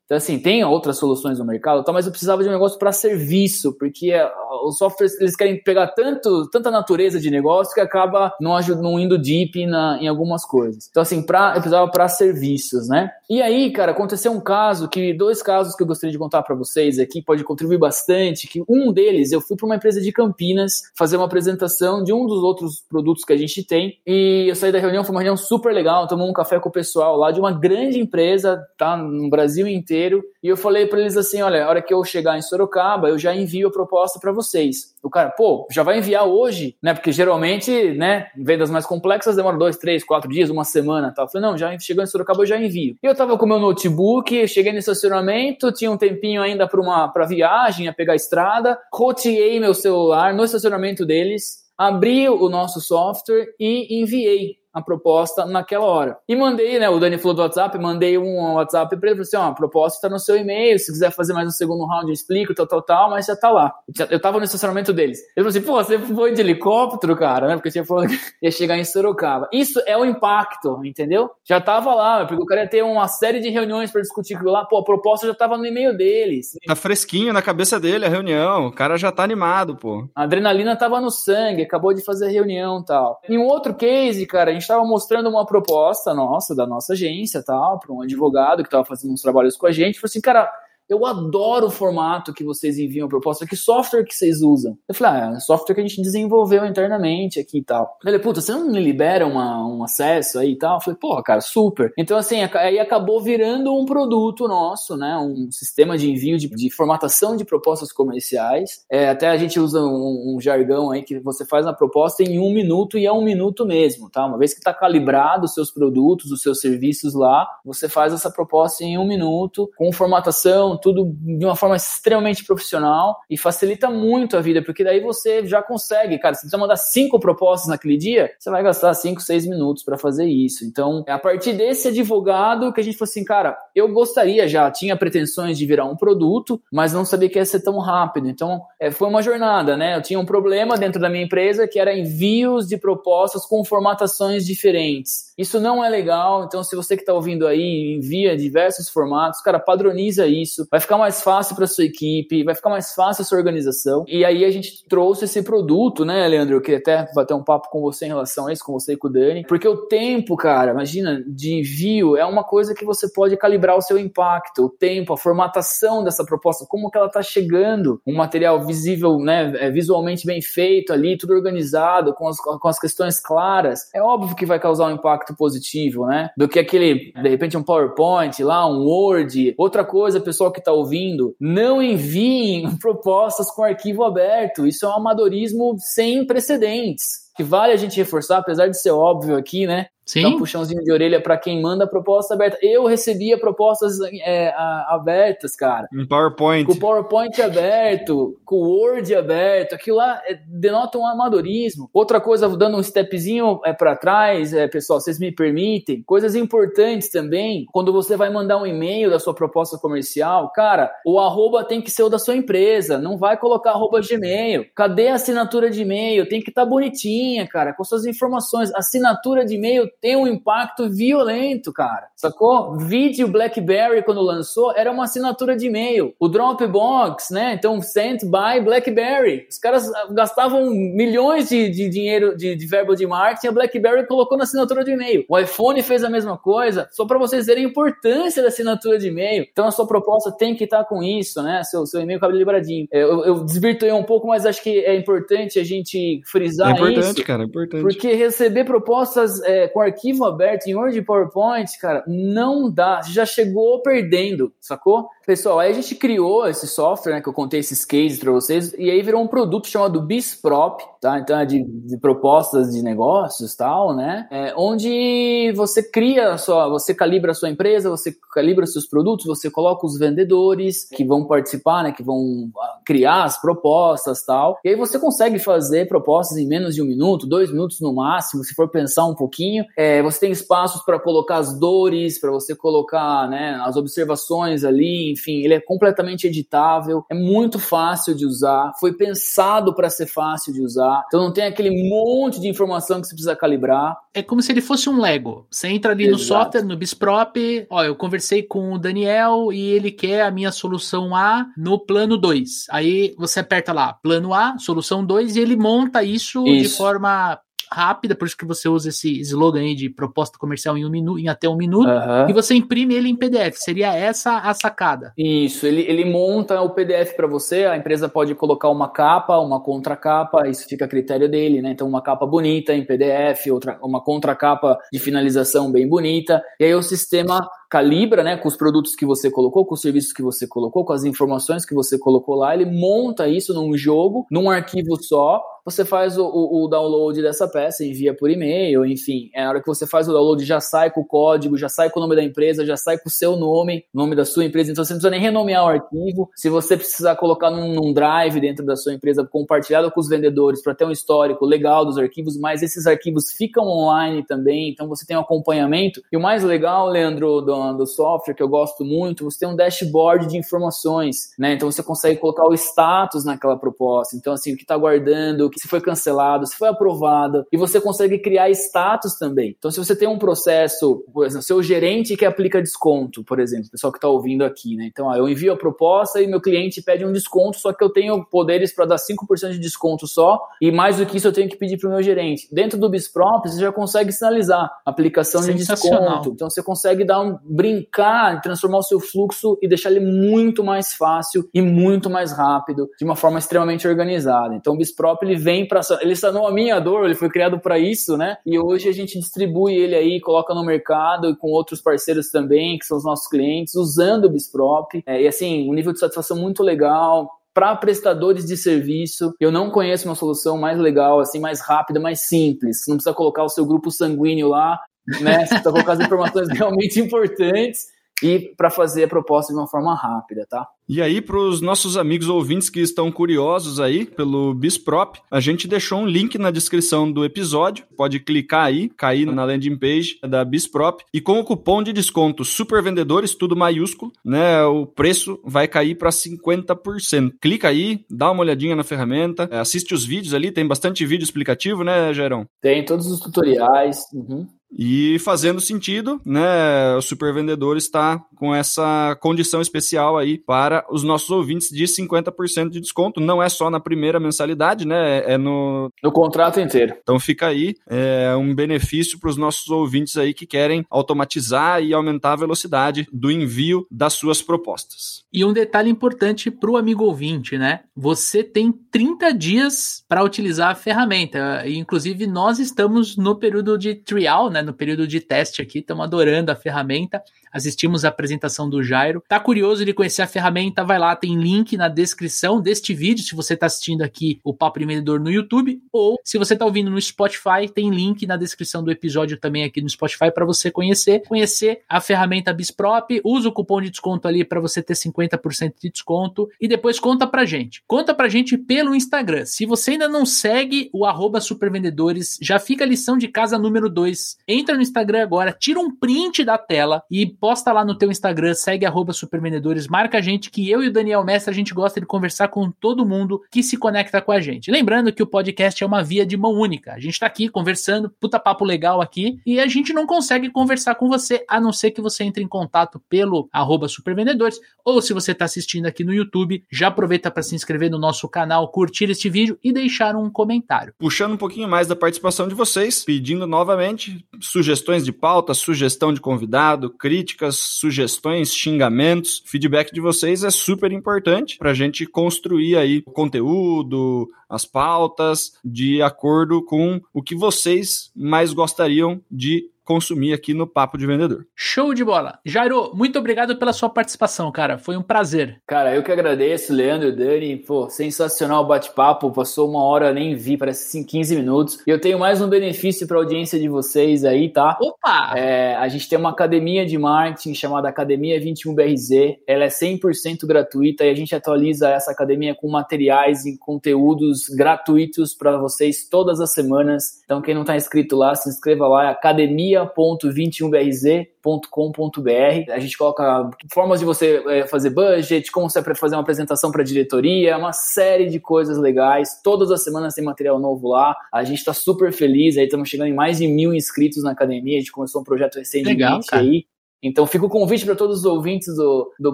Então, 0.06 0.18
assim, 0.18 0.40
tem 0.40 0.64
outras 0.64 0.98
soluções 0.98 1.40
no 1.40 1.46
mercado, 1.46 1.84
tá, 1.84 1.94
mas 1.94 2.06
eu 2.06 2.12
precisava 2.12 2.44
de 2.44 2.50
um 2.50 2.52
negócio 2.52 2.78
para 2.78 2.92
serviço, 2.92 3.74
porque 3.78 4.12
eh, 4.12 4.32
os 4.66 4.78
softwares 4.78 5.20
eles 5.20 5.36
querem 5.36 5.62
pegar 5.64 5.88
tanto, 5.88 6.50
tanta 6.50 6.70
natureza 6.70 7.20
de 7.20 7.30
negócio 7.32 7.74
que 7.74 7.80
acaba 7.80 8.34
não, 8.40 8.60
não 8.82 9.00
indo 9.00 9.18
deep 9.18 9.66
na, 9.66 9.98
em 10.02 10.08
algumas 10.08 10.46
coisas. 10.46 10.88
Então, 10.90 11.02
assim, 11.02 11.22
pra, 11.22 11.50
eu 11.50 11.62
precisava 11.62 11.90
para 11.90 12.08
serviços, 12.08 12.88
né? 12.90 13.10
E 13.30 13.42
aí, 13.42 13.72
cara, 13.72 13.92
aconteceu 13.92 14.32
um 14.32 14.42
caso 14.42 14.90
que, 14.90 15.14
dois 15.14 15.42
casos 15.42 15.76
que 15.76 15.84
eu 15.84 15.88
gostaria 15.88 16.12
de 16.12 16.18
contar 16.18 16.44
para 16.44 16.56
vocês 16.56 17.00
aqui, 17.00 17.22
pode 17.22 17.44
contribuir 17.44 17.78
bastante, 17.78 18.48
que 18.48 18.62
um 18.68 18.92
deles, 18.92 19.32
eu 19.32 19.40
fui 19.40 19.56
para 19.56 19.66
uma 19.66 19.76
empresa 19.76 20.02
de 20.02 20.12
Campinas 20.12 20.82
fazer 20.98 21.16
uma 21.16 21.26
apresentação 21.26 22.04
de 22.04 22.12
um 22.12 22.26
dos 22.26 22.44
outros 22.44 22.84
produtos 22.90 23.24
que 23.24 23.34
a 23.34 23.38
gente 23.38 23.64
tem, 23.64 23.98
e 24.06 24.48
eu 24.50 24.56
saí 24.56 24.72
da 24.72 24.80
reunião, 24.80 25.04
foi 25.04 25.16
uma 25.16 25.22
reunião 25.22 25.38
super 25.38 25.74
legal, 25.74 26.08
tomamos 26.08 26.32
um 26.32 26.34
café 26.34 26.60
com 26.60 26.70
o 26.70 26.72
pessoal 26.72 27.16
lá 27.16 27.32
de 27.32 27.40
uma 27.40 27.52
grande 27.52 28.00
empresa, 28.00 28.62
tá, 28.78 28.98
no 28.98 29.30
Brasil 29.30 29.41
inteiro, 29.48 30.24
e 30.44 30.48
eu 30.48 30.58
falei 30.58 30.86
para 30.86 31.00
eles 31.00 31.16
assim, 31.18 31.42
olha, 31.42 31.66
a 31.66 31.70
hora 31.70 31.82
que 31.82 31.94
eu 31.94 32.04
chegar 32.04 32.38
em 32.38 32.42
Sorocaba, 32.42 33.10
eu 33.10 33.18
já 33.18 33.36
envio 33.36 33.68
a 33.68 33.72
proposta 33.72 34.20
para 34.20 34.32
vocês. 34.32 34.96
O 35.04 35.10
cara, 35.10 35.30
pô, 35.30 35.68
já 35.72 35.84
vai 35.84 35.98
enviar 35.98 36.26
hoje, 36.26 36.76
né? 36.82 36.94
Porque 36.94 37.12
geralmente, 37.12 37.92
né, 37.92 38.28
vendas 38.36 38.70
mais 38.70 38.86
complexas 38.86 39.36
demoram 39.36 39.58
dois, 39.58 39.78
três, 39.78 40.04
quatro 40.04 40.30
dias, 40.30 40.50
uma 40.50 40.64
semana 40.64 41.14
tal. 41.14 41.26
Eu 41.26 41.30
falei, 41.30 41.48
não, 41.48 41.58
já 41.58 41.78
chegou 41.80 42.04
em 42.04 42.08
Sorocaba, 42.08 42.42
eu 42.42 42.48
já 42.48 42.58
envio. 42.58 42.96
E 43.02 43.06
eu 43.06 43.16
tava 43.16 43.38
com 43.38 43.46
meu 43.46 43.60
notebook, 43.60 44.48
cheguei 44.48 44.72
no 44.72 44.80
estacionamento, 44.80 45.72
tinha 45.72 45.92
um 45.92 45.98
tempinho 45.98 46.42
ainda 46.42 46.68
para 46.68 46.82
uma 46.82 47.08
pra 47.08 47.26
viagem, 47.26 47.88
a 47.88 47.94
pegar 47.94 48.14
a 48.14 48.16
estrada, 48.16 48.78
roteei 48.94 49.60
meu 49.60 49.74
celular 49.74 50.34
no 50.34 50.44
estacionamento 50.44 51.06
deles, 51.06 51.62
abri 51.78 52.30
o 52.30 52.50
nosso 52.50 52.80
software 52.80 53.48
e 53.60 54.02
enviei 54.02 54.61
a 54.74 54.82
proposta 54.82 55.46
naquela 55.46 55.86
hora. 55.86 56.18
E 56.28 56.36
mandei, 56.36 56.80
né? 56.80 56.90
O 56.90 57.00
Dani 57.00 57.18
falou 57.18 57.34
do 57.34 57.42
WhatsApp, 57.42 57.78
mandei 57.78 58.18
um 58.18 58.56
WhatsApp 58.56 58.96
para 58.98 59.10
ele, 59.10 59.16
falei 59.16 59.22
assim: 59.22 59.38
ó, 59.38 59.52
a 59.52 59.56
proposta 59.56 59.98
está 59.98 60.10
no 60.10 60.20
seu 60.20 60.38
e-mail, 60.38 60.78
se 60.80 60.92
quiser 60.92 61.12
fazer 61.12 61.34
mais 61.34 61.48
um 61.48 61.52
segundo 61.52 61.86
round, 61.86 62.08
eu 62.08 62.14
explico, 62.14 62.54
tal, 62.54 62.68
tal, 62.68 62.82
tal, 62.82 63.10
mas 63.10 63.26
já 63.26 63.36
tá 63.36 63.50
lá. 63.50 63.74
Eu 64.10 64.20
tava 64.20 64.38
no 64.38 64.46
estacionamento 64.46 64.94
deles. 64.94 65.20
Ele 65.36 65.46
falou 65.46 65.50
assim: 65.50 65.62
pô, 65.62 65.74
você 65.74 66.00
foi 66.00 66.34
de 66.34 66.42
helicóptero, 66.42 67.16
cara, 67.16 67.48
né? 67.48 67.56
Porque 67.56 67.72
tinha 67.72 67.86
falado 67.86 68.08
que 68.08 68.18
ia 68.42 68.52
chegar 68.52 68.78
em 68.78 68.84
Sorocaba. 68.84 69.50
Isso 69.52 69.82
é 69.86 69.98
o 69.98 70.06
impacto, 70.06 70.82
entendeu? 70.86 71.30
Já 71.44 71.60
tava 71.60 71.94
lá, 71.94 72.26
porque 72.26 72.42
o 72.42 72.46
cara 72.46 72.62
ia 72.62 72.70
ter 72.70 72.84
uma 72.84 73.08
série 73.08 73.40
de 73.40 73.50
reuniões 73.50 73.92
para 73.92 74.02
discutir 74.02 74.36
aquilo 74.36 74.52
lá, 74.52 74.66
pô, 74.66 74.78
a 74.78 74.84
proposta 74.84 75.28
já 75.28 75.34
tava 75.34 75.58
no 75.58 75.66
e-mail 75.66 75.96
deles. 75.96 76.52
Tá 76.66 76.76
fresquinho 76.76 77.34
na 77.34 77.42
cabeça 77.42 77.80
dele 77.80 78.06
a 78.06 78.10
reunião, 78.10 78.68
o 78.68 78.72
cara 78.72 78.98
já 78.98 79.12
tá 79.12 79.24
animado, 79.24 79.76
pô. 79.76 80.08
A 80.16 80.24
adrenalina 80.24 80.76
tava 80.76 81.02
no 81.02 81.10
sangue, 81.10 81.64
acabou 81.64 81.94
de 81.94 82.04
fazer 82.04 82.28
a 82.28 82.30
reunião 82.30 82.80
e 82.80 82.86
tal. 82.86 83.20
Em 83.28 83.38
um 83.38 83.46
outro 83.46 83.74
case, 83.74 84.26
cara, 84.26 84.52
a 84.52 84.54
gente 84.62 84.70
estava 84.70 84.86
mostrando 84.86 85.28
uma 85.30 85.46
proposta 85.46 86.14
nossa, 86.14 86.56
da 86.56 86.66
nossa 86.66 86.94
agência, 86.94 87.44
tal, 87.44 87.80
para 87.80 87.92
um 87.92 88.02
advogado 88.02 88.64
que 88.64 88.68
estava 88.68 88.86
fazendo 88.86 89.12
uns 89.12 89.22
trabalhos 89.22 89.58
com 89.58 89.66
a 89.66 89.72
gente, 89.72 90.00
falou 90.00 90.10
assim, 90.10 90.22
cara, 90.22 90.50
eu 90.92 91.06
adoro 91.06 91.68
o 91.68 91.72
formato 91.72 92.34
que 92.34 92.44
vocês 92.44 92.78
enviam 92.78 93.08
proposta. 93.08 93.48
Que 93.48 93.56
software 93.56 94.04
que 94.04 94.14
vocês 94.14 94.42
usam? 94.42 94.78
Eu 94.90 94.94
falei, 94.94 95.22
ah, 95.22 95.34
é 95.38 95.40
software 95.40 95.74
que 95.74 95.80
a 95.80 95.88
gente 95.88 96.02
desenvolveu 96.02 96.66
internamente 96.66 97.40
aqui 97.40 97.60
e 97.60 97.64
tal. 97.64 97.98
Ele, 98.06 98.20
puta, 98.20 98.42
você 98.42 98.52
não 98.52 98.70
me 98.70 98.78
libera 98.78 99.26
uma, 99.26 99.66
um 99.66 99.86
acesso 99.86 100.38
aí 100.38 100.52
e 100.52 100.58
tal? 100.58 100.76
Eu 100.76 100.82
falei, 100.82 101.00
porra, 101.00 101.24
cara, 101.24 101.40
super. 101.40 101.94
Então, 101.98 102.18
assim, 102.18 102.42
aí 102.42 102.78
acabou 102.78 103.22
virando 103.22 103.74
um 103.74 103.86
produto 103.86 104.50
nosso, 104.50 104.98
né? 104.98 105.18
Um 105.18 105.50
sistema 105.50 105.98
de 105.98 106.12
envio 106.12 106.38
de, 106.38 106.50
de 106.50 106.70
formatação 106.70 107.38
de 107.38 107.46
propostas 107.46 107.94
comerciais. 107.94 108.84
É, 108.92 109.08
até 109.08 109.30
a 109.30 109.38
gente 109.38 109.62
usa 109.62 109.80
um, 109.80 110.36
um, 110.36 110.42
jargão 110.42 110.92
aí 110.92 111.04
que 111.04 111.20
você 111.20 111.46
faz 111.46 111.66
a 111.66 111.72
proposta 111.72 112.22
em 112.22 112.38
um 112.38 112.52
minuto 112.52 112.98
e 112.98 113.06
é 113.06 113.14
um 113.14 113.24
minuto 113.24 113.66
mesmo, 113.66 114.10
tá? 114.10 114.26
Uma 114.26 114.38
vez 114.38 114.54
que 114.54 114.60
está 114.60 114.74
calibrado 114.74 115.46
os 115.46 115.54
seus 115.54 115.72
produtos, 115.72 116.32
os 116.32 116.42
seus 116.42 116.60
serviços 116.60 117.14
lá, 117.14 117.48
você 117.64 117.88
faz 117.88 118.12
essa 118.12 118.30
proposta 118.30 118.84
em 118.84 118.98
um 118.98 119.08
minuto, 119.08 119.72
com 119.78 119.90
formatação, 119.94 120.81
tudo 120.82 121.16
de 121.22 121.46
uma 121.46 121.56
forma 121.56 121.76
extremamente 121.76 122.44
profissional 122.44 123.18
e 123.30 123.38
facilita 123.38 123.90
muito 123.90 124.36
a 124.36 124.42
vida, 124.42 124.62
porque 124.62 124.84
daí 124.84 125.00
você 125.00 125.46
já 125.46 125.62
consegue, 125.62 126.18
cara, 126.20 126.36
se 126.36 126.50
você 126.50 126.58
mandar 126.58 126.78
cinco 126.78 127.20
propostas 127.20 127.70
naquele 127.70 127.98
dia, 127.98 128.32
você 128.38 128.50
vai 128.50 128.64
gastar 128.64 128.94
cinco, 128.94 129.22
seis 129.22 129.46
minutos 129.46 129.84
para 129.84 129.98
fazer 129.98 130.26
isso. 130.26 130.66
Então, 130.66 131.04
é 131.08 131.12
a 131.12 131.20
partir 131.20 131.54
desse 131.54 131.90
advogado 131.90 132.74
que 132.74 132.82
a 132.82 132.84
gente 132.84 132.98
falou 132.98 133.10
assim, 133.10 133.24
cara, 133.24 133.58
eu 133.76 133.88
gostaria 133.94 134.48
já, 134.48 134.70
tinha 134.72 134.98
pretensões 134.98 135.58
de 135.58 135.66
virar 135.66 135.86
um 135.86 135.96
produto, 135.96 136.62
mas 136.72 136.94
não 136.94 137.06
sabia 137.06 137.30
que 137.30 137.38
ia 137.38 137.46
ser 137.46 137.62
tão 137.62 137.80
rápido. 137.80 138.28
Então, 138.28 138.62
é, 138.80 138.92
foi 138.92 139.08
uma 139.08 139.22
jornada, 139.22 139.78
né? 139.78 139.96
Eu 139.96 140.02
tinha 140.02 140.20
um 140.20 140.26
problema 140.26 140.78
dentro 140.78 141.00
da 141.00 141.10
minha 141.10 141.24
empresa 141.24 141.68
que 141.68 141.80
era 141.80 141.98
envios 141.98 142.68
de 142.68 142.78
propostas 142.78 143.46
com 143.46 143.64
formatações 143.64 144.46
diferentes. 144.46 145.34
Isso 145.38 145.60
não 145.60 145.84
é 145.84 145.90
legal, 145.90 146.44
então 146.44 146.64
se 146.64 146.76
você 146.76 146.96
que 146.96 147.04
está 147.04 147.14
ouvindo 147.14 147.48
aí 147.48 147.96
envia 147.98 148.36
diversos 148.36 148.90
formatos, 148.90 149.42
cara, 149.42 149.60
padroniza 149.60 150.28
isso 150.28 150.68
vai 150.72 150.80
ficar 150.80 150.98
mais 150.98 151.22
fácil 151.22 151.56
para 151.56 151.68
sua 151.68 151.84
equipe, 151.84 152.46
vai 152.46 152.56
ficar 152.56 152.70
mais 152.70 152.94
fácil 152.94 153.24
a 153.24 153.26
sua 153.26 153.38
organização. 153.38 154.06
E 154.08 154.24
aí 154.24 154.46
a 154.46 154.50
gente 154.50 154.86
trouxe 154.88 155.26
esse 155.26 155.44
produto, 155.44 156.06
né, 156.06 156.26
Leandro? 156.28 156.56
Eu 156.56 156.62
queria 156.62 156.80
até 156.80 157.06
bater 157.14 157.34
um 157.34 157.44
papo 157.44 157.70
com 157.70 157.82
você 157.82 158.06
em 158.06 158.08
relação 158.08 158.48
a 158.48 158.54
isso, 158.54 158.64
com 158.64 158.72
você 158.72 158.94
e 158.94 158.98
com 158.98 159.10
o 159.10 159.12
Dani, 159.12 159.46
porque 159.46 159.68
o 159.68 159.86
tempo, 159.88 160.38
cara, 160.38 160.72
imagina, 160.72 161.22
de 161.28 161.56
envio 161.56 162.16
é 162.16 162.26
uma 162.26 162.44
coisa 162.44 162.74
que 162.74 162.86
você 162.86 163.12
pode 163.12 163.36
calibrar 163.36 163.76
o 163.76 163.82
seu 163.82 163.98
impacto, 163.98 164.66
o 164.66 164.70
tempo, 164.70 165.14
a 165.14 165.18
formatação 165.18 166.04
dessa 166.04 166.24
proposta, 166.24 166.66
como 166.68 166.90
que 166.90 166.98
ela 166.98 167.10
tá 167.10 167.22
chegando, 167.22 168.02
um 168.08 168.16
material 168.16 168.66
visível, 168.66 169.18
né, 169.18 169.52
é, 169.58 169.70
visualmente 169.70 170.26
bem 170.26 170.42
feito 170.42 170.94
ali, 170.94 171.18
tudo 171.18 171.34
organizado, 171.34 172.14
com 172.14 172.30
as, 172.30 172.38
com 172.38 172.68
as 172.68 172.80
questões 172.80 173.20
claras. 173.20 173.90
É 173.94 174.02
óbvio 174.02 174.36
que 174.36 174.46
vai 174.46 174.60
causar 174.60 174.88
um 174.88 174.92
impacto 174.92 175.36
positivo, 175.36 176.06
né? 176.06 176.30
Do 176.38 176.48
que 176.48 176.60
aquele, 176.60 177.12
de 177.12 177.30
repente, 177.30 177.58
um 177.58 177.64
PowerPoint 177.64 178.42
lá, 178.44 178.66
um 178.68 178.86
Word. 178.86 179.54
Outra 179.58 179.84
coisa, 179.84 180.20
pessoal 180.20 180.52
que 180.52 180.61
está 180.62 180.72
ouvindo, 180.72 181.36
não 181.40 181.82
enviem 181.82 182.76
propostas 182.80 183.52
com 183.52 183.64
arquivo 183.64 184.04
aberto. 184.04 184.66
Isso 184.66 184.86
é 184.86 184.90
um 184.90 184.94
amadorismo 184.94 185.76
sem 185.80 186.26
precedentes 186.26 187.22
que 187.36 187.44
vale 187.44 187.74
a 187.74 187.78
gente 187.78 187.98
reforçar, 187.98 188.38
apesar 188.38 188.68
de 188.68 188.80
ser 188.80 188.92
óbvio 188.92 189.36
aqui, 189.36 189.66
né? 189.66 189.88
Sim. 190.06 190.24
Dá 190.24 190.30
um 190.30 190.38
puxãozinho 190.38 190.84
de 190.84 190.92
orelha 190.92 191.22
para 191.22 191.38
quem 191.38 191.62
manda 191.62 191.88
proposta 191.88 192.34
aberta. 192.34 192.58
Eu 192.62 192.86
recebia 192.86 193.40
propostas 193.40 194.00
é, 194.24 194.50
a, 194.50 194.96
abertas, 194.96 195.56
cara. 195.56 195.88
Em 195.94 196.06
PowerPoint. 196.06 196.66
Com 196.66 196.74
o 196.74 196.80
PowerPoint 196.80 197.42
aberto, 197.42 198.38
com 198.44 198.56
o 198.56 198.70
Word 198.70 199.14
aberto. 199.16 199.74
Aquilo 199.74 199.98
lá 199.98 200.22
é, 200.28 200.40
denota 200.48 200.98
um 200.98 201.06
amadorismo. 201.06 201.90
Outra 201.94 202.20
coisa, 202.20 202.50
dando 202.58 202.78
um 202.78 202.84
stepzinho 202.84 203.62
é, 203.64 203.74
para 203.74 203.96
trás, 203.96 204.54
é, 204.54 204.68
pessoal, 204.68 205.00
vocês 205.00 205.20
me 205.20 205.32
permitem. 205.32 206.04
Coisas 206.04 206.36
importantes 206.36 207.10
também. 207.10 207.66
Quando 207.72 207.94
você 207.94 208.18
vai 208.18 208.30
mandar 208.30 208.58
um 208.58 208.66
e-mail 208.66 209.10
da 209.10 209.20
sua 209.20 209.34
proposta 209.34 209.78
comercial, 209.78 210.52
cara, 210.52 210.92
o 211.06 211.20
arroba 211.20 211.64
tem 211.64 211.82
que 211.82 211.92
ser 211.92 212.04
o 212.04 212.10
da 212.10 212.20
sua 212.20 212.36
empresa. 212.36 212.98
Não 212.98 213.18
vai 213.18 213.38
colocar 213.38 213.72
arroba 213.72 214.02
Gmail. 214.02 214.66
Cadê 214.76 215.10
a 215.10 215.16
assinatura 215.16 215.70
de 215.70 215.84
e-mail? 215.84 216.28
Tem 216.28 216.42
que 216.42 216.50
estar 216.50 216.64
tá 216.64 216.70
bonitinha, 216.70 217.48
cara, 217.48 217.74
com 217.74 217.84
suas 217.84 218.06
informações. 218.06 218.74
Assinatura 218.74 219.46
de 219.46 219.56
e-mail 219.56 219.90
tem 220.02 220.16
um 220.16 220.28
impacto 220.28 220.90
violento, 220.90 221.72
cara. 221.72 222.08
Sacou? 222.16 222.76
Vídeo 222.78 223.28
BlackBerry, 223.28 224.04
quando 224.04 224.22
lançou, 224.22 224.74
era 224.76 224.92
uma 224.92 225.04
assinatura 225.04 225.56
de 225.56 225.68
e-mail. 225.68 226.14
O 226.20 226.28
Dropbox, 226.28 227.30
né? 227.30 227.54
Então, 227.54 227.80
sent 227.82 228.22
by 228.24 228.60
BlackBerry. 228.64 229.46
Os 229.50 229.60
caras 229.60 229.90
gastavam 230.12 230.70
milhões 230.72 231.50
de, 231.50 231.70
de 231.70 231.88
dinheiro 231.90 232.36
de, 232.36 232.56
de 232.56 232.66
verbo 232.66 232.96
de 232.96 233.06
marketing, 233.06 233.48
a 233.48 233.52
BlackBerry 233.52 234.08
colocou 234.08 234.38
na 234.38 234.44
assinatura 234.44 234.84
de 234.84 234.92
e-mail. 234.92 235.24
O 235.30 235.38
iPhone 235.38 235.82
fez 235.84 236.04
a 236.04 236.10
mesma 236.10 236.38
coisa, 236.38 236.88
só 236.92 237.06
para 237.06 237.20
vocês 237.20 237.46
verem 237.46 237.66
a 237.66 237.68
importância 237.68 238.42
da 238.42 238.48
assinatura 238.48 238.98
de 238.98 239.08
e-mail. 239.08 239.46
Então, 239.52 239.68
a 239.68 239.72
sua 239.72 239.86
proposta 239.86 240.32
tem 240.32 240.56
que 240.56 240.64
estar 240.64 240.84
com 240.86 241.04
isso, 241.04 241.42
né? 241.44 241.64
Seu, 241.64 241.86
seu 241.86 242.02
e-mail 242.02 242.20
cabe 242.20 242.38
libradinho. 242.38 242.88
Eu, 242.92 243.24
eu 243.24 243.44
desvirtuei 243.44 243.92
um 243.92 244.04
pouco, 244.04 244.28
mas 244.28 244.46
acho 244.46 244.64
que 244.64 244.80
é 244.80 244.96
importante 244.96 245.60
a 245.60 245.64
gente 245.64 246.22
frisar 246.26 246.74
isso. 246.74 246.86
É 246.86 246.90
importante, 246.90 247.18
isso, 247.18 247.26
cara, 247.26 247.44
é 247.44 247.46
importante. 247.46 247.82
Porque 247.82 248.14
receber 248.14 248.64
propostas 248.66 249.42
é, 249.44 249.68
com 249.68 249.91
arquivo 249.92 250.26
aberto 250.26 250.68
em 250.68 250.76
Word 250.76 250.98
e 250.98 251.02
PowerPoint, 251.02 251.78
cara, 251.80 252.04
não 252.08 252.72
dá. 252.72 253.02
Você 253.02 253.12
já 253.12 253.26
chegou 253.26 253.82
perdendo, 253.82 254.52
sacou? 254.60 255.08
Pessoal, 255.26 255.60
aí 255.60 255.72
a 255.72 255.74
gente 255.74 255.96
criou 255.96 256.48
esse 256.48 256.68
software, 256.68 257.14
né, 257.14 257.22
que 257.22 257.30
eu 257.30 257.34
contei 257.34 257.60
esses 257.60 257.86
cases 257.86 258.20
para 258.20 258.32
vocês, 258.32 258.74
e 258.78 258.90
aí 258.90 259.02
virou 259.02 259.22
um 259.22 259.28
produto 259.28 259.68
chamado 259.68 260.02
Bisprop, 260.02 260.82
tá? 261.00 261.20
Então 261.20 261.40
é 261.40 261.46
de, 261.46 261.64
de 261.64 261.98
propostas 261.98 262.72
de 262.72 262.82
negócios 262.82 263.56
tal, 263.56 263.96
né? 263.96 264.28
É, 264.32 264.54
onde 264.58 265.54
você 265.56 265.84
cria 265.84 266.34
a 266.34 266.38
sua, 266.38 266.68
você 266.70 266.94
calibra 266.94 267.32
a 267.32 267.36
sua 267.36 267.50
empresa, 267.50 267.90
você 267.90 268.14
calibra 268.34 268.66
seus 268.66 268.88
produtos, 268.88 269.26
você 269.26 269.50
coloca 269.50 269.86
os 269.86 269.98
vendedores 269.98 270.88
que 270.90 271.06
vão 271.06 271.26
participar, 271.26 271.84
né, 271.84 271.92
que 271.92 272.04
vão 272.04 272.50
ah, 272.58 272.80
criar 272.86 273.24
as 273.24 273.40
propostas 273.40 274.26
tal, 274.26 274.58
e 274.66 274.70
aí 274.70 274.76
você 274.76 275.00
consegue 275.00 275.40
fazer 275.40 275.88
propostas 275.88 276.38
em 276.38 276.48
menos 276.48 276.76
de 276.76 276.82
um 276.82 276.86
minuto, 276.86 277.28
dois 277.28 277.52
minutos 277.52 277.80
no 277.80 277.94
máximo, 277.94 278.44
se 278.44 278.54
for 278.54 278.70
pensar 278.70 279.06
um 279.06 279.16
pouquinho. 279.16 279.64
É, 279.82 280.00
você 280.04 280.20
tem 280.20 280.32
espaços 280.32 280.84
para 280.84 281.00
colocar 281.00 281.38
as 281.38 281.58
dores, 281.58 282.20
para 282.20 282.30
você 282.30 282.56
colocar, 282.56 283.28
né, 283.28 283.60
as 283.66 283.76
observações 283.76 284.64
ali, 284.64 285.12
enfim, 285.12 285.42
ele 285.42 285.56
é 285.56 285.60
completamente 285.60 286.28
editável, 286.28 287.04
é 287.10 287.16
muito 287.16 287.58
fácil 287.58 288.14
de 288.14 288.24
usar, 288.24 288.74
foi 288.80 288.94
pensado 288.94 289.74
para 289.74 289.90
ser 289.90 290.06
fácil 290.06 290.54
de 290.54 290.62
usar, 290.62 291.04
então 291.08 291.24
não 291.24 291.34
tem 291.34 291.46
aquele 291.46 291.90
monte 291.90 292.40
de 292.40 292.48
informação 292.48 293.02
que 293.02 293.08
você 293.08 293.16
precisa 293.16 293.36
calibrar. 293.36 293.98
É 294.14 294.22
como 294.22 294.42
se 294.42 294.52
ele 294.52 294.62
fosse 294.62 294.88
um 294.88 295.02
Lego. 295.02 295.48
Você 295.50 295.70
entra 295.70 295.94
ali 295.94 296.04
Exato. 296.04 296.20
no 296.20 296.28
software, 296.28 296.64
no 296.64 296.78
Bisprop, 296.78 297.66
ó, 297.68 297.84
eu 297.84 297.96
conversei 297.96 298.44
com 298.44 298.74
o 298.74 298.78
Daniel 298.78 299.52
e 299.52 299.72
ele 299.72 299.90
quer 299.90 300.22
a 300.22 300.32
minha 300.32 300.52
solução 300.52 301.16
A 301.16 301.48
no 301.58 301.80
plano 301.80 302.18
2. 302.18 302.68
Aí 302.70 303.16
você 303.18 303.40
aperta 303.40 303.74
lá, 303.74 303.94
plano 303.94 304.32
A, 304.32 304.60
solução 304.60 305.04
2, 305.04 305.38
e 305.38 305.40
ele 305.40 305.56
monta 305.56 306.04
isso, 306.04 306.46
isso. 306.46 306.70
de 306.70 306.78
forma 306.78 307.40
rápida, 307.72 308.16
por 308.16 308.28
isso 308.28 308.38
que 308.38 308.46
você 308.46 308.68
usa 308.68 308.90
esse 308.90 309.20
slogan 309.22 309.62
aí 309.62 309.76
de 309.76 309.90
proposta 309.90 310.38
comercial 310.38 310.78
em, 310.78 310.86
um 310.86 310.90
minuto, 310.90 311.20
em 311.20 311.28
até 311.28 311.48
um 311.48 311.56
minuto, 311.56 311.90
uhum. 311.90 312.30
e 312.30 312.34
você 312.34 312.54
imprime 312.54 312.94
ele 312.94 313.10
em 313.10 313.16
PDF. 313.16 313.56
Seria 313.58 313.94
essa 313.94 314.40
a 314.40 314.54
sacada. 314.54 315.14
Isso, 315.18 315.66
ele, 315.66 315.82
ele 315.82 316.06
monta 316.06 316.62
o 316.62 316.72
PDF 316.72 317.16
para 317.16 317.28
você, 317.28 317.66
a 317.66 317.78
empresa 317.78 318.10
pode 318.10 318.36
colocar 318.36 318.70
uma 318.70 318.90
capa, 318.90 319.38
uma 319.38 319.62
contracapa, 319.62 320.48
isso 320.48 320.68
fica 320.68 320.86
a 320.86 320.88
critério 320.88 321.30
dele, 321.30 321.62
né? 321.62 321.72
Então, 321.72 321.88
uma 321.88 322.02
capa 322.02 322.26
bonita 322.26 322.74
em 322.74 322.86
PDF, 322.86 323.48
outra, 323.52 323.78
uma 323.82 324.04
contracapa 324.04 324.78
de 324.92 325.00
finalização 325.00 325.72
bem 325.72 325.88
bonita, 325.88 326.42
e 326.60 326.66
aí 326.66 326.76
o 326.76 326.82
sistema 326.82 327.48
calibra, 327.72 328.22
né, 328.22 328.36
com 328.36 328.50
os 328.50 328.58
produtos 328.58 328.98
que 328.98 329.06
você 329.06 329.32
colocou, 329.32 329.66
com 329.66 329.76
os 329.76 329.82
serviços 329.82 330.12
que 330.12 330.22
você 330.22 330.46
colocou, 330.46 330.84
com 330.84 330.92
as 330.92 331.06
informações 331.06 331.66
que 331.66 331.74
você 331.74 331.98
colocou 331.98 332.36
lá, 332.36 332.54
ele 332.54 332.66
monta 332.66 333.30
isso 333.30 333.54
num 333.54 333.78
jogo, 333.78 334.28
num 334.30 334.50
arquivo 334.50 335.02
só, 335.02 335.42
você 335.64 335.86
faz 335.86 336.18
o, 336.18 336.26
o, 336.26 336.66
o, 336.66 336.68
download 336.68 337.22
dessa 337.22 337.48
peça, 337.48 337.86
envia 337.86 338.16
por 338.16 338.30
e-mail, 338.30 338.86
enfim. 338.86 339.30
É, 339.34 339.44
na 339.44 339.50
hora 339.50 339.62
que 339.62 339.68
você 339.68 339.86
faz 339.86 340.08
o 340.10 340.14
download, 340.14 340.44
já 340.44 340.60
sai 340.60 340.90
com 340.90 341.02
o 341.02 341.06
código, 341.06 341.58
já 341.58 341.70
sai 341.70 341.90
com 341.90 342.00
o 342.00 342.04
nome 342.04 342.16
da 342.16 342.24
empresa, 342.24 342.66
já 342.66 342.76
sai 342.76 342.98
com 342.98 343.08
o 343.08 343.12
seu 343.12 343.36
nome, 343.36 343.86
nome 343.94 344.16
da 344.16 344.26
sua 344.26 344.44
empresa. 344.44 344.72
Então 344.72 344.84
você 344.84 344.94
não 344.94 345.00
precisa 345.00 345.12
nem 345.12 345.22
renomear 345.22 345.64
o 345.64 345.68
arquivo. 345.68 346.30
Se 346.36 346.50
você 346.50 346.76
precisar 346.76 347.16
colocar 347.16 347.52
num, 347.52 347.76
num 347.76 347.94
drive 347.94 348.40
dentro 348.40 348.66
da 348.66 348.76
sua 348.76 348.94
empresa, 348.94 349.24
compartilhado 349.24 349.92
com 349.92 350.00
os 350.00 350.10
vendedores, 350.10 350.64
para 350.64 350.74
ter 350.74 350.86
um 350.86 350.92
histórico 350.92 351.46
legal 351.46 351.86
dos 351.86 351.98
arquivos, 351.98 352.38
mas 352.40 352.64
esses 352.64 352.88
arquivos 352.88 353.32
ficam 353.32 353.68
online 353.68 354.26
também, 354.26 354.70
então 354.70 354.88
você 354.88 355.06
tem 355.06 355.16
um 355.16 355.22
acompanhamento. 355.22 356.02
E 356.12 356.18
o 356.18 356.22
mais 356.22 356.44
legal, 356.44 356.90
Leandro, 356.90 357.42
do, 357.42 357.61
do 357.78 357.86
software, 357.86 358.34
que 358.34 358.44
eu 358.44 358.50
gosto 358.50 358.84
muito, 358.84 359.24
você 359.24 359.40
tem 359.40 359.50
um 359.50 359.56
dashboard 359.56 360.28
de 360.28 360.38
informações, 360.38 361.16
né? 361.38 361.54
Então 361.54 361.72
você 361.72 361.84
consegue 361.84 362.20
colocar 362.20 362.48
o 362.48 362.54
status 362.54 363.24
naquela 363.26 363.58
proposta. 363.58 364.16
Então, 364.16 364.34
assim, 364.34 364.54
o 364.54 364.58
que 364.58 364.64
está 364.64 364.78
guardando, 364.78 365.50
que 365.50 365.60
se 365.60 365.68
foi 365.68 365.82
cancelado, 365.82 366.46
se 366.46 366.56
foi 366.56 366.68
aprovado, 366.70 367.46
e 367.52 367.58
você 367.58 367.80
consegue 367.80 368.20
criar 368.20 368.50
status 368.50 369.18
também. 369.18 369.56
Então, 369.58 369.72
se 369.72 369.78
você 369.78 369.96
tem 369.96 370.08
um 370.08 370.18
processo, 370.18 371.04
por 371.14 371.26
exemplo, 371.26 371.44
seu 371.44 371.62
gerente 371.62 372.16
que 372.16 372.26
aplica 372.26 372.62
desconto, 372.62 373.24
por 373.24 373.40
exemplo, 373.40 373.68
o 373.68 373.72
pessoal 373.72 373.92
que 373.92 373.98
está 373.98 374.08
ouvindo 374.08 374.44
aqui, 374.44 374.76
né? 374.76 374.88
Então, 374.92 375.08
ó, 375.08 375.16
eu 375.16 375.28
envio 375.28 375.54
a 375.54 375.58
proposta 375.58 376.22
e 376.22 376.28
meu 376.28 376.42
cliente 376.42 376.82
pede 376.82 377.06
um 377.06 377.12
desconto, 377.12 377.58
só 377.58 377.74
que 377.74 377.84
eu 377.84 377.90
tenho 377.90 378.26
poderes 378.26 378.74
para 378.74 378.86
dar 378.86 378.98
5% 378.98 379.52
de 379.52 379.60
desconto 379.60 380.08
só, 380.08 380.40
e 380.62 380.72
mais 380.72 380.98
do 380.98 381.06
que 381.06 381.18
isso 381.18 381.28
eu 381.28 381.34
tenho 381.34 381.50
que 381.50 381.58
pedir 381.58 381.78
para 381.78 381.90
o 381.90 381.92
meu 381.92 382.02
gerente. 382.02 382.48
Dentro 382.52 382.80
do 382.80 382.90
Bisprop, 382.90 383.48
você 383.48 383.60
já 383.60 383.72
consegue 383.72 384.12
sinalizar 384.12 384.70
aplicação 384.86 385.42
de 385.42 385.54
desconto. 385.54 386.30
Então, 386.30 386.50
você 386.50 386.64
consegue 386.64 387.04
dar 387.04 387.22
um 387.22 387.38
brincar, 387.52 388.42
transformar 388.42 388.78
o 388.78 388.84
seu 388.84 389.00
fluxo 389.00 389.58
e 389.62 389.68
deixar 389.68 389.92
ele 389.92 390.00
muito 390.00 390.64
mais 390.64 390.94
fácil 390.94 391.50
e 391.54 391.62
muito 391.62 392.10
mais 392.10 392.32
rápido, 392.32 392.90
de 392.98 393.04
uma 393.04 393.16
forma 393.16 393.40
extremamente 393.40 393.88
organizada. 393.88 394.56
Então, 394.56 394.74
o 394.74 394.78
Bisprop 394.78 395.22
ele 395.24 395.36
vem 395.36 395.68
para 395.68 395.82
ele 396.00 396.16
sanou 396.16 396.48
a 396.48 396.54
minha 396.54 396.80
dor, 396.80 397.06
ele 397.06 397.16
foi 397.16 397.30
criado 397.30 397.60
para 397.60 397.78
isso, 397.78 398.16
né? 398.16 398.38
E 398.46 398.58
hoje 398.58 398.88
a 398.88 398.94
gente 398.94 399.20
distribui 399.20 399.76
ele 399.76 399.96
aí, 399.96 400.22
coloca 400.22 400.54
no 400.54 400.64
mercado 400.64 401.30
e 401.30 401.36
com 401.36 401.50
outros 401.50 401.82
parceiros 401.82 402.30
também, 402.30 402.78
que 402.78 402.86
são 402.86 402.98
os 402.98 403.04
nossos 403.04 403.28
clientes, 403.28 403.76
usando 403.76 404.26
o 404.26 404.30
Bisprop. 404.30 405.04
É, 405.06 405.22
e 405.22 405.28
assim, 405.28 405.70
um 405.70 405.74
nível 405.74 405.92
de 405.92 406.00
satisfação 406.00 406.38
muito 406.38 406.64
legal, 406.64 407.30
para 407.54 407.76
prestadores 407.76 408.46
de 408.46 408.56
serviço, 408.56 409.34
eu 409.40 409.52
não 409.52 409.70
conheço 409.70 410.08
uma 410.08 410.16
solução 410.16 410.58
mais 410.58 410.80
legal, 410.80 411.20
assim, 411.20 411.40
mais 411.40 411.60
rápida, 411.60 412.00
mais 412.00 412.22
simples. 412.22 412.86
Não 412.88 412.96
precisa 412.96 413.14
colocar 413.14 413.44
o 413.44 413.50
seu 413.50 413.66
grupo 413.66 413.92
sanguíneo 413.92 414.48
lá, 414.48 414.80
né? 415.08 415.46
Você 415.46 415.56
precisa 415.56 415.72
colocar 415.72 415.94
as 415.94 416.00
informações 416.00 416.50
realmente 416.58 417.00
importantes 417.00 417.86
e 418.22 418.54
para 418.56 418.70
fazer 418.70 419.04
a 419.04 419.08
proposta 419.08 419.52
de 419.52 419.60
uma 419.60 419.68
forma 419.68 419.96
rápida, 419.96 420.46
tá? 420.48 420.68
E 420.88 421.02
aí, 421.02 421.22
para 421.22 421.38
os 421.38 421.62
nossos 421.62 421.96
amigos 421.96 422.28
ouvintes 422.28 422.70
que 422.70 422.82
estão 422.82 423.12
curiosos 423.12 423.80
aí 423.80 424.06
pelo 424.06 424.54
Bisprop, 424.54 425.20
a 425.32 425.40
gente 425.40 425.68
deixou 425.68 426.00
um 426.00 426.06
link 426.06 426.38
na 426.38 426.52
descrição 426.52 427.10
do 427.10 427.24
episódio. 427.24 427.86
Pode 427.96 428.20
clicar 428.20 428.66
aí, 428.66 428.90
cair 428.90 429.26
na 429.26 429.46
landing 429.46 429.78
page 429.78 430.20
da 430.22 430.44
Bisprop 430.44 431.02
e 431.14 431.22
com 431.22 431.40
o 431.40 431.46
cupom 431.46 431.82
de 431.82 431.94
desconto 431.94 432.44
Super 432.44 432.84
Vendedores, 432.84 433.34
tudo 433.34 433.56
maiúsculo, 433.56 434.12
né? 434.24 434.64
O 434.66 434.86
preço 434.86 435.40
vai 435.46 435.68
cair 435.68 435.96
para 435.96 436.10
50%. 436.10 437.32
Clica 437.42 437.70
aí, 437.70 438.06
dá 438.10 438.30
uma 438.30 438.42
olhadinha 438.42 438.76
na 438.76 438.84
ferramenta, 438.84 439.50
assiste 439.52 439.94
os 439.94 440.06
vídeos 440.06 440.34
ali, 440.34 440.52
tem 440.52 440.68
bastante 440.68 441.06
vídeo 441.06 441.24
explicativo, 441.24 441.84
né, 441.84 442.14
Gerão? 442.14 442.46
Tem 442.62 442.84
todos 442.84 443.08
os 443.08 443.20
tutoriais. 443.22 444.02
Uhum. 444.14 444.46
E 444.72 445.20
fazendo 445.20 445.60
sentido, 445.60 446.22
né? 446.26 446.96
O 446.96 447.02
super 447.02 447.34
vendedor 447.34 447.78
está 447.78 448.24
com 448.36 448.56
essa 448.56 449.18
condição 449.20 449.62
especial 449.62 450.18
aí 450.18 450.38
para 450.38 450.86
os 450.90 451.04
nossos 451.04 451.30
ouvintes 451.30 451.70
de 451.70 451.84
50% 451.84 452.70
de 452.70 452.80
desconto. 452.80 453.20
Não 453.20 453.44
é 453.44 453.50
só 453.50 453.70
na 453.70 453.80
primeira 453.80 454.20
mensalidade, 454.20 454.88
né? 454.88 455.32
É 455.32 455.38
no. 455.38 455.92
No 456.02 456.12
contrato 456.12 456.60
inteiro. 456.60 456.96
Então 457.02 457.20
fica 457.20 457.48
aí 457.48 457.76
é, 457.88 458.34
um 458.36 458.56
benefício 458.56 459.20
para 459.20 459.30
os 459.30 459.38
nossos 459.38 459.70
ouvintes 459.70 460.18
aí 460.18 460.34
que 460.34 460.46
querem 460.46 460.86
automatizar 460.90 461.84
e 461.84 461.94
aumentar 461.94 462.34
a 462.34 462.38
velocidade 462.38 463.08
do 463.12 463.30
envio 463.30 463.86
das 463.92 464.14
suas 464.14 464.42
propostas. 464.42 465.24
E 465.34 465.44
um 465.44 465.54
detalhe 465.54 465.90
importante 465.90 466.50
para 466.50 466.72
o 466.72 466.78
amigo 466.78 467.04
ouvinte, 467.04 467.58
né? 467.58 467.82
Você 467.96 468.44
tem 468.44 468.72
30 468.72 469.34
dias 469.34 470.04
para 470.08 470.24
utilizar 470.24 470.72
a 470.72 470.76
ferramenta. 470.76 471.64
Inclusive, 471.68 472.26
nós 472.28 472.60
estamos 472.60 473.18
no 473.18 473.36
período 473.36 473.78
de 473.78 473.96
trial, 473.96 474.50
né? 474.50 474.61
Né, 474.62 474.64
no 474.64 474.74
período 474.74 475.08
de 475.08 475.20
teste 475.20 475.62
aqui, 475.62 475.80
estamos 475.80 476.04
adorando 476.04 476.52
a 476.52 476.56
ferramenta. 476.56 477.22
Assistimos 477.52 478.06
a 478.06 478.10
apresentação 478.10 478.70
do 478.70 478.82
Jairo. 478.82 479.22
Tá 479.28 479.40
curioso 479.40 479.84
de 479.84 479.94
conhecer 479.94 480.22
a 480.22 480.28
ferramenta? 480.28 480.86
Vai 480.86 480.98
lá, 480.98 481.16
tem 481.16 481.36
link 481.36 481.76
na 481.76 481.90
descrição 481.90 482.62
deste 482.62 482.94
vídeo, 482.94 483.26
se 483.26 483.36
você 483.36 483.56
está 483.56 483.66
assistindo 483.66 484.02
aqui 484.04 484.40
o 484.44 484.54
Papo 484.54 484.80
Empreendedor 484.80 485.20
no 485.20 485.30
YouTube, 485.30 485.82
ou 485.92 486.18
se 486.24 486.38
você 486.38 486.54
está 486.54 486.66
ouvindo 486.66 486.90
no 486.90 487.02
Spotify, 487.02 487.68
tem 487.74 487.90
link 487.90 488.26
na 488.26 488.38
descrição 488.38 488.82
do 488.82 488.92
episódio 488.92 489.38
também 489.38 489.64
aqui 489.64 489.82
no 489.82 489.90
Spotify 489.90 490.32
para 490.34 490.46
você 490.46 490.72
conhecer, 490.72 491.24
conhecer 491.28 491.82
a 491.90 492.00
ferramenta 492.00 492.54
Bisprop, 492.54 493.22
usa 493.24 493.50
o 493.50 493.52
cupom 493.52 493.82
de 493.82 493.90
desconto 493.90 494.28
ali 494.28 494.46
para 494.46 494.62
você 494.62 494.82
ter 494.82 494.94
50% 494.94 495.74
de 495.82 495.90
desconto 495.90 496.50
e 496.60 496.68
depois 496.68 497.00
conta 497.00 497.28
pra 497.28 497.44
gente. 497.44 497.84
Conta 497.86 498.14
pra 498.14 498.30
gente 498.30 498.58
pelo 498.58 498.96
Instagram. 498.96 499.46
Se 499.46 499.66
você 499.66 499.92
ainda 499.92 500.08
não 500.08 500.26
segue 500.26 500.90
o 500.94 501.06
arroba 501.06 501.42
supervendedores, 501.42 502.38
já 502.42 502.60
fica 502.60 502.86
a 502.86 502.88
lição 502.88 503.18
de 503.18 503.28
casa 503.28 503.58
número 503.58 503.90
2. 503.90 504.38
Entra 504.52 504.76
no 504.76 504.82
Instagram 504.82 505.24
agora, 505.24 505.56
tira 505.58 505.80
um 505.80 505.90
print 505.96 506.44
da 506.44 506.58
tela 506.58 507.04
e 507.10 507.26
posta 507.26 507.72
lá 507.72 507.86
no 507.86 507.98
teu 507.98 508.12
Instagram, 508.12 508.54
segue 508.54 508.86
arroba 508.86 509.14
supervendedores, 509.14 509.88
marca 509.88 510.18
a 510.18 510.22
gente 510.22 510.52
que 510.52 510.70
eu 510.70 510.84
e 510.84 510.90
o 510.90 510.92
Daniel 510.92 511.24
Mestre 511.24 511.52
a 511.52 511.56
gente 511.56 511.74
gosta 511.74 512.02
de 512.02 512.06
conversar 512.06 512.50
com 512.50 512.70
todo 512.70 513.06
mundo 513.06 513.42
que 513.50 513.64
se 513.64 513.78
conecta 513.78 514.22
com 514.22 514.32
a 514.32 514.42
gente. 514.42 514.70
Lembrando 514.70 515.14
que 515.14 515.24
o 515.24 515.28
podcast 515.28 515.82
é 515.82 515.88
uma 515.88 516.04
via 516.04 516.26
de 516.26 516.36
mão 516.36 516.52
única. 516.52 516.94
A 516.94 517.00
gente 517.00 517.18
tá 517.18 517.26
aqui 517.26 517.48
conversando, 517.48 518.10
puta 518.20 518.38
papo 518.40 518.66
legal 518.66 519.00
aqui, 519.00 519.40
e 519.46 519.58
a 519.60 519.68
gente 519.68 519.94
não 519.94 520.06
consegue 520.06 520.50
conversar 520.50 520.96
com 520.96 521.08
você, 521.08 521.46
a 521.48 521.62
não 521.62 521.72
ser 521.72 521.92
que 521.92 522.02
você 522.02 522.26
entre 522.26 522.44
em 522.44 522.48
contato 522.48 523.02
pelo 523.08 523.48
arroba 523.54 523.88
supervendedores, 523.88 524.60
ou 524.84 525.02
se 525.02 525.14
você 525.14 525.34
tá 525.34 525.46
assistindo 525.46 525.86
aqui 525.86 526.04
no 526.04 526.14
YouTube, 526.14 526.64
já 526.70 526.88
aproveita 526.88 527.32
para 527.32 527.44
se 527.44 527.56
inscrever 527.56 527.90
no 527.90 527.98
nosso 527.98 528.28
canal, 528.28 528.70
curtir 528.70 529.10
este 529.10 529.30
vídeo 529.30 529.58
e 529.64 529.72
deixar 529.72 530.16
um 530.16 530.30
comentário. 530.30 530.94
Puxando 531.00 531.34
um 531.34 531.38
pouquinho 531.38 531.70
mais 531.70 531.88
da 531.88 531.96
participação 531.96 532.48
de 532.48 532.56
vocês, 532.56 533.06
pedindo 533.06 533.48
novamente 533.48 534.26
sugestões 534.42 535.06
de 535.06 535.12
pauta, 535.12 535.54
sugestão 535.54 536.14
de 536.14 536.20
convidado, 536.20 536.90
críticas, 536.90 537.58
sugestões, 537.58 538.54
xingamentos, 538.54 539.42
feedback 539.46 539.94
de 539.94 540.02
vocês 540.02 540.44
é 540.44 540.50
super 540.50 540.92
importante 540.92 541.58
para 541.58 541.72
a 541.72 541.74
gente 541.74 542.06
construir 542.06 542.78
aí 542.78 543.04
o 543.06 543.12
conteúdo, 543.12 544.30
as 544.50 544.66
pautas 544.66 545.54
de 545.64 546.02
acordo 546.02 546.64
com 546.64 547.00
o 547.14 547.22
que 547.22 547.36
vocês 547.36 548.12
mais 548.16 548.54
gostariam 548.54 549.22
de 549.32 549.70
consumir 549.84 550.34
aqui 550.34 550.54
no 550.54 550.68
Papo 550.68 550.98
de 550.98 551.06
Vendedor. 551.06 551.46
Show 551.56 551.94
de 551.94 552.04
bola. 552.04 552.40
Jairo, 552.46 552.92
muito 552.94 553.18
obrigado 553.20 553.58
pela 553.58 553.74
sua 553.74 553.90
participação, 553.90 554.52
cara. 554.52 554.78
Foi 554.78 554.96
um 554.96 555.02
prazer. 555.02 555.62
Cara, 555.68 555.96
eu 555.96 556.04
que 556.04 556.12
agradeço, 556.12 556.74
Leandro 556.74 557.10
e 557.10 557.12
Dani. 557.12 557.58
Pô, 557.58 557.90
sensacional 557.90 558.64
o 558.64 558.68
bate-papo. 558.68 559.32
Passou 559.32 559.70
uma 559.70 559.84
hora, 559.84 560.14
nem 560.14 560.36
vi, 560.36 560.58
parece 560.58 561.04
15 561.04 561.36
minutos. 561.36 561.80
E 561.86 561.90
eu 561.90 562.00
tenho 562.00 562.20
mais 562.20 562.42
um 562.42 562.48
benefício 562.48 563.08
para 563.08 563.18
a 563.18 563.22
audiência 563.22 563.60
de 563.60 563.68
vocês 563.68 564.24
aí, 564.24 564.50
tá? 564.50 564.78
Opa! 564.82 565.34
É, 565.36 565.76
a 565.76 565.88
gente 565.88 566.08
tem 566.08 566.18
uma 566.18 566.30
academia 566.30 566.86
de 566.86 566.98
marketing 566.98 567.54
chamada 567.54 567.90
Academia 567.90 568.40
21BRZ. 568.40 569.38
Ela 569.48 569.66
é 569.66 569.70
100% 569.70 570.46
gratuita 570.46 571.04
e 571.06 571.10
a 571.10 571.16
gente 571.16 571.36
atualiza 571.36 571.90
essa 571.90 572.12
academia 572.12 572.56
com 572.56 572.70
materiais 572.70 573.46
e 573.46 573.58
conteúdos 573.58 574.48
gratuitos 574.50 575.34
para 575.34 575.58
vocês 575.58 576.08
todas 576.10 576.40
as 576.40 576.54
semanas. 576.54 577.22
Então, 577.26 577.42
quem 577.42 577.54
não 577.54 577.62
está 577.62 577.76
inscrito 577.76 578.16
lá, 578.16 578.36
se 578.36 578.50
inscreva 578.50 578.88
lá. 578.88 579.06
É 579.06 579.10
academia 579.10 579.81
academia.21brz.com.br. 579.86 582.72
A 582.72 582.80
gente 582.80 582.98
coloca 582.98 583.50
formas 583.72 584.00
de 584.00 584.06
você 584.06 584.44
é, 584.48 584.68
fazer 584.68 584.90
budget, 584.92 585.52
como 585.52 585.70
você 585.70 585.82
fazer 585.96 586.16
uma 586.16 586.22
apresentação 586.22 586.72
para 586.72 586.82
a 586.82 586.86
diretoria, 586.86 587.58
uma 587.58 587.74
série 587.74 588.28
de 588.28 588.40
coisas 588.40 588.78
legais. 588.78 589.42
Todas 589.44 589.72
as 589.72 589.84
semanas 589.84 590.14
tem 590.14 590.24
material 590.24 590.60
novo 590.60 590.90
lá. 590.90 591.16
A 591.34 591.44
gente 591.44 591.60
está 591.60 591.74
super 591.74 592.12
feliz. 592.12 592.58
Aí 592.58 592.66
estamos 592.66 592.90
chegando 592.90 593.08
em 593.08 593.14
mais 593.14 593.38
de 593.38 593.48
mil 593.48 593.74
inscritos 593.74 594.24
na 594.24 594.32
academia. 594.32 594.78
A 594.78 594.80
gente 594.80 594.92
começou 594.92 595.22
um 595.22 595.24
projeto 595.24 595.56
recentemente 595.56 596.02
Legal, 596.02 596.20
aí. 596.32 596.66
Então 597.04 597.26
fica 597.26 597.46
o 597.46 597.50
convite 597.50 597.86
para 597.86 597.96
todos 597.96 598.20
os 598.20 598.26
ouvintes 598.26 598.76
do, 598.76 599.12
do 599.20 599.34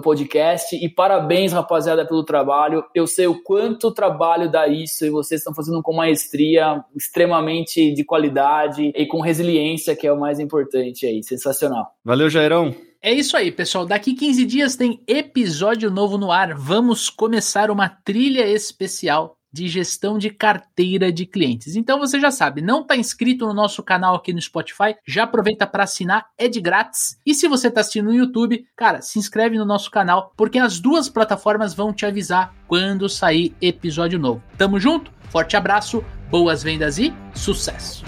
podcast 0.00 0.74
e 0.74 0.88
parabéns, 0.88 1.52
rapaziada, 1.52 2.06
pelo 2.06 2.24
trabalho. 2.24 2.84
Eu 2.94 3.06
sei 3.06 3.26
o 3.26 3.42
quanto 3.42 3.92
trabalho 3.92 4.50
dá 4.50 4.66
isso 4.66 5.04
e 5.04 5.10
vocês 5.10 5.40
estão 5.40 5.54
fazendo 5.54 5.82
com 5.82 5.94
maestria, 5.94 6.82
extremamente 6.96 7.92
de 7.92 8.04
qualidade 8.04 8.92
e 8.94 9.06
com 9.06 9.20
resiliência, 9.20 9.94
que 9.94 10.06
é 10.06 10.12
o 10.12 10.18
mais 10.18 10.40
importante 10.40 11.06
aí. 11.06 11.22
Sensacional. 11.22 11.86
Valeu, 12.04 12.30
Jairão. 12.30 12.74
É 13.00 13.12
isso 13.12 13.36
aí, 13.36 13.52
pessoal. 13.52 13.86
Daqui 13.86 14.12
15 14.12 14.44
dias 14.44 14.74
tem 14.74 15.00
episódio 15.06 15.88
novo 15.88 16.18
no 16.18 16.32
ar. 16.32 16.54
Vamos 16.54 17.08
começar 17.08 17.70
uma 17.70 17.88
trilha 17.88 18.44
especial 18.46 19.37
de 19.52 19.68
gestão 19.68 20.18
de 20.18 20.30
carteira 20.30 21.12
de 21.12 21.26
clientes. 21.26 21.76
Então 21.76 21.98
você 21.98 22.20
já 22.20 22.30
sabe, 22.30 22.60
não 22.60 22.82
está 22.82 22.96
inscrito 22.96 23.46
no 23.46 23.54
nosso 23.54 23.82
canal 23.82 24.14
aqui 24.14 24.32
no 24.32 24.40
Spotify, 24.40 24.96
já 25.06 25.24
aproveita 25.24 25.66
para 25.66 25.84
assinar, 25.84 26.26
é 26.36 26.48
de 26.48 26.60
grátis. 26.60 27.18
E 27.24 27.34
se 27.34 27.48
você 27.48 27.68
está 27.68 27.80
assistindo 27.80 28.06
no 28.06 28.14
YouTube, 28.14 28.66
cara, 28.76 29.00
se 29.02 29.18
inscreve 29.18 29.56
no 29.58 29.64
nosso 29.64 29.90
canal, 29.90 30.32
porque 30.36 30.58
as 30.58 30.78
duas 30.78 31.08
plataformas 31.08 31.74
vão 31.74 31.92
te 31.92 32.06
avisar 32.06 32.54
quando 32.66 33.08
sair 33.08 33.54
episódio 33.60 34.18
novo. 34.18 34.42
Tamo 34.56 34.78
junto, 34.78 35.12
forte 35.30 35.56
abraço, 35.56 36.04
boas 36.30 36.62
vendas 36.62 36.98
e 36.98 37.12
sucesso! 37.34 38.04